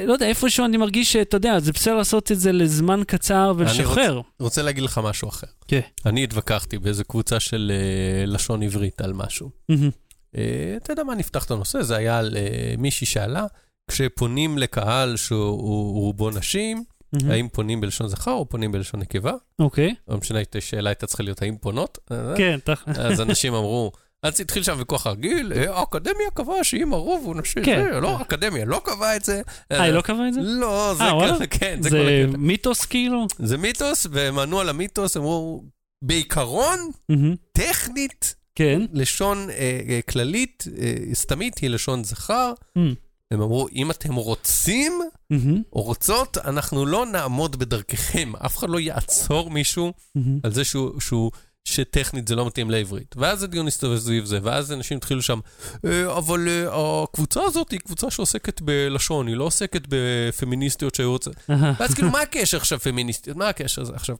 לא 0.07 0.13
יודע, 0.13 0.27
איפשהו 0.27 0.65
אני 0.65 0.77
מרגיש 0.77 1.13
שאתה 1.13 1.37
יודע, 1.37 1.59
זה 1.59 1.71
בסדר 1.71 1.95
לעשות 1.95 2.31
את 2.31 2.39
זה 2.39 2.51
לזמן 2.51 3.01
קצר 3.07 3.53
ולשחרר. 3.57 4.21
רוצה 4.39 4.61
להגיד 4.61 4.83
לך 4.83 4.97
משהו 5.03 5.29
אחר. 5.29 5.47
כן. 5.67 5.79
אני 6.05 6.23
התווכחתי 6.23 6.77
באיזה 6.77 7.03
קבוצה 7.03 7.39
של 7.39 7.71
אה, 7.75 8.25
לשון 8.25 8.63
עברית 8.63 9.01
על 9.01 9.13
משהו. 9.13 9.49
מהמם. 9.69 9.89
אה, 10.37 10.73
אתה 10.77 10.93
יודע 10.93 11.03
מה, 11.03 11.15
נפתח 11.15 11.45
את 11.45 11.51
הנושא, 11.51 11.81
זה 11.81 11.95
היה 11.95 12.17
על 12.19 12.37
אה, 12.37 12.73
מישהי 12.77 13.07
שאלה, 13.07 13.45
כשפונים 13.91 14.57
לקהל 14.57 15.15
שהוא 15.17 15.93
רובו 16.01 16.29
נשים, 16.29 16.83
מהמם. 17.13 17.31
האם 17.31 17.47
פונים 17.49 17.81
בלשון 17.81 18.07
זכר 18.07 18.31
או 18.31 18.49
פונים 18.49 18.71
בלשון 18.71 18.99
נקבה? 18.99 19.33
אוקיי. 19.59 19.95
לא 20.07 20.17
משנה, 20.17 20.39
השאלה 20.55 20.89
הייתה 20.89 21.07
צריכה 21.07 21.23
להיות 21.23 21.41
האם 21.41 21.55
פונות? 21.61 21.97
אה, 22.11 22.33
כן, 22.37 22.59
תח- 22.63 22.83
אז 22.87 23.21
אנשים 23.21 23.53
אמרו, 23.53 23.91
אז 24.23 24.39
התחיל 24.41 24.63
שם 24.63 24.75
ויכוח 24.79 25.07
רגיל, 25.07 25.53
אה, 25.55 25.77
האקדמיה 25.77 26.29
קבעה 26.33 26.63
שאם 26.63 26.93
הרוב 26.93 27.25
הוא 27.25 27.35
נשי, 27.35 27.59
כן. 27.63 27.83
זה, 27.93 27.99
לא, 27.99 28.17
האקדמיה 28.17 28.65
לא 28.65 28.81
קבעה 28.83 29.15
את 29.15 29.23
זה. 29.23 29.41
אה, 29.71 29.83
היא 29.83 29.93
לא 29.93 30.01
קבעה 30.01 30.27
את 30.27 30.33
זה? 30.33 30.39
לא, 30.43 30.93
זה 30.97 31.03
אה? 31.03 31.35
ככה, 31.35 31.47
כן, 31.59 31.77
זה 31.81 31.89
כל 31.89 31.95
זה 31.95 32.25
הקטע. 32.25 32.37
מיתוס 32.37 32.85
כאילו? 32.85 33.27
זה 33.39 33.57
מיתוס, 33.57 34.07
והם 34.11 34.39
ענו 34.39 34.59
על 34.59 34.69
המיתוס, 34.69 35.17
אמרו, 35.17 35.63
בעיקרון, 36.01 36.79
מהמם. 37.09 37.35
טכנית, 37.51 38.35
כן. 38.55 38.81
לשון 38.93 39.49
אה, 39.49 39.79
אה, 39.89 39.99
כללית, 40.09 40.63
אה, 40.77 40.93
סתמית, 41.13 41.57
היא 41.57 41.69
לשון 41.69 42.03
זכר. 42.03 42.53
מהמם. 42.75 42.93
הם 43.31 43.41
אמרו, 43.41 43.67
אם 43.75 43.91
אתם 43.91 44.15
רוצים 44.15 45.01
מהמם. 45.29 45.61
או 45.73 45.81
רוצות, 45.81 46.37
אנחנו 46.37 46.85
לא 46.85 47.05
נעמוד 47.05 47.55
בדרככם. 47.55 48.35
אף 48.45 48.57
אחד 48.57 48.69
לא 48.69 48.79
יעצור 48.79 49.49
מישהו 49.49 49.93
מהמם. 50.15 50.39
על 50.43 50.53
זה 50.53 50.63
שהוא, 50.63 50.99
שהוא, 50.99 51.31
שטכנית 51.65 52.27
זה 52.27 52.35
לא 52.35 52.45
מתאים 52.47 52.71
לעברית. 52.71 53.15
ואז 53.17 53.43
הדיון 53.43 53.67
הסתובב 53.67 53.97
סביב 53.97 54.25
זה, 54.25 54.39
ואז 54.43 54.71
אנשים 54.71 54.97
התחילו 54.97 55.21
שם, 55.21 55.39
"אה, 55.85 56.17
אבל 56.17 56.47
אה, 56.49 56.67
הקבוצה 57.03 57.41
הזאת 57.43 57.71
היא 57.71 57.79
קבוצה 57.79 58.11
שעוסקת 58.11 58.61
בלשון, 58.61 59.27
היא 59.27 59.35
לא 59.35 59.43
עוסקת 59.43 59.81
בפמיניסטיות 59.89 60.95
שהיו 60.95 61.11
רוצות. 61.11 61.35
ואז 61.79 61.93
כאילו, 61.93 62.09
מה 62.11 62.21
הקשר 62.21 62.57
עכשיו 62.57 62.79
פמיניסטיות? 62.79 63.37
מה 63.37 63.49
הקשר 63.49 63.81
הזה 63.81 63.93
עכשיו? 63.95 64.15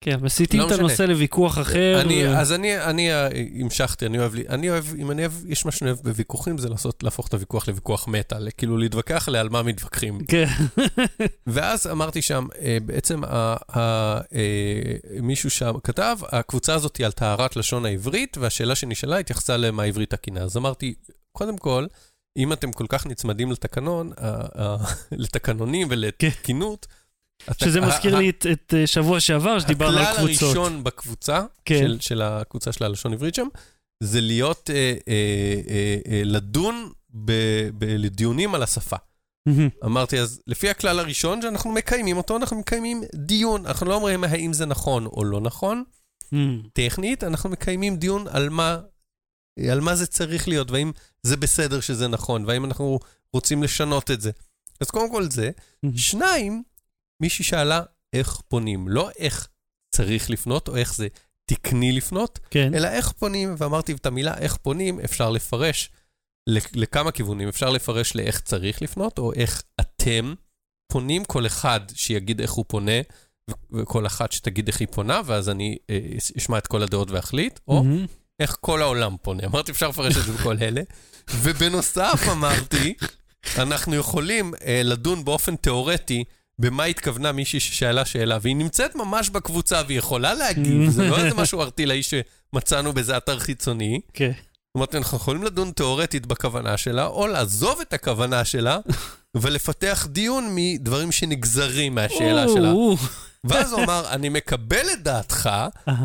כן, 0.00 0.16
מסיטים 0.22 0.60
לא 0.60 0.66
את. 0.66 0.72
הנושא 0.72 1.02
לוויכוח 1.02 1.58
אחר. 1.58 2.00
אני, 2.00 2.26
ו- 2.28 2.36
אז 2.36 2.52
אני, 2.52 2.78
אני 2.84 3.12
אה, 3.12 3.28
המשכתי, 3.60 4.06
אני 4.06 4.18
אוהב, 4.18 4.34
אני 4.48 4.70
אוהב, 4.70 4.84
אם 4.98 5.10
אני 5.10 5.22
אוהב, 5.22 5.32
יש 5.50 5.64
מה 5.64 5.72
שאני 5.72 5.90
אוהב 5.90 6.00
בוויכוחים, 6.02 6.58
זה 6.58 6.68
לעשות, 6.68 7.02
להפוך 7.02 7.28
את 7.28 7.34
הוויכוח 7.34 7.68
לוויכוח 7.68 8.08
מטא, 8.08 8.36
כאילו 8.56 8.78
להתווכח 8.78 9.28
עליה 9.28 9.40
על 9.40 9.48
מה 9.48 9.62
מתווכחים. 9.62 10.18
כן. 10.28 10.46
ואז 11.46 11.86
אמרתי 11.86 12.22
שם, 12.22 12.46
אה, 12.60 12.78
בעצם 12.86 13.24
ה- 13.24 13.28
ה- 13.78 14.20
אה, 14.34 14.82
מישהו 15.22 15.50
שם 15.50 15.72
כתב, 15.84 16.16
הקבוצה 16.32 16.74
הזאת 16.74 16.96
היא 16.96 17.06
על 17.06 17.12
טהרת 17.12 17.56
לשון 17.56 17.86
העברית, 17.86 18.36
והשאלה 18.40 18.74
שנשאלה 18.74 19.18
התייחסה 19.18 19.56
למה 19.56 19.82
העברית 19.82 20.10
תקינה. 20.10 20.40
אז 20.40 20.56
אמרתי, 20.56 20.94
קודם 21.32 21.58
כל, 21.58 21.86
אם 22.38 22.52
אתם 22.52 22.72
כל 22.72 22.86
כך 22.88 23.06
נצמדים 23.06 23.52
לתקנון, 23.52 24.10
לתקנונים 25.12 25.86
ולתקינות, 25.90 26.86
הת- 26.90 27.05
שזה 27.58 27.80
מזכיר 27.80 28.18
לי 28.18 28.30
את- 28.30 28.46
את 28.52 28.74
אה, 28.76 28.86
שבוע 28.86 29.20
שעבר 29.20 29.58
שדיברנו 29.58 29.98
על 29.98 30.04
הכלל 30.04 30.16
קבוצות. 30.26 30.42
הראשון 30.42 30.84
בקבוצה, 30.84 31.44
כן. 31.64 31.78
של, 31.78 31.96
של 32.00 32.22
הקבוצה 32.22 32.72
של 32.72 32.84
הלשון 32.84 33.12
עברית 33.12 33.34
שם, 33.34 33.46
זה 34.02 34.20
להיות, 34.20 34.70
אה, 34.70 34.94
אה, 35.08 35.14
אה, 35.68 35.96
אה, 36.12 36.22
לדון 36.24 36.90
ב- 37.24 37.68
ב- 37.78 37.84
לדיונים 37.84 38.54
על 38.54 38.62
השפה. 38.62 38.96
אמרתי, 39.84 40.18
אז 40.20 40.40
לפי 40.46 40.70
הכלל 40.70 40.98
הראשון 40.98 41.42
שאנחנו 41.42 41.72
מקיימים 41.72 42.16
אותו, 42.16 42.36
אנחנו 42.36 42.56
מקיימים 42.58 43.02
דיון. 43.14 43.66
אנחנו 43.66 43.86
לא 43.86 43.94
אומרים 43.94 44.24
האם 44.24 44.52
זה 44.52 44.66
נכון 44.66 45.06
או 45.06 45.24
לא 45.24 45.40
נכון. 45.40 45.84
טכנית, 46.72 47.24
אנחנו 47.24 47.50
מקיימים 47.50 47.96
דיון 47.96 48.28
על 48.28 48.48
מה, 48.48 48.78
על 49.70 49.80
מה 49.80 49.94
זה 49.94 50.06
צריך 50.06 50.48
להיות, 50.48 50.70
והאם 50.70 50.92
זה 51.22 51.36
בסדר 51.36 51.80
שזה 51.80 52.08
נכון, 52.08 52.44
והאם 52.44 52.64
אנחנו 52.64 52.98
רוצים 53.32 53.62
לשנות 53.62 54.10
את 54.10 54.20
זה. 54.20 54.30
אז 54.80 54.90
קודם 54.90 55.10
כל 55.10 55.30
זה. 55.30 55.50
שניים, 55.96 56.62
מישהי 57.20 57.44
שאלה 57.44 57.82
איך 58.12 58.40
פונים, 58.48 58.88
לא 58.88 59.10
איך 59.18 59.48
צריך 59.94 60.30
לפנות 60.30 60.68
או 60.68 60.76
איך 60.76 60.94
זה 60.94 61.08
תקני 61.44 61.92
לפנות, 61.92 62.38
כן. 62.50 62.74
אלא 62.74 62.88
איך 62.88 63.12
פונים, 63.12 63.54
ואמרתי 63.58 63.92
את 63.92 64.06
המילה 64.06 64.38
איך 64.38 64.56
פונים 64.56 65.00
אפשר 65.00 65.30
לפרש 65.30 65.90
לכ- 66.48 66.70
לכמה 66.74 67.12
כיוונים. 67.12 67.48
אפשר 67.48 67.70
לפרש 67.70 68.16
לאיך 68.16 68.40
צריך 68.40 68.82
לפנות, 68.82 69.18
או 69.18 69.32
איך 69.32 69.62
אתם 69.80 70.34
פונים, 70.92 71.24
כל 71.24 71.46
אחד 71.46 71.80
שיגיד 71.94 72.40
איך 72.40 72.50
הוא 72.52 72.64
פונה, 72.68 72.92
וכל 73.72 74.06
אחת 74.06 74.32
שתגיד 74.32 74.68
איך 74.68 74.80
היא 74.80 74.88
פונה, 74.90 75.20
ואז 75.24 75.48
אני 75.48 75.76
אה, 75.90 75.98
אש- 76.18 76.32
אשמע 76.36 76.58
את 76.58 76.66
כל 76.66 76.82
הדעות 76.82 77.10
ואחליט, 77.10 77.60
או 77.68 77.84
מהמם. 77.84 78.06
איך 78.40 78.56
כל 78.60 78.82
העולם 78.82 79.16
פונה. 79.22 79.46
אמרתי, 79.46 79.72
אפשר 79.72 79.88
לפרש 79.88 80.16
את 80.16 80.24
זה 80.24 80.32
בכל 80.32 80.56
אלה. 80.60 80.82
ובנוסף 81.30 82.20
אמרתי, 82.32 82.94
אנחנו 83.58 83.94
יכולים 83.94 84.52
אה, 84.66 84.80
לדון 84.84 85.24
באופן 85.24 85.56
תיאורטי 85.56 86.24
במה 86.60 86.84
התכוונה 86.84 87.32
מישהי 87.32 87.60
ששאלה 87.60 88.04
שאלה, 88.04 88.38
והיא 88.42 88.56
נמצאת 88.56 88.94
ממש 88.94 89.30
בקבוצה 89.30 89.82
והיא 89.86 89.98
יכולה 89.98 90.34
להגיב, 90.34 90.90
זה 90.90 91.08
לא 91.08 91.18
איזה 91.18 91.34
משהו 91.34 91.62
ארטילאי 91.62 92.02
שמצאנו 92.02 92.92
באיזה 92.92 93.16
אתר 93.16 93.38
חיצוני. 93.38 94.00
כן. 94.12 94.32
זאת 94.32 94.74
אומרת, 94.74 94.94
אנחנו 94.94 95.16
יכולים 95.16 95.42
לדון 95.42 95.70
תיאורטית 95.70 96.26
בכוונה 96.26 96.76
שלה, 96.76 97.06
או 97.06 97.26
לעזוב 97.26 97.80
את 97.80 97.92
הכוונה 97.92 98.44
שלה, 98.44 98.78
ולפתח 99.36 100.06
דיון 100.10 100.48
מדברים 100.50 101.12
שנגזרים 101.12 101.94
מהשאלה 101.94 102.48
שלה. 102.48 102.72
ואז 103.44 103.72
הוא 103.72 103.84
אמר, 103.84 104.10
אני 104.10 104.28
מקבל 104.28 104.86
את 104.92 105.02
דעתך. 105.02 105.50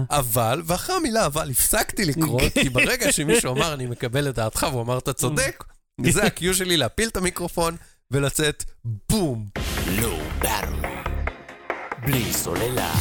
אבל, 0.10 0.62
ואחרי 0.66 0.96
המילה 0.96 1.26
אבל 1.26 1.50
הפסקתי 1.50 2.06
לקרוא, 2.06 2.42
כי 2.54 2.70
ברגע 2.70 3.12
שמישהו 3.12 3.52
אמר, 3.52 3.74
אני 3.74 3.86
מקבל 3.86 4.30
את 4.30 4.36
דעתך, 4.36 4.68
והוא 4.72 4.82
אמר, 4.82 4.98
אתה 4.98 5.14
צודק, 5.14 5.64
זה 6.02 6.24
ה-Q 6.24 6.54
שלי 6.54 6.78
להפיל 6.78 7.10
את 7.10 7.18
המיקרופון 7.18 7.76
ולצאת 8.12 8.64
בום. 9.10 9.48
לואו 10.02 10.31
באטרי. 10.42 10.92
בלי 12.06 12.34
סוללה. 12.34 12.94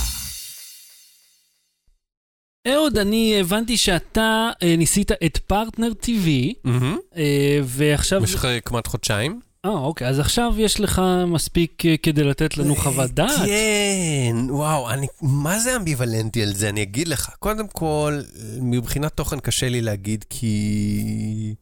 אהוד, 2.68 2.98
אני 2.98 3.40
הבנתי 3.40 3.76
שאתה 3.76 4.50
אה, 4.62 4.76
ניסית 4.76 5.12
את 5.12 5.38
פרטנר 5.38 5.92
TV, 6.02 6.28
מהמם. 6.64 6.98
אה, 7.16 7.60
ועכשיו... 7.64 8.20
במשך 8.20 8.44
אה, 8.44 8.60
כמעט 8.60 8.86
חודשיים. 8.86 9.40
אה, 9.64 9.70
אוקיי, 9.70 10.08
אז 10.08 10.18
עכשיו 10.18 10.54
יש 10.58 10.80
לך 10.80 11.02
מספיק 11.26 11.86
אה, 11.86 11.96
כדי 11.96 12.24
לתת 12.24 12.56
לנו 12.56 12.76
חוות 12.76 13.10
דעת. 13.10 13.46
כן, 13.46 14.36
וואו, 14.48 14.90
אני, 14.90 15.06
מה 15.22 15.58
זה 15.58 15.76
אמביוולנטי 15.76 16.42
על 16.42 16.52
זה? 16.54 16.68
אני 16.68 16.82
אגיד 16.82 17.08
לך. 17.08 17.30
קודם 17.38 17.68
כל, 17.68 18.20
מבחינת 18.60 19.12
תוכן 19.12 19.40
קשה 19.40 19.68
לי 19.68 19.80
להגיד, 19.80 20.24
כי 20.30 21.54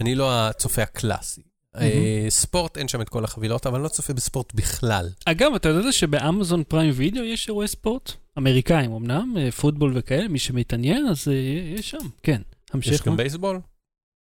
אני 0.00 0.14
לא 0.14 0.32
הצופה 0.32 0.82
הקלאסי. 0.82 1.51
אה, 1.80 2.26
ספורט, 2.28 2.78
אין 2.78 2.88
שם 2.88 3.00
את 3.00 3.08
כל 3.08 3.24
החבילות, 3.24 3.66
אבל 3.66 3.74
אני 3.76 3.84
לא 3.84 3.88
צופה 3.88 4.12
בספורט 4.12 4.54
בכלל. 4.54 5.08
אגב, 5.24 5.54
אתה 5.56 5.68
יודע 5.68 5.92
שבאמזון 5.92 6.62
פריים 6.68 6.92
וידאו 6.94 7.24
יש 7.24 7.48
אירועי 7.48 7.68
ספורט? 7.68 8.12
אמריקאים 8.38 8.92
אמנם, 8.92 9.34
אה, 9.38 9.50
פוטבול 9.50 9.92
וכאלה, 9.94 10.28
מי 10.28 10.38
שמתעניין, 10.38 11.06
אז 11.08 11.28
אה, 11.28 11.34
יש 11.78 11.90
שם, 11.90 11.98
כן. 12.22 12.40
יש 12.66 12.74
המשך. 12.74 13.06
גם 13.08 13.16
בייסבול? 13.16 13.60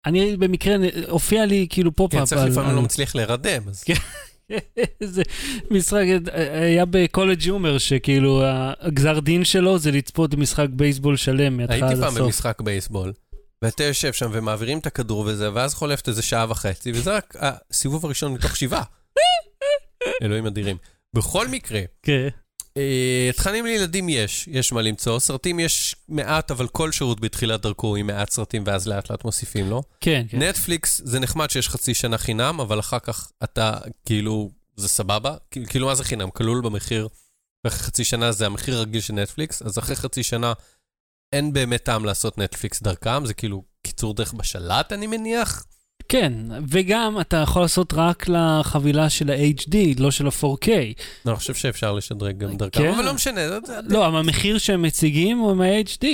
אני 0.05 0.37
במקרה, 0.37 0.75
הופיע 1.09 1.45
לי 1.45 1.67
כאילו 1.69 1.91
כן, 1.91 1.95
pop-up. 1.95 2.23
צריך 2.23 2.41
על- 2.41 2.49
לפעמים 2.49 2.75
לא 2.75 2.81
מצליח 2.81 3.15
להירדם, 3.15 3.61
אז... 3.69 3.83
כן. 3.83 3.93
איזה 5.01 5.21
משחק, 5.71 6.05
היה 6.33 6.85
בקולג' 6.89 7.49
הומר, 7.49 7.77
שכאילו 7.77 8.41
הגזר 8.79 9.19
דין 9.19 9.43
שלו 9.43 9.77
זה 9.79 9.91
לצפות 9.91 10.35
במשחק 10.35 10.67
בייסבול 10.71 11.17
שלם 11.17 11.57
מההתחלה 11.57 11.87
הייתי 11.87 12.03
עד 12.03 12.09
פעם. 12.13 12.23
במשחק 12.23 12.61
בייסבול, 12.61 13.13
ואתה 13.61 13.83
יושב 13.83 14.13
שם 14.13 14.29
ומעבירים 14.33 14.79
את 14.79 14.85
הכדור 14.85 15.19
וזה, 15.27 15.53
ואז 15.53 15.73
חולפת 15.73 16.07
איזה 16.07 16.21
שעה 16.21 16.45
וחצי, 16.49 16.91
וזה 16.91 17.15
רק 17.15 17.35
הסיבוב 17.39 18.05
הראשון 18.05 18.33
מתוך 18.33 18.55
שבעה. 18.57 18.83
אלוהים 20.23 20.45
אדירים. 20.45 20.77
בכל 21.13 21.47
מקרה, 21.47 21.81
כן. 22.03 22.27
אה, 22.77 23.29
תכנים 23.35 23.65
לילדים 23.65 24.09
יש, 24.09 24.47
יש 24.51 24.71
מה 24.71 24.81
למצוא. 24.81 25.19
סרטים 25.19 25.59
יש 25.59 25.95
מעט, 26.09 26.51
אבל 26.51 26.67
כל 26.67 26.91
שירות 26.91 27.19
בתחילת 27.19 27.61
דרכו 27.61 27.95
עם 27.95 28.07
מעט 28.07 28.29
סרטים, 28.29 28.63
ואז 28.65 28.87
לאט 28.87 29.11
לאט 29.11 29.25
מוסיפים 29.25 29.69
לו. 29.69 29.83
כן, 30.01 30.25
כן. 30.29 30.41
נטפליקס 30.41 31.01
זה 31.03 31.19
נחמד 31.19 31.49
שיש 31.49 31.69
חצי 31.69 31.93
שנה 31.93 32.17
חינם, 32.17 32.59
אבל 32.59 32.79
אחר 32.79 32.99
כך 32.99 33.31
אתה, 33.43 33.77
כאילו, 34.05 34.51
זה 34.75 34.87
סבבה. 34.87 35.35
כאילו, 35.51 35.87
מה 35.87 35.95
זה 35.95 36.03
חינם? 36.03 36.29
כלול 36.29 36.61
במחיר. 36.61 37.07
ואחרי 37.65 37.79
חצי 37.79 38.03
שנה 38.03 38.31
זה 38.31 38.45
המחיר 38.45 38.77
הרגיל 38.77 39.01
של 39.01 39.13
נטפליקס, 39.13 39.61
אז 39.61 39.79
אחרי 39.79 39.95
חצי 39.95 40.23
שנה 40.23 40.53
אין 41.33 41.53
באמת 41.53 41.83
טעם 41.83 42.05
לעשות 42.05 42.37
נטפליקס 42.37 42.81
דרכם, 42.83 43.25
זה 43.25 43.33
כאילו 43.33 43.63
קיצור 43.83 44.13
דרך 44.13 44.33
בשלט, 44.33 44.91
אני 44.93 45.07
מניח. 45.07 45.63
כן, 46.09 46.33
וגם 46.69 47.17
אתה 47.21 47.37
יכול 47.37 47.61
לעשות 47.61 47.93
רק 47.93 48.25
לחבילה 48.27 49.09
של 49.09 49.29
ה-HD, 49.31 49.75
לא 49.99 50.11
של 50.11 50.27
ה-4K. 50.27 50.67
לא, 51.25 51.31
אני 51.31 51.35
חושב 51.35 51.53
שאפשר 51.53 51.93
לשדרג 51.93 52.37
גם 52.37 52.57
דרכם, 52.57 52.79
כן? 52.83 52.93
אבל 52.93 53.05
לא 53.05 53.13
משנה. 53.13 53.41
זה- 53.65 53.79
לא, 53.87 54.07
אבל 54.07 54.17
המחיר 54.19 54.57
שהם 54.57 54.81
מציגים 54.81 55.37
הוא 55.37 55.51
עם 55.51 55.61
ה-HD. 55.61 56.05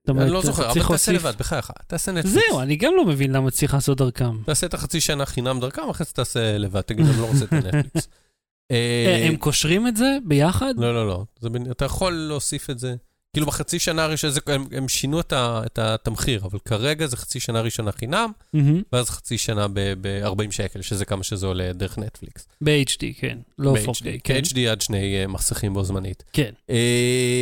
זאת 0.00 0.08
אומרת, 0.08 0.22
אני 0.24 0.30
לא 0.32 0.42
זוכר, 0.42 0.70
אבל 0.70 0.82
תעשה 0.88 1.12
לבד, 1.12 1.32
בחייך, 1.38 1.70
תעשה 1.86 2.12
נטפליקס. 2.12 2.38
זהו, 2.48 2.60
אני 2.60 2.76
גם 2.76 2.92
לא 2.96 3.04
מבין 3.06 3.32
למה 3.32 3.50
צריך 3.50 3.74
לעשות 3.74 3.98
דרכם. 3.98 4.42
תעשה 4.44 4.66
את 4.66 4.74
החצי 4.74 5.00
שנה 5.00 5.26
חינם 5.26 5.60
דרכם, 5.60 5.88
אחרי 5.90 6.06
זה 6.06 6.12
תעשה 6.12 6.58
לבד, 6.58 6.80
תגיד, 6.80 7.06
אני 7.06 7.20
לא 7.20 7.26
רוצה 7.26 7.44
את 7.44 7.52
הנטפליקס. 7.52 8.08
אה, 8.70 9.24
הם 9.28 9.36
קושרים 9.36 9.88
את 9.88 9.96
זה 9.96 10.16
ביחד? 10.26 10.74
לא, 10.76 10.94
לא, 10.94 11.08
לא. 11.08 11.24
אתה 11.70 11.84
יכול 11.84 12.12
להוסיף 12.12 12.70
את 12.70 12.78
זה. 12.78 12.94
כאילו 13.32 13.46
בחצי 13.46 13.78
שנה 13.78 14.04
הראשונה, 14.04 14.32
הם, 14.46 14.66
הם 14.72 14.88
שינו 14.88 15.20
את, 15.20 15.32
ה, 15.32 15.62
את 15.66 15.78
התמחיר, 15.78 16.44
אבל 16.44 16.58
כרגע 16.64 17.06
זה 17.06 17.16
חצי 17.16 17.40
שנה 17.40 17.60
ראשונה 17.60 17.92
חינם, 17.92 18.30
מהמם. 18.52 18.82
ואז 18.92 19.10
חצי 19.10 19.38
שנה 19.38 19.66
ב-40 19.72 20.50
שקל, 20.50 20.82
שזה 20.82 21.04
כמה 21.04 21.22
שזה 21.22 21.46
עולה 21.46 21.72
דרך 21.72 21.98
נטפליקס. 21.98 22.46
ב-HD, 22.60 23.04
כן. 23.18 23.38
לא 23.58 23.74
ב-HD, 23.74 23.88
4K, 23.88 24.04
כן. 24.24 24.40
כ-HD 24.44 24.58
עד 24.70 24.80
שני 24.80 25.24
uh, 25.24 25.28
מסכים 25.28 25.74
בו 25.74 25.84
זמנית. 25.84 26.24
כן. 26.32 26.50
Uh, 26.68 26.72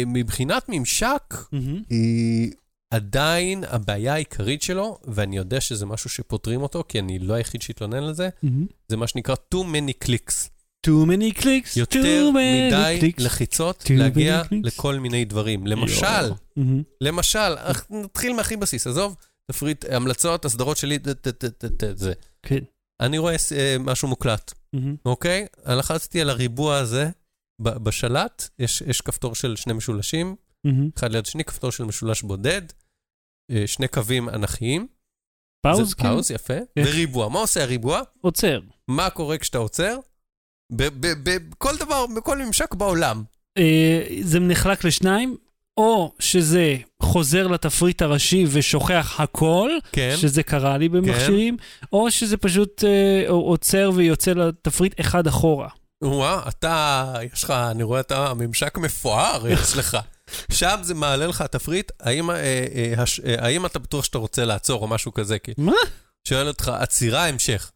מבחינת 0.06 0.64
ממשק. 0.68 1.34
היא 1.90 2.52
עדיין 2.90 3.64
הבעיה 3.68 4.14
העיקרית 4.14 4.62
שלו, 4.62 4.98
ואני 5.04 5.36
יודע 5.36 5.60
שזה 5.60 5.86
משהו 5.86 6.10
שפותרים 6.10 6.62
אותו, 6.62 6.84
כי 6.88 6.98
אני 6.98 7.18
לא 7.18 7.34
היחיד 7.34 7.62
שהתלונן 7.62 8.02
על 8.02 8.12
זה, 8.12 8.28
מהמם. 8.42 8.66
זה 8.88 8.96
מה 8.96 9.06
שנקרא 9.06 9.34
too 9.54 9.58
many 9.58 10.06
clicks. 10.06 10.48
Too 10.86 11.06
many 11.06 11.40
clicks, 11.42 11.78
יותר 11.78 12.00
too 12.02 12.34
many 12.34 12.68
מדי 12.68 13.00
clicks. 13.02 13.24
לחיצות 13.24 13.82
Too 13.82 13.92
להגיע 13.92 14.42
many 14.42 14.46
clicks. 14.46 14.56
לכל 14.62 14.98
מיני 14.98 15.24
דברים. 15.24 15.66
למשל. 15.66 16.32
למשל, 17.00 17.54
אך, 17.58 17.86
נתחיל 17.90 18.32
מהכי 18.32 18.56
בסיס, 18.56 18.86
עזוב, 18.86 19.16
תפריט, 19.50 19.84
המלצות, 19.90 20.44
הסדרות 20.44 20.76
שלי, 20.76 20.98
ט- 20.98 21.08
ט- 21.08 21.44
ט- 21.84 21.96
זה. 21.96 22.12
כן. 22.42 22.58
אני 23.00 23.18
רואה 23.18 23.34
אה, 23.56 23.76
משהו 23.80 24.08
מוקלט, 24.08 24.52
מהמם. 24.72 24.96
אוקיי? 25.06 25.46
לחצתי 25.66 26.20
על 26.20 26.30
הריבוע 26.30 26.76
הזה 26.76 27.10
ב- 27.62 27.68
בשלט, 27.78 28.48
יש, 28.58 28.80
יש 28.86 29.00
כפתור 29.00 29.34
של 29.34 29.56
שני 29.56 29.72
משולשים. 29.72 30.36
אחד 30.98 31.12
ליד 31.12 31.26
שני, 31.26 31.44
כפתור 31.44 31.70
של 31.72 31.84
משולש 31.84 32.22
בודד, 32.22 32.62
אה, 33.50 33.62
שני 33.66 33.88
קווים 33.88 34.28
אנכיים. 34.28 34.86
פאוז, 35.66 35.94
כן. 35.94 36.02
פאוז, 36.02 36.30
יפה. 36.30 36.54
וריבוע. 36.78 37.28
מה 37.28 37.38
עושה 37.38 37.62
הריבוע? 37.62 38.00
עוצר. 38.20 38.60
מה 38.88 39.10
קורה 39.10 39.38
כשאתה 39.38 39.58
עוצר? 39.58 39.96
בכל 40.70 41.76
דבר, 41.76 42.06
בכל 42.16 42.38
ממשק 42.38 42.74
בעולם. 42.74 43.22
אה, 43.58 44.02
זה 44.22 44.40
נחלק 44.40 44.84
לשניים, 44.84 45.36
או 45.76 46.12
שזה 46.18 46.76
חוזר 47.02 47.46
לתפריט 47.46 48.02
הראשי 48.02 48.44
ושוכח 48.48 49.20
הכל, 49.20 49.70
כן. 49.92 50.14
שזה 50.16 50.42
קרה 50.42 50.78
לי 50.78 50.88
במכשירים, 50.88 51.56
או 51.92 52.10
שזה 52.10 52.36
פשוט 52.36 52.84
אה, 52.84 53.28
עוצר 53.28 53.90
ויוצא 53.94 54.32
לתפריט 54.32 55.00
אחד 55.00 55.26
אחורה. 55.26 55.68
וואה, 56.04 56.48
אתה, 56.48 57.14
יש 57.32 57.44
לך, 57.44 57.50
אני 57.50 57.82
רואה 57.82 58.00
אתה, 58.00 58.30
הממשק 58.30 58.78
מפואר 58.78 59.46
יש 59.52 59.76
לך. 59.76 59.98
שם 60.52 60.78
זה 60.82 60.94
מעלה 60.94 61.26
לך 61.26 61.42
תפריט, 61.42 61.92
האם, 62.00 62.30
אה, 62.30 62.36
אה, 62.74 63.02
הש, 63.02 63.20
אה, 63.20 63.34
האם 63.38 63.66
אתה 63.66 63.78
בטוח 63.78 64.04
שאתה 64.04 64.18
רוצה 64.18 64.44
לעצור 64.44 64.82
או 64.82 64.88
משהו 64.88 65.14
כזה? 65.14 65.38
כי 65.38 65.52
מה? 65.58 65.72
שואל 66.28 66.48
אותך, 66.48 66.68
עצירה, 66.68 67.26
המשך. 67.26 67.70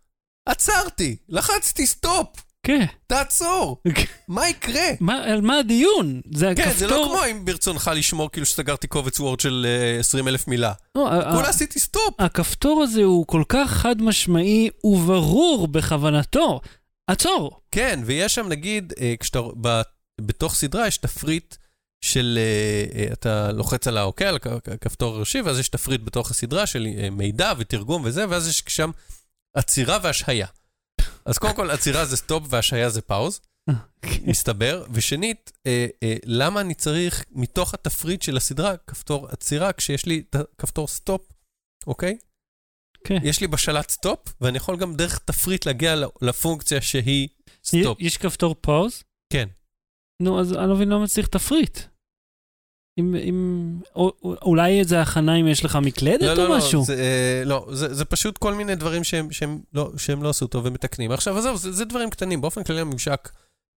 עצרתי, 0.46 1.16
לחצתי 1.28 1.86
stop, 1.86 2.28
כן. 2.64 2.84
תעצור, 3.06 3.82
מה 4.28 4.48
יקרה? 4.48 4.82
מה, 5.00 5.24
על 5.24 5.40
מה 5.40 5.58
הדיון? 5.58 6.20
זה 6.34 6.52
כן, 6.56 6.62
הכפתור... 6.62 6.78
זה 6.78 6.86
לא 6.86 7.06
כמו 7.08 7.20
אם 7.30 7.44
ברצונך 7.44 7.90
לשמור 7.94 8.30
כאילו 8.30 8.46
שסגרתי 8.46 8.86
קובץ 8.86 9.20
Word 9.20 9.40
של 9.40 9.66
אה, 9.68 10.00
20 10.00 10.28
אלף 10.28 10.48
מילה. 10.48 10.72
לא, 10.94 11.08
כולה 11.34 11.48
עשיתי 11.48 11.80
stop. 11.80 12.14
הכפתור 12.18 12.82
הזה 12.82 13.02
הוא 13.02 13.26
כל 13.26 13.42
כך 13.48 13.70
חד 13.70 14.02
משמעי 14.02 14.70
וברור 14.84 15.68
בכוונתו. 15.68 16.60
עצור. 17.10 17.60
כן, 17.70 18.00
ויש 18.04 18.34
שם 18.34 18.48
נגיד, 18.48 18.92
אה, 19.00 19.14
כשאתה, 19.20 19.38
בתוך 20.20 20.54
סדרה 20.54 20.86
יש 20.86 20.96
תפריט 20.96 21.54
של, 22.04 22.38
אה, 22.40 22.98
אה, 23.00 23.12
אתה 23.12 23.52
לוחץ 23.52 23.86
על 23.88 23.98
האוקיי, 23.98 24.26
על 24.26 24.36
הכ- 24.36 24.72
הכפתור 24.72 25.14
הראשי, 25.16 25.40
ואז 25.40 25.58
יש 25.58 25.68
תפריט 25.68 26.00
בתוך 26.04 26.30
הסדרה 26.30 26.66
של 26.66 26.86
אה, 26.98 27.10
מידע 27.10 27.52
ותרגום 27.58 28.02
וזה, 28.04 28.24
ואז 28.28 28.48
יש 28.48 28.62
שם 28.68 28.90
עצירה 29.56 29.98
והשהיה. 30.02 30.46
אז 31.24 31.38
קודם 31.38 31.54
כל, 31.56 31.70
עצירה 31.70 32.04
זה 32.04 32.16
stop 32.16 32.46
והשהיה 32.48 32.90
זה 32.90 33.02
pause, 33.02 33.40
מסתבר. 34.26 34.84
ושנית, 34.92 35.52
אה, 35.66 35.86
אה, 36.02 36.16
למה 36.24 36.60
אני 36.60 36.74
צריך 36.74 37.24
מתוך 37.30 37.74
התפריט 37.74 38.22
של 38.22 38.36
הסדרה 38.36 38.76
כפתור 38.76 39.28
עצירה, 39.28 39.72
כשיש 39.72 40.06
לי 40.06 40.22
את 40.30 40.34
הכפתור 40.34 40.88
stop, 40.88 41.32
אוקיי? 41.86 42.18
כן. 43.04 43.18
יש 43.22 43.40
לי 43.40 43.46
בשלט 43.46 43.90
stop, 43.90 44.20
ואני 44.40 44.56
יכול 44.56 44.76
גם 44.76 44.94
דרך 44.94 45.18
תפריט 45.18 45.66
להגיע 45.66 45.94
לפונקציה 46.22 46.80
שהיא 46.80 47.28
stop. 47.64 48.00
יש 48.00 48.16
כפתור 48.16 48.54
pause? 48.60 49.02
כן. 49.32 49.48
נו, 50.22 50.40
אז 50.40 50.52
אני 50.52 50.68
לא 50.68 50.74
מבין 50.74 50.88
למה 50.88 51.06
צריך 51.06 51.28
תפריט. 51.28 51.78
אם, 52.98 53.14
אם, 53.14 53.68
או, 53.96 54.12
או- 54.22 54.34
אולי 54.42 54.80
איזה 54.80 55.00
הכנה 55.00 55.36
אם 55.36 55.48
יש 55.48 55.64
לך 55.64 55.78
מקלדת 55.82 56.22
לא, 56.22 56.30
או 56.30 56.36
לא, 56.36 56.48
לא, 56.48 56.56
משהו? 56.56 56.84
זה, 56.84 56.94
אה, 56.94 57.42
לא, 57.44 57.66
זה, 57.72 57.94
זה 57.94 58.04
פשוט 58.04 58.38
כל 58.38 58.54
מיני 58.54 58.74
דברים 58.74 59.04
שהם, 59.04 59.30
שהם, 59.30 59.58
לא, 59.74 59.90
שהם 59.96 60.22
לא 60.22 60.28
עשו 60.28 60.46
טוב 60.46 60.66
ומתקנים. 60.66 61.12
עכשיו, 61.12 61.38
עזוב, 61.38 61.56
זה, 61.56 61.72
זה 61.72 61.84
דברים 61.84 62.10
קטנים. 62.10 62.40
באופן 62.40 62.62
כללי 62.64 62.80
הממשק, 62.80 63.28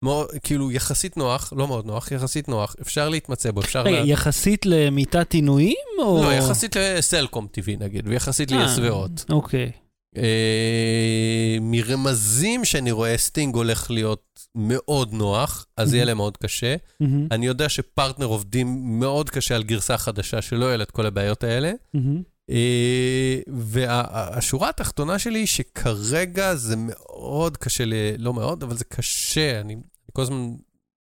מאוד, 0.03 0.27
כאילו, 0.43 0.71
יחסית 0.71 1.17
נוח, 1.17 1.53
לא 1.55 1.67
מאוד 1.67 1.85
נוח, 1.85 2.11
יחסית 2.11 2.47
נוח, 2.47 2.75
אפשר 2.81 3.09
להתמצא 3.09 3.51
בו, 3.51 3.61
אפשר... 3.61 3.81
רגע, 3.81 3.99
לה... 3.99 4.07
יחסית 4.07 4.65
למיטת 4.65 5.33
עינויים 5.33 5.75
או... 5.99 6.23
לא, 6.23 6.33
יחסית 6.33 6.75
לסלקום 6.75 7.47
TV 7.57 7.79
נגיד, 7.79 8.07
ויחסית 8.07 8.51
אה, 8.51 8.57
ל 8.57 8.62
yes 8.62 8.77
ו 8.77 8.88
HOT. 8.88 9.29
אוקיי. 9.29 9.71
אה, 10.17 11.57
מרמזים 11.61 12.65
שאני 12.65 12.91
רואה, 12.91 13.17
STING 13.17 13.55
הולך 13.55 13.91
להיות 13.91 14.39
מאוד 14.55 15.13
נוח, 15.13 15.65
אז 15.77 15.93
יהיה 15.93 16.03
Mhm. 16.03 16.07
להם 16.07 16.17
מאוד 16.17 16.37
קשה. 16.37 16.75
מהמם, 16.99 17.27
אני 17.31 17.45
יודע 17.45 17.69
שפרטנר 17.69 18.25
עובדים 18.25 18.99
מאוד 18.99 19.29
קשה 19.29 19.55
על 19.55 19.63
גרסה 19.63 19.97
חדשה 19.97 20.41
שלא 20.41 20.65
יהיה 20.65 20.77
לה 20.77 20.83
את 20.83 20.91
כל 20.91 21.05
הבעיות 21.05 21.43
האלה. 21.43 21.71
מהמם. 21.93 22.21
אה, 22.49 23.39
והשורה 23.47 24.69
התחתונה 24.69 25.19
שלי 25.19 25.39
היא 25.39 25.45
שכרגע 25.47 26.55
זה 26.55 26.75
מאוד 26.77 27.57
קשה, 27.57 27.85
ל... 27.85 27.93
לא 28.17 28.33
מאוד, 28.33 28.63
אבל 28.63 28.77
זה 28.77 28.85
קשה, 28.85 29.61
אני 29.61 29.75
כל 30.13 30.21
הזמן 30.21 30.51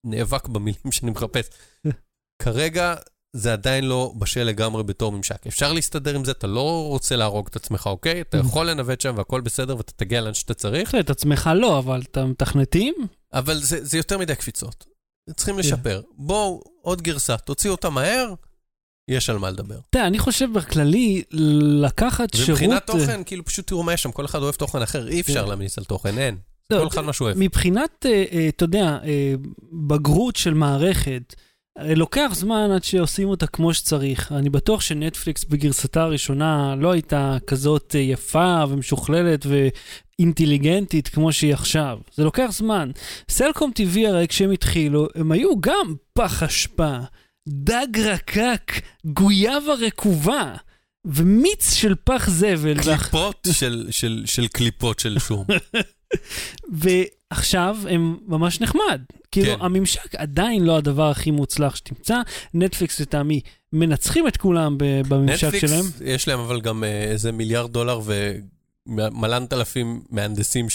נאבק 0.05 0.49
במילים 0.49 0.93
שאני 0.93 1.11
מחפש. 1.11 1.47
כרגע 2.43 2.95
זה 3.37 3.53
עדיין 3.53 3.85
לא 3.85 4.13
בשל 4.19 4.43
לגמרי 4.43 4.83
בתור 4.83 5.13
ממשק. 5.13 5.47
אפשר 5.47 5.73
להסתדר 5.73 6.15
עם 6.15 6.25
זה, 6.25 6.31
אתה 6.31 6.47
לא 6.47 6.87
רוצה 6.89 7.17
להרוג 7.17 7.47
את 7.51 7.57
עצמך, 7.57 7.87
אוקיי? 7.87 8.21
אתה 8.21 8.37
יכול 8.37 8.71
לנווט 8.71 9.01
שם 9.01 9.15
והכל 9.17 9.41
בסדר 9.41 9.77
ואתה 9.77 9.93
תגיע 9.93 10.21
לאן 10.21 10.35
שאתה 10.35 10.55
צריך, 10.55 10.95
בהחלט, 10.95 11.11
עצמך 11.11 11.51
לא, 11.55 11.79
אבל 11.79 12.03
אתה 12.11 12.25
מתכנתים? 12.25 12.95
אבל 13.33 13.59
זה, 13.63 13.85
זה 13.85 13.97
יותר 13.97 14.19
מדי 14.19 14.35
קפיצות. 14.35 14.85
צריכים 15.37 15.59
לשפר. 15.59 16.01
בואו, 16.17 16.63
עוד 16.83 17.03
גרסה, 17.03 17.37
תוציאו 17.37 17.73
אותה 17.73 17.91
מהר, 17.91 18.35
יש 19.09 19.31
על 19.31 19.39
מה 19.39 19.51
לדבר. 19.51 19.79
תראה, 19.91 20.07
אני 20.07 20.19
חושב 20.19 20.49
בכללי, 20.55 21.23
לקחת 21.81 22.35
שירות... 22.35 22.49
ומבחינת 22.49 22.87
תוכן, 22.87 23.21
כאילו 23.27 23.45
פשוט 23.45 23.67
תראו 23.67 23.83
מה 23.83 23.93
יש 23.93 24.03
שם, 24.03 24.13
כל 24.13 24.25
אחד 24.25 24.43
אוהב 24.43 24.55
תוכן 24.55 24.83
אחר, 24.83 25.09
אי 25.09 25.21
אפשר 25.21 25.43
כן. 25.43 25.49
להמליץ 25.49 25.79
על 25.79 25.85
תוכן, 25.85 26.19
אין. 26.19 26.37
לא, 26.71 26.79
כל 26.79 26.89
אחד 26.89 27.01
מה 27.01 27.13
שהוא 27.13 27.27
אוהב. 27.27 27.39
מבחינת, 27.39 28.07
אה, 28.07 28.25
אה, 28.33 28.49
אתה 28.49 28.65
יודע, 28.65 28.99
אה, 29.05 29.35
בגרות 29.87 30.37
של 30.37 30.55
מערכת, 30.55 31.35
אה, 31.39 31.45
לוקח 31.79 32.31
זמן 32.35 32.71
עד 32.75 32.85
שעושים 32.85 33.29
אותה 33.29 33.47
כמו 33.47 33.75
שצריך. 33.75 34.33
אני 34.33 34.51
בטוח 34.51 34.81
שנטפליקס 34.81 35.45
בגרסתה 35.45 36.03
הראשונה 36.03 36.75
לא 36.79 36.93
הייתה 36.93 37.37
כזאת 37.47 37.95
אה, 37.95 38.01
יפה 38.01 38.65
ומשוכללת 38.69 39.47
ואינטליגנטית 40.19 41.09
כמו 41.09 41.33
שהיא 41.33 41.53
עכשיו. 41.55 41.99
זה 42.17 42.25
לוקח 42.25 42.49
זמן. 42.53 42.91
סלקום 43.31 43.71
TV 43.79 43.99
הרי 44.09 44.29
כשהם 44.29 44.51
התחילו, 44.51 45.07
הם 45.15 45.33
היו 45.33 45.61
גם 45.61 45.95
פח 46.13 46.43
אשפה, 46.43 46.97
דג 47.49 48.01
רקק, 48.05 48.73
גויאבה 49.07 49.75
רקובה. 49.87 50.55
ומיץ 51.07 51.75
של 51.75 51.95
פח 52.05 52.31
זבל. 52.31 52.83
קליפות 52.83 53.49
של- 53.53 53.87
של- 53.91 54.23
של 54.27 54.47
קליפות 54.49 54.99
של 54.99 55.19
שום. 55.19 55.45
ועכשיו 56.73 57.77
הם 57.91 58.17
ממש 58.27 58.61
נחמד. 58.61 59.01
כאילו, 59.33 59.47
כן. 59.47 59.65
הממשק 59.65 60.15
עדיין 60.15 60.65
לא 60.65 60.77
הדבר 60.77 61.11
הכי 61.11 61.31
מוצלח 61.31 61.77
שתמצא. 61.77 62.21
נטפליקס 62.55 63.01
לטעמי 63.01 63.41
מנצחים 63.73 64.29
את 64.29 64.37
כולם 64.37 64.77
בממשק 64.79 65.45
נטפליקס, 65.45 65.71
שלהם. 65.71 65.85
יש 66.05 66.29
להם 66.29 66.39
אבל 66.39 66.61
גם 66.61 66.85
אה, 66.85 67.03
איזה 67.03 67.33
מיליארד 67.33 67.73
דולר 67.73 68.01
ומלנת 68.87 69.53
אלפים 69.53 70.03
מהנדסים 70.11 70.71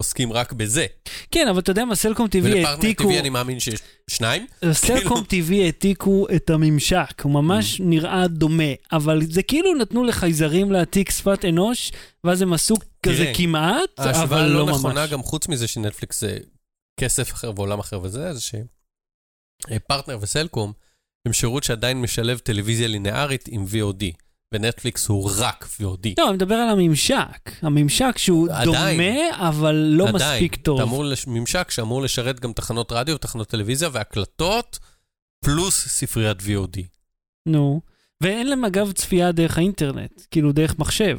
עוסקים 0.00 0.32
רק 0.32 0.52
בזה. 0.52 0.86
כן, 1.30 1.48
אבל 1.48 1.58
אתה 1.58 1.70
יודע 1.70 1.84
מה, 1.84 1.94
סלקום 1.94 2.26
TV 2.26 2.36
ולפרטנר 2.42 2.68
העתיקו... 2.68 3.10
TV 3.10 3.18
אני 3.20 3.30
מאמין 3.30 3.60
שיש 3.60 3.80
שניים. 4.10 4.46
סלקום 4.72 5.20
TV 5.20 5.54
העתיקו 5.54 6.26
את 6.36 6.50
הממשק, 6.50 7.20
הוא 7.22 7.32
ממש 7.32 7.80
נראה 7.80 8.28
דומה, 8.28 8.72
אבל 8.92 9.22
זה 9.30 9.42
כאילו 9.42 9.74
נתנו 9.74 10.04
לחייזרים 10.04 10.72
להעתיק 10.72 11.10
שפת 11.10 11.44
אנוש, 11.44 11.92
ואז 12.24 12.42
הם 12.42 12.52
עשו 12.52 12.74
כזה 13.02 13.32
כמעט, 13.36 13.90
ההשוואה 13.98 14.22
אבל 14.22 14.46
לא 14.46 14.66
לא 14.66 14.72
נכונה, 14.72 15.00
ממש. 15.00 15.10
גם 15.10 15.22
חוץ 15.22 15.48
מזה 15.48 15.66
שנטפליקס 15.68 16.20
זה 16.20 16.38
כסף 17.00 17.32
אחר 17.32 17.52
ועולם 17.56 17.78
אחר 17.78 18.00
וזה, 18.02 18.34
זה 18.34 18.40
שפרטנר 18.40 20.18
וסלקום 20.20 20.72
הם 21.26 21.32
שירות 21.32 21.64
שעדיין 21.64 22.00
משלב 22.00 22.38
טלוויזיה 22.38 22.88
לינארית 22.88 23.48
עם 23.48 23.64
VOD, 23.64 24.04
ונטפליקס 24.54 25.08
הוא 25.08 25.30
רק 25.38 25.68
VOD. 25.80 26.08
לא, 26.18 26.28
אני 26.28 26.34
מדבר 26.34 26.54
על 26.54 26.68
הממשק. 26.68 27.50
הממשק 27.62 28.18
שהוא 28.18 28.48
עדיין. 28.52 29.00
דומה, 29.00 29.48
אבל 29.48 29.74
לא 29.74 30.08
עדיין, 30.08 30.34
מספיק 30.44 30.56
טוב. 30.56 30.80
אמור 30.80 31.04
לש... 31.04 31.26
ממשק 31.26 31.70
שאמור 31.70 32.02
לשרת 32.02 32.40
גם 32.40 32.52
תחנות 32.52 32.92
רדיו 32.92 33.14
ותחנות 33.14 33.48
טלוויזיה 33.48 33.88
והקלטות, 33.92 34.78
פלוס 35.44 35.88
ספריית 35.88 36.40
VOD. 36.40 36.80
נו. 37.46 37.80
ואין 38.20 38.46
להם 38.46 38.64
אגב 38.64 38.92
צפייה 38.92 39.32
דרך 39.32 39.58
האינטרנט, 39.58 40.22
כאילו 40.30 40.52
דרך 40.52 40.78
מחשב. 40.78 41.18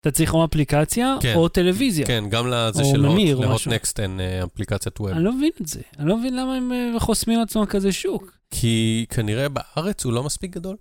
אתה 0.00 0.10
צריך 0.10 0.34
או 0.34 0.44
אפליקציה 0.44 1.16
כן. 1.20 1.34
או 1.36 1.48
טלוויזיה. 1.48 2.06
כן, 2.06 2.24
גם 2.30 2.46
לזה 2.50 2.84
של 2.84 3.06
משהו. 3.48 3.72
נקסט 3.72 4.00
אין 4.00 4.20
אה, 4.20 4.44
אפליקציית 4.44 5.00
ווב. 5.00 5.08
אני 5.08 5.24
לא 5.24 5.32
מבין 5.32 5.50
את 5.62 5.66
זה. 5.66 5.80
אני 5.98 6.08
לא 6.08 6.16
מבין 6.16 6.36
למה 6.36 6.54
הם 6.54 6.72
אה, 6.72 7.00
חוסמים 7.00 7.38
לעצמם 7.38 7.66
כזה 7.66 7.92
שוק. 7.92 8.38
כי 8.50 9.06
כנראה 9.08 9.48
בארץ 9.48 10.04
הוא 10.04 10.12
לא 10.12 10.22
מספיק 10.22 10.50
גדול. 10.50 10.76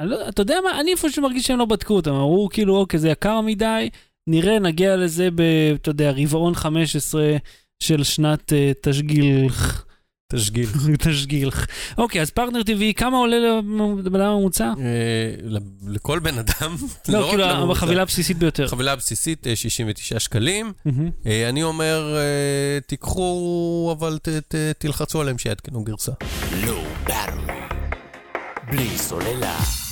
אני 0.00 0.08
לא, 0.10 0.28
אתה 0.28 0.42
יודע 0.42 0.58
מה, 0.64 0.80
אני 0.80 0.90
איפשהו 0.92 1.22
מרגיש 1.22 1.46
שהם 1.46 1.58
לא 1.58 1.64
בדקו 1.64 1.94
אותם, 1.94 2.10
אמרו 2.10 2.48
כאילו, 2.52 2.76
אוקיי, 2.76 3.00
זה 3.00 3.08
יקר 3.08 3.40
מדי, 3.40 3.88
נראה, 4.28 4.58
נגיע 4.58 4.96
לזה 4.96 5.28
ב, 5.34 5.40
אתה 5.74 5.90
יודע, 5.90 6.10
רבעון 6.16 6.54
15 6.54 7.36
של 7.82 8.04
שנת 8.04 8.52
uh, 8.52 8.54
תשגיל. 8.90 9.46
תשגיל. 10.32 10.68
תשגיל. 10.98 11.50
אוקיי, 11.98 12.20
אז 12.22 12.30
פרטנר 12.30 12.62
טבעי, 12.62 12.94
כמה 12.94 13.16
עולה 13.16 13.36
לבן 14.04 14.20
אדם 14.20 14.30
הממוצע? 14.30 14.64
אה, 14.64 14.72
ל- 15.42 15.58
לכל 15.94 16.18
בן 16.18 16.38
אדם, 16.38 16.76
לא, 17.08 17.24
רק 17.26 17.30
כאילו. 17.30 17.72
החבילה 17.72 18.02
הבסיסית 18.02 18.38
ביותר. 18.38 18.66
חבילה 18.68 18.96
בסיסית, 18.96 19.46
אה, 19.46 19.56
69 19.56 20.20
שקלים. 20.20 20.72
מהמם. 20.84 21.10
אה, 21.26 21.48
אני 21.48 21.62
אומר, 21.62 22.16
תיקחו, 22.86 23.94
אבל 23.98 24.18
תלחצו 24.78 25.20
עליהם 25.20 25.38
שיעדכנו 25.38 25.84
גרסה. 25.84 26.12
לא. 26.66 26.82
בלי 28.70 28.88
סוללה. 28.98 29.85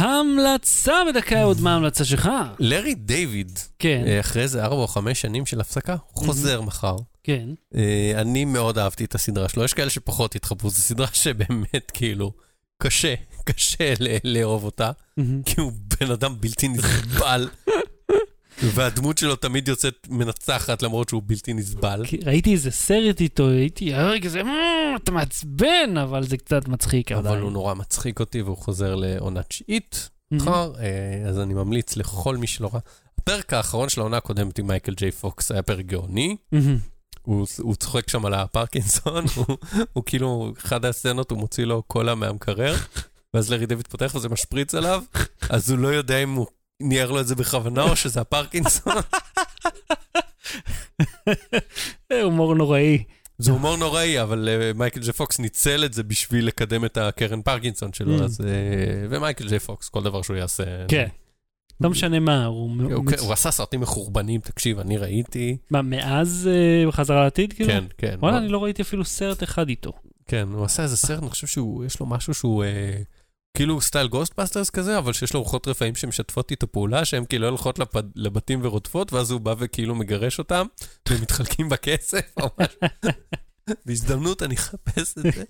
המלצה 0.00 0.92
בדקה 1.08 1.42
עוד 1.42 1.60
מה 1.60 1.72
ההמלצה 1.72 2.04
שלך? 2.04 2.30
לארי 2.58 2.94
דיוויד, 2.94 3.58
כן, 3.78 4.04
אה, 4.06 4.20
אחרי 4.20 4.42
איזה 4.42 4.64
ארבע 4.64 4.82
או 4.82 4.86
חמש 4.86 5.20
שנים 5.20 5.46
של 5.46 5.60
הפסקה, 5.60 5.96
חוזר 6.12 6.60
מחר. 6.60 6.96
כן. 7.24 7.48
אה, 7.74 8.12
אני 8.14 8.44
מאוד 8.44 8.78
אהבתי 8.78 9.04
את 9.04 9.14
הסדרה 9.14 9.48
שלו, 9.48 9.64
יש 9.64 9.74
כאלה 9.74 9.90
שפחות 9.90 10.34
התחברו, 10.34 10.70
זו 10.70 10.80
סדרה 10.80 11.06
שבאמת 11.12 11.90
כאילו 11.94 12.32
קשה, 12.82 13.14
קשה 13.50 13.94
לאהוב 14.24 14.64
אותה. 14.64 14.90
כי 15.44 15.60
הוא 15.60 15.72
בן 16.00 16.10
אדם 16.10 16.40
בלתי 16.40 16.68
נסבל, 16.68 17.48
והדמות 18.62 19.18
שלו 19.18 19.36
תמיד 19.36 19.68
יוצאת 19.68 20.06
מנצחת 20.10 20.82
למרות 20.82 21.08
שהוא 21.08 21.22
בלתי 21.26 21.52
נסבל. 21.52 22.02
ראיתי 22.24 22.52
איזה 22.52 22.70
סרט 22.70 23.20
איתו, 23.20 23.48
הייתי, 23.48 23.94
הרגע 23.94 24.28
זה, 24.28 24.42
"מ, 24.42 24.48
אתה 24.96 25.12
מעצבן, 25.12 25.96
אבל 26.02 26.26
זה 26.26 26.36
קצת 26.36 26.68
מצחיק 26.68 27.12
אבל 27.12 27.26
עדיין. 27.26 27.42
הוא 27.42 27.52
נורא 27.52 27.74
מצחיק 27.74 28.20
אותי 28.20 28.42
והוא 28.42 28.56
חוזר 28.56 28.94
לעונה 28.94 29.42
תשיעית. 29.42 30.08
מחר, 30.30 30.72
אה, 30.80 31.28
אז 31.28 31.38
אני 31.38 31.54
ממליץ 31.54 31.96
לכל 31.96 32.36
מי 32.36 32.46
שלא 32.46 32.70
ראה. 32.72 32.80
הפרק 33.18 33.52
האחרון 33.52 33.88
של 33.88 34.00
העונה 34.00 34.16
הקודמת 34.16 34.58
עם 34.58 34.66
מייקל 34.66 34.94
ג'יי 34.94 35.10
פוקס 35.10 35.52
היה 35.52 35.62
פרק 35.62 35.86
גאוני. 35.86 36.36
הוא, 37.22 37.46
הוא 37.58 37.74
צוחק 37.74 38.08
שם 38.08 38.26
על 38.26 38.34
הפרקינסון, 38.34 39.24
הוא, 39.36 39.56
הוא 39.92 40.02
כאילו, 40.06 40.52
אחד 40.58 40.84
הסצנות 40.84 41.30
הוא 41.30 41.38
מוציא 41.38 41.64
לו 41.64 41.82
קולה 41.82 42.14
מהמקרר, 42.14 42.76
ואז 43.34 43.50
לארי 43.50 43.66
דויד 43.66 43.86
פותח 43.86 44.14
וזה 44.14 44.28
משפריץ 44.28 44.74
עליו, 44.74 45.02
אז 45.48 45.70
הוא 45.70 45.78
לא 45.78 45.88
יודע 45.88 46.22
אם 46.22 46.34
הוא 46.34 46.46
ניער 46.80 47.10
לו 47.10 47.20
את 47.20 47.26
זה 47.26 47.34
בכוונה 47.34 47.82
או 47.82 47.96
שזה 47.96 48.20
הפרקינסון. 48.20 48.92
אה, 52.12 52.22
הומור 52.22 52.54
נוראי. 52.54 53.04
זה 53.38 53.52
הומור 53.52 53.76
נוראי, 53.76 54.22
אבל 54.22 54.48
אה, 54.48 54.72
מייקל 54.74 55.00
ג'יי 55.00 55.12
פוקס 55.12 55.38
ניצל 55.38 55.84
את 55.84 55.92
זה 55.92 56.02
בשביל 56.02 56.46
לקדם 56.46 56.84
את 56.84 56.96
הקרן 56.96 57.42
פרקינסון 57.42 57.92
שלו, 57.92 58.18
Mm. 58.18 58.22
אז... 58.22 58.40
אה, 58.40 58.46
ומייקל 59.10 59.48
ג'יי 59.48 59.58
פוקס, 59.58 59.88
כל 59.88 60.02
דבר 60.02 60.22
שהוא 60.22 60.36
יעשה... 60.36 60.64
כן. 60.88 61.06
לא 61.80 61.90
משנה 61.90 62.20
מה, 62.20 62.44
הוא... 62.44 62.70
הוא, 62.82 63.04
הוא- 63.20 63.32
עשה 63.32 63.50
סרטים 63.50 63.80
מחורבנים, 63.80 64.40
תקשיב, 64.40 64.78
אני 64.78 64.96
ראיתי. 64.96 65.56
מה, 65.70 65.82
מאז 65.82 66.48
אה, 66.52 66.92
חזרה 66.92 67.24
לעתיד, 67.24 67.52
כאילו? 67.52 67.70
כן, 67.70 67.84
כן. 67.98 68.16
וואלה, 68.18 68.38
אני 68.38 68.48
לא 68.48 68.64
ראיתי 68.64 68.82
אפילו 68.82 69.04
סרט 69.04 69.42
אחד 69.42 69.68
איתו. 69.68 69.92
כן, 70.26 70.48
הוא 70.52 70.64
עשה 70.64 70.82
איזה 70.82 70.96
סרט, 70.96 71.22
אני 71.22 71.30
חושב 71.30 71.46
שיש 71.46 72.00
לו 72.00 72.06
משהו 72.06 72.34
שהוא 72.34 72.64
כאילו 73.56 73.80
סטייל 73.80 74.08
Ghostbusters 74.08 74.70
כזה, 74.70 74.98
אבל 74.98 75.12
שיש 75.12 75.34
לו 75.34 75.42
רוחות 75.42 75.68
רפאים 75.68 75.94
שמשתפות 75.94 76.50
איתו 76.50 76.72
פעולה, 76.72 77.04
שהן 77.04 77.24
כאילו 77.28 77.48
הולכות 77.48 77.78
לפד, 77.78 78.02
לבתים 78.16 78.60
ורודפות, 78.62 79.12
ואז 79.12 79.30
הוא 79.30 79.40
בא 79.40 79.54
וכאילו 79.58 79.94
מגרש 79.94 80.38
אותם, 80.38 80.66
והם 81.08 81.22
מתחלקים 81.22 81.68
בכסף 81.68 82.34
או 82.40 82.48
משהו. 82.58 82.80
בהזדמנות 83.86 84.42
אני 84.42 84.54
אחפש 84.54 85.18
את 85.18 85.22
זה. 85.34 85.44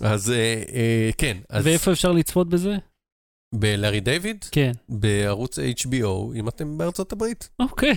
אז 0.00 0.30
אה, 0.30 0.62
אה, 0.72 1.10
כן, 1.18 1.36
אז 1.50 1.66
ואיפה 1.66 1.92
אפשר 1.92 2.12
לצפות 2.12 2.48
בזה? 2.48 2.76
בלארי 3.58 4.00
דיוויד, 4.00 4.44
כן. 4.52 4.72
בערוץ 4.88 5.58
HBO, 5.58 6.36
אם 6.36 6.48
אתם 6.48 6.78
בארצות 6.78 7.12
הברית. 7.12 7.48
אוקיי. 7.60 7.96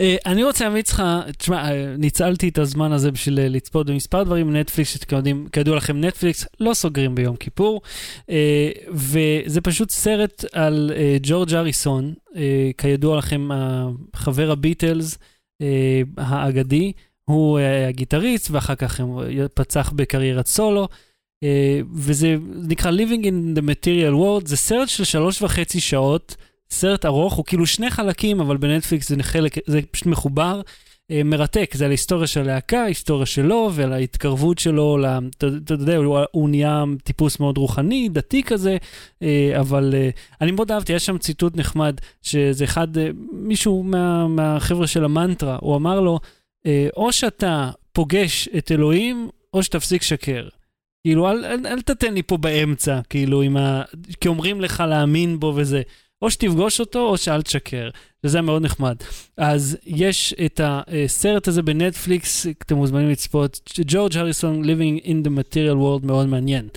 אה, 0.00 0.16
אני 0.26 0.44
רוצה 0.44 0.64
להמליץ 0.64 0.92
לך, 0.92 1.02
תשמע, 1.38 1.70
אה, 1.72 1.96
ניצלתי 1.98 2.48
את 2.48 2.58
הזמן 2.58 2.92
הזה 2.92 3.10
בשביל 3.10 3.38
אה, 3.38 3.48
לצפות 3.48 3.90
במספר 3.90 4.22
דברים 4.22 4.56
נטפליקס, 4.56 4.98
שכידוע 4.98 5.76
לכם, 5.76 6.04
נטפליקס 6.04 6.46
לא 6.60 6.74
סוגרים 6.74 7.14
ביום 7.14 7.36
כיפור, 7.36 7.80
וזה 8.92 9.60
פשוט 9.60 9.90
סרט 9.90 10.44
על 10.52 10.92
ג'ורג' 11.22 11.54
אריסון, 11.54 12.14
כידוע 12.78 13.16
לכם, 13.16 13.48
חבר 14.16 14.50
הביטלס 14.50 15.18
האגדי, 16.16 16.92
הוא 17.24 17.58
הגיטריסט, 17.88 18.50
ואחר 18.50 18.74
כך 18.74 19.00
הוא 19.00 19.22
פצח 19.54 19.92
בקריירת 19.96 20.46
סולו. 20.46 20.88
אה, 21.42 21.80
וזה 21.94 22.36
נקרא 22.54 22.90
Living 22.90 23.24
in 23.24 23.58
the 23.58 23.62
Material 23.62 24.14
World, 24.14 24.48
זה 24.48 24.56
סרט 24.56 24.88
של 24.88 25.04
שלוש 25.04 25.42
וחצי 25.42 25.80
שעות, 25.80 26.36
סרט 26.70 27.06
ארוך, 27.06 27.34
הוא 27.34 27.44
כאילו 27.44 27.66
שני 27.66 27.90
חלקים, 27.90 28.40
אבל 28.40 28.56
בנטפליקס 28.56 29.08
זה 29.08 29.16
חלק, 29.22 29.56
זה 29.66 29.80
פשוט 29.90 30.06
מחובר. 30.06 30.60
אה, 31.10 31.22
מרתק, 31.24 31.74
זה 31.74 31.84
על 31.84 31.90
ההיסטוריה 31.90 32.26
של 32.26 32.40
הלהקה, 32.40 32.82
ההיסטוריה 32.82 33.26
שלו 33.26 33.70
ועל 33.72 33.92
ההתקרבות 33.92 34.58
שלו, 34.58 34.98
אתה 35.36 35.74
יודע, 35.74 35.96
הוא, 35.96 36.18
הוא 36.30 36.50
נהיה 36.50 36.84
טיפוס 37.04 37.40
מאוד 37.40 37.58
רוחני, 37.58 38.08
דתי 38.08 38.42
כזה, 38.42 38.76
אה, 39.22 39.52
אבל 39.60 39.94
אני 40.40 40.52
מאוד 40.52 40.72
אהבתי, 40.72 40.92
יש 40.92 41.06
שם 41.06 41.18
ציטוט 41.18 41.56
נחמד, 41.56 42.00
שזה 42.22 42.64
אחד, 42.64 42.88
מישהו 43.32 43.82
מה, 43.82 44.28
מהחבר'ה 44.28 44.86
של 44.86 45.04
המנטרה, 45.04 45.58
הוא 45.60 45.76
אמר 45.76 46.00
לו, 46.00 46.20
או 46.96 47.12
שאתה 47.12 47.70
פוגש 47.92 48.48
את 48.58 48.72
אלוהים, 48.72 49.28
או 49.54 49.62
שתפסיק 49.62 50.02
לשקר. 50.02 50.48
כאילו, 51.04 51.30
אל, 51.30 51.44
אל, 51.44 51.66
אל 51.66 51.80
תתן 51.80 52.14
לי 52.14 52.22
פה 52.22 52.36
באמצע, 52.36 53.00
כאילו, 53.10 53.42
עם 53.42 53.56
ה... 53.56 53.82
כי 54.20 54.28
אומרים 54.28 54.60
לך 54.60 54.84
להאמין 54.88 55.40
בו 55.40 55.52
וזה. 55.56 55.82
או 56.22 56.30
שתפגוש 56.30 56.80
אותו, 56.80 57.08
או 57.08 57.18
שאל 57.18 57.42
תשקר. 57.42 57.88
וזה 58.24 58.40
מאוד 58.40 58.62
נחמד. 58.62 58.96
אז 59.36 59.78
יש 59.86 60.34
את 60.46 60.60
הסרט 60.64 61.48
הזה 61.48 61.62
בנטפליקס, 61.62 62.46
אתם 62.46 62.76
מוזמנים 62.76 63.10
לצפות, 63.10 63.70
ג'ורג' 63.86 64.16
הריסון, 64.16 64.64
Living 64.64 65.04
in 65.04 65.26
the 65.26 65.30
Material 65.30 65.76
World, 65.76 66.06
מאוד 66.06 66.26
מעניין. 66.26 66.68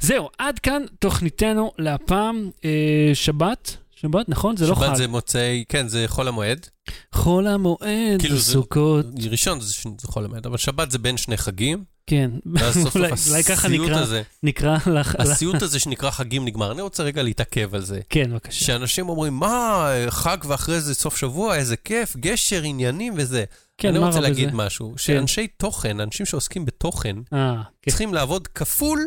זהו, 0.00 0.28
עד 0.38 0.58
כאן 0.58 0.82
תוכניתנו 0.98 1.72
להפעם. 1.78 2.50
אה, 2.64 3.10
שבת? 3.14 3.76
שבת, 3.96 4.28
נכון? 4.28 4.56
זה 4.56 4.66
לא 4.66 4.74
חג. 4.74 4.86
שבת 4.86 4.96
זה 4.96 5.08
מוצאי, 5.08 5.64
כן, 5.68 5.88
זה 5.88 6.04
חול 6.06 6.28
המועד. 6.28 6.66
חול 7.12 7.46
המועד, 7.46 8.18
כאילו 8.18 8.36
זה- 8.38 8.52
סוכות, 8.52 9.06
ראשון 9.30 9.60
זה 9.60 9.72
זה 9.98 10.08
חול 10.08 10.24
המועד, 10.24 10.46
אבל 10.46 10.56
שבת 10.56 10.90
זה 10.90 10.98
בין 10.98 11.16
שני 11.16 11.36
חגים, 11.36 11.84
כן. 12.06 12.30
ואז 12.54 12.78
סוף 12.82 12.94
אולי- 12.96 13.16
סוף 13.16 13.28
אולי 13.32 13.44
ככה 13.44 13.68
נקרא, 13.68 13.98
הזה, 14.00 14.22
נקרא 14.42 14.76
לך... 14.86 15.16
הסיוט 15.18 15.62
הזה 15.62 15.80
שנקרא 15.80 16.10
חגים 16.10 16.44
נגמר. 16.44 16.72
אני 16.72 16.82
רוצה 16.82 17.02
רגע 17.02 17.22
להתעכב 17.22 17.74
על 17.74 17.84
זה. 17.84 18.00
כן, 18.10 18.30
בבקשה. 18.32 18.64
שאנשים 18.64 19.08
אומרים, 19.08 19.34
מה, 19.34 19.88
חג 20.08 20.36
ואחרי 20.46 20.80
זה 20.80 20.94
סוף 20.94 21.16
שבוע, 21.16 21.56
איזה 21.56 21.76
כיף, 21.76 22.16
גשר, 22.16 22.62
עניינים 22.62 23.14
וזה. 23.16 23.44
כן, 23.78 23.88
אני 23.88 23.98
רוצה 23.98 24.20
להגיד 24.20 24.48
בזה? 24.48 24.56
משהו, 24.56 24.94
שאנשי 24.96 25.46
תוכן, 25.46 26.00
אנשים 26.00 26.26
שעוסקים 26.26 26.64
בתוכן, 26.64 27.16
אה, 27.32 27.54
כן. 27.82 27.90
צריכים 27.90 28.14
לעבוד 28.14 28.48
כפול 28.48 29.06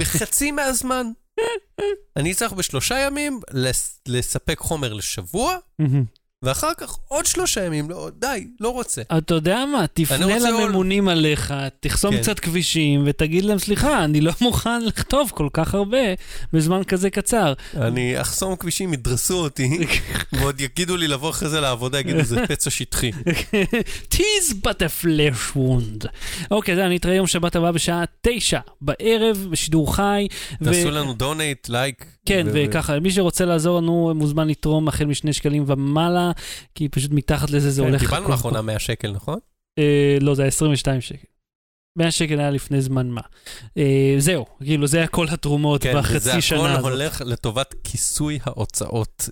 בחצי 0.00 0.50
מהזמן. 0.50 1.06
אני 2.16 2.34
צריך 2.34 2.52
בשלושה 2.52 2.98
ימים 2.98 3.40
לס- 3.52 4.00
לספק 4.08 4.58
חומר 4.58 4.92
לשבוע. 4.92 5.56
ואחר 6.42 6.70
כך 6.78 6.96
עוד 7.08 7.26
שלושה 7.26 7.64
ימים, 7.64 7.90
לא, 7.90 8.10
די, 8.18 8.46
לא 8.60 8.68
רוצה. 8.68 9.02
אתה 9.18 9.34
יודע 9.34 9.64
מה, 9.72 9.84
תפנה 9.94 10.26
רוצה 10.34 10.50
עוד- 10.50 10.62
לממונים 10.64 11.08
עליך, 11.08 11.54
תחסום 11.80 12.14
כן. 12.14 12.20
קצת 12.22 12.38
כבישים 12.38 13.02
ותגיד 13.06 13.44
להם, 13.44 13.58
סליחה, 13.58 14.04
אני 14.04 14.20
לא 14.20 14.32
מוכן 14.40 14.84
לכתוב 14.84 15.30
כל 15.34 15.48
כך 15.52 15.74
הרבה 15.74 15.98
בזמן 16.52 16.84
כזה 16.84 17.10
קצר. 17.10 17.52
אני 17.76 18.20
אחסום 18.20 18.56
כבישים, 18.56 18.92
ידרסו 18.92 19.38
אותי, 19.38 19.78
ועוד 20.32 20.60
יגידו 20.60 20.96
לי 20.96 21.08
לבוא 21.08 21.30
אחרי 21.30 21.48
זה 21.48 21.60
לעבודה, 21.60 22.00
יגידו, 22.00 22.22
זה 22.24 22.46
פצע 22.48 22.70
שטחי. 22.70 23.10
Tis 24.14 24.52
but 24.62 24.78
a 24.80 25.04
flesh 25.04 25.56
wound. 25.56 26.06
אוקיי, 26.50 26.74
זה, 26.76 26.86
אני 26.86 26.96
אתראה 26.96 27.14
יום 27.14 27.26
שבת 27.26 27.56
הבא 27.56 27.70
בשעה 27.70 28.04
תשע 28.20 28.60
בערב, 28.80 29.46
בשידור 29.50 29.96
חי. 29.96 30.26
ו- 30.60 30.64
תעשו 30.64 30.90
לנו 30.90 31.12
דונייט, 31.12 31.68
לייק. 31.68 32.04
כן, 32.26 32.46
ו- 32.52 32.62
וככה, 32.68 33.00
מי 33.00 33.10
שרוצה 33.10 33.44
לעזור 33.44 33.78
לנו 33.80 34.12
מוזמן 34.14 34.48
לתרום 34.48 34.88
החל 34.88 35.04
משני 35.04 35.32
שקלים 35.32 35.64
ומעלה, 35.66 36.27
כי 36.74 36.88
פשוט 36.88 37.10
מתחת 37.10 37.50
לזה 37.50 37.70
זה 37.70 37.82
כן, 37.82 37.88
הולך... 37.88 38.00
קיבלנו 38.00 38.22
הכל- 38.22 38.32
לאחרונה 38.32 38.62
100 38.62 38.78
שקל, 38.78 39.10
נכון? 39.10 39.38
אה, 39.78 40.18
לא, 40.20 40.34
זה 40.34 40.42
היה 40.42 40.48
22 40.48 41.00
שקל. 41.00 41.26
100 41.98 42.10
שקל 42.10 42.40
היה 42.40 42.50
לפני 42.50 42.80
זמן 42.80 43.08
מה. 43.08 43.20
אה, 43.78 44.14
זהו, 44.18 44.46
כאילו, 44.64 44.86
זה 44.86 44.98
היה 44.98 45.06
כל 45.06 45.26
התרומות 45.30 45.82
כן, 45.82 45.98
בחצי 45.98 46.40
שנה 46.40 46.58
הכל 46.58 46.68
הזאת. 46.68 46.92
הולך 46.92 47.22
לטובת 47.26 47.74
כיסוי 47.84 48.38
ההוצאות 48.44 49.28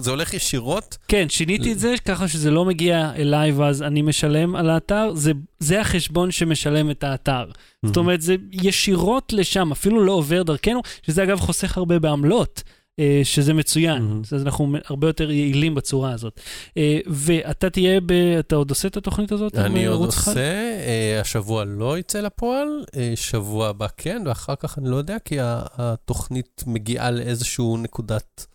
זה 0.00 0.10
הולך 0.10 0.34
ישירות? 0.34 0.96
כן, 1.08 1.28
שיניתי 1.28 1.72
את 1.72 1.78
זה 1.78 1.94
ככה 2.04 2.28
שזה 2.28 2.50
לא 2.50 2.64
מגיע 2.64 3.12
אליי 3.16 3.52
ואז 3.52 3.82
אני 3.82 4.02
משלם 4.02 4.56
על 4.56 4.70
האתר, 4.70 5.10
זה, 5.14 5.32
זה 5.58 5.80
החשבון 5.80 6.30
שמשלם 6.30 6.90
את 6.90 7.04
האתר. 7.04 7.44
זאת 7.86 7.96
אומרת, 7.96 8.20
זה 8.20 8.36
ישירות 8.52 9.32
לשם, 9.32 9.72
אפילו 9.72 10.04
לא 10.04 10.12
עובר 10.12 10.42
דרכנו, 10.42 10.80
שזה 11.02 11.22
אגב 11.22 11.40
חוסך 11.40 11.76
הרבה 11.78 11.98
בעמלות. 11.98 12.62
אה, 12.98 13.20
שזה 13.24 13.54
מצוין, 13.54 14.02
מהמם. 14.02 14.22
אז 14.32 14.42
אנחנו 14.42 14.72
הרבה 14.84 15.06
יותר 15.06 15.30
יעילים 15.30 15.74
בצורה 15.74 16.12
הזאת. 16.12 16.40
אה, 16.76 16.98
ואתה 17.06 17.70
תהיה, 17.70 18.00
ב... 18.00 18.12
אתה 18.38 18.56
עוד 18.56 18.70
עושה 18.70 18.88
את 18.88 18.96
התוכנית 18.96 19.32
הזאת? 19.32 19.54
עם 19.54 19.64
אני 19.64 19.86
עוד? 19.86 20.06
עושה, 20.06 20.40
אה, 20.86 21.20
השבוע 21.20 21.64
לא 21.64 21.98
יצא 21.98 22.20
לפועל, 22.20 22.84
אה, 22.96 23.12
שבוע 23.14 23.68
הבא 23.68 23.86
כן, 23.96 24.22
ואחר 24.26 24.54
כך 24.56 24.78
אני 24.78 24.90
לא 24.90 24.96
יודע, 24.96 25.16
כי 25.24 25.36
התוכנית 25.40 26.64
מגיעה 26.66 27.10
לאיזשהו 27.10 27.76
נקודת 27.76 28.46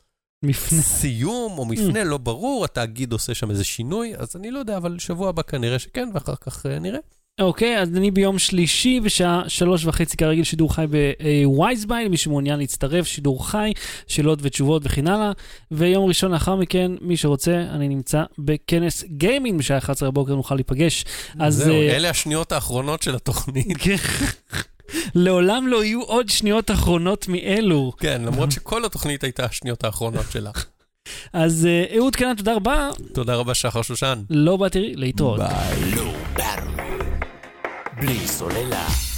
מפנה. 0.43 0.81
סיום 0.81 1.57
או 1.57 1.65
מפנה, 1.65 2.03
לא 2.03 2.17
ברור, 2.17 2.65
התאגיד 2.65 3.11
עושה 3.11 3.33
שם 3.33 3.49
איזה 3.49 3.63
שינוי, 3.63 4.15
אז 4.15 4.35
אני 4.35 4.51
לא 4.51 4.59
יודע, 4.59 4.77
אבל 4.77 4.99
שבוע 4.99 5.29
הבא 5.29 5.41
כנראה 5.41 5.79
שכן, 5.79 6.09
ואחר 6.13 6.35
כך 6.35 6.65
אה, 6.65 6.79
נראה. 6.79 6.99
אוקיי, 7.41 7.79
אז 7.81 7.89
אני 7.97 8.11
ביום 8.11 8.39
שלישי 8.39 8.99
בשעה 8.99 9.43
שלוש 9.47 9.85
וחצי 9.85 10.17
כרגיל 10.17 10.43
שידור 10.43 10.75
חי 10.75 10.85
ב 10.89 11.02
WiseBuy, 11.02 12.05
למי 12.05 12.17
שמעוניין 12.17 12.59
להצטרף, 12.59 13.07
שידור 13.07 13.47
חי, 13.47 13.71
שאלות 14.07 14.39
ותשובות 14.41 14.81
וכן 14.85 15.07
הלאה. 15.07 15.31
ויום 15.71 16.05
ראשון 16.05 16.31
לאחר 16.31 16.55
מכן, 16.55 16.91
מי 17.01 17.17
שרוצה, 17.17 17.65
אני 17.71 17.87
נמצא 17.87 18.23
בכנס 18.37 19.03
גיימינג 19.03 19.59
בשעה 19.59 19.77
11 19.77 20.11
בבוקר, 20.11 20.35
נוכל 20.35 20.55
להיפגש. 20.55 21.05
אז 21.39 21.55
זהו, 21.55 21.75
אה, 21.75 21.95
אלה 21.95 22.09
השניות 22.09 22.51
האחרונות 22.51 23.01
של 23.01 23.15
התוכנית. 23.15 23.77
כן. 23.79 23.95
לעולם 25.15 25.67
לא 25.67 25.83
יהיו 25.83 26.01
עוד 26.01 26.29
שניות 26.29 26.71
אחרונות 26.71 27.27
מאלו. 27.27 27.91
כן, 27.97 28.21
למרות 28.25 28.51
שכל 28.51 28.85
התוכנית 28.85 29.23
הייתה 29.23 29.45
השניות 29.45 29.83
האחרונות 29.83 30.25
שלה. 30.31 30.51
אז 31.33 31.65
אה, 31.65 31.97
אהוד 31.97 32.15
קנן, 32.15 32.35
תודה 32.35 32.55
רבה. 32.55 32.89
תודה 33.13 33.35
רבה, 33.35 33.53
שחר 33.53 33.81
שושן. 33.81 34.21
לא 34.29 34.57
באתי 34.57 34.93
להתראות. 34.95 35.39
ביי. 35.39 36.62
בלי 37.97 38.27
סוללה. 38.27 39.12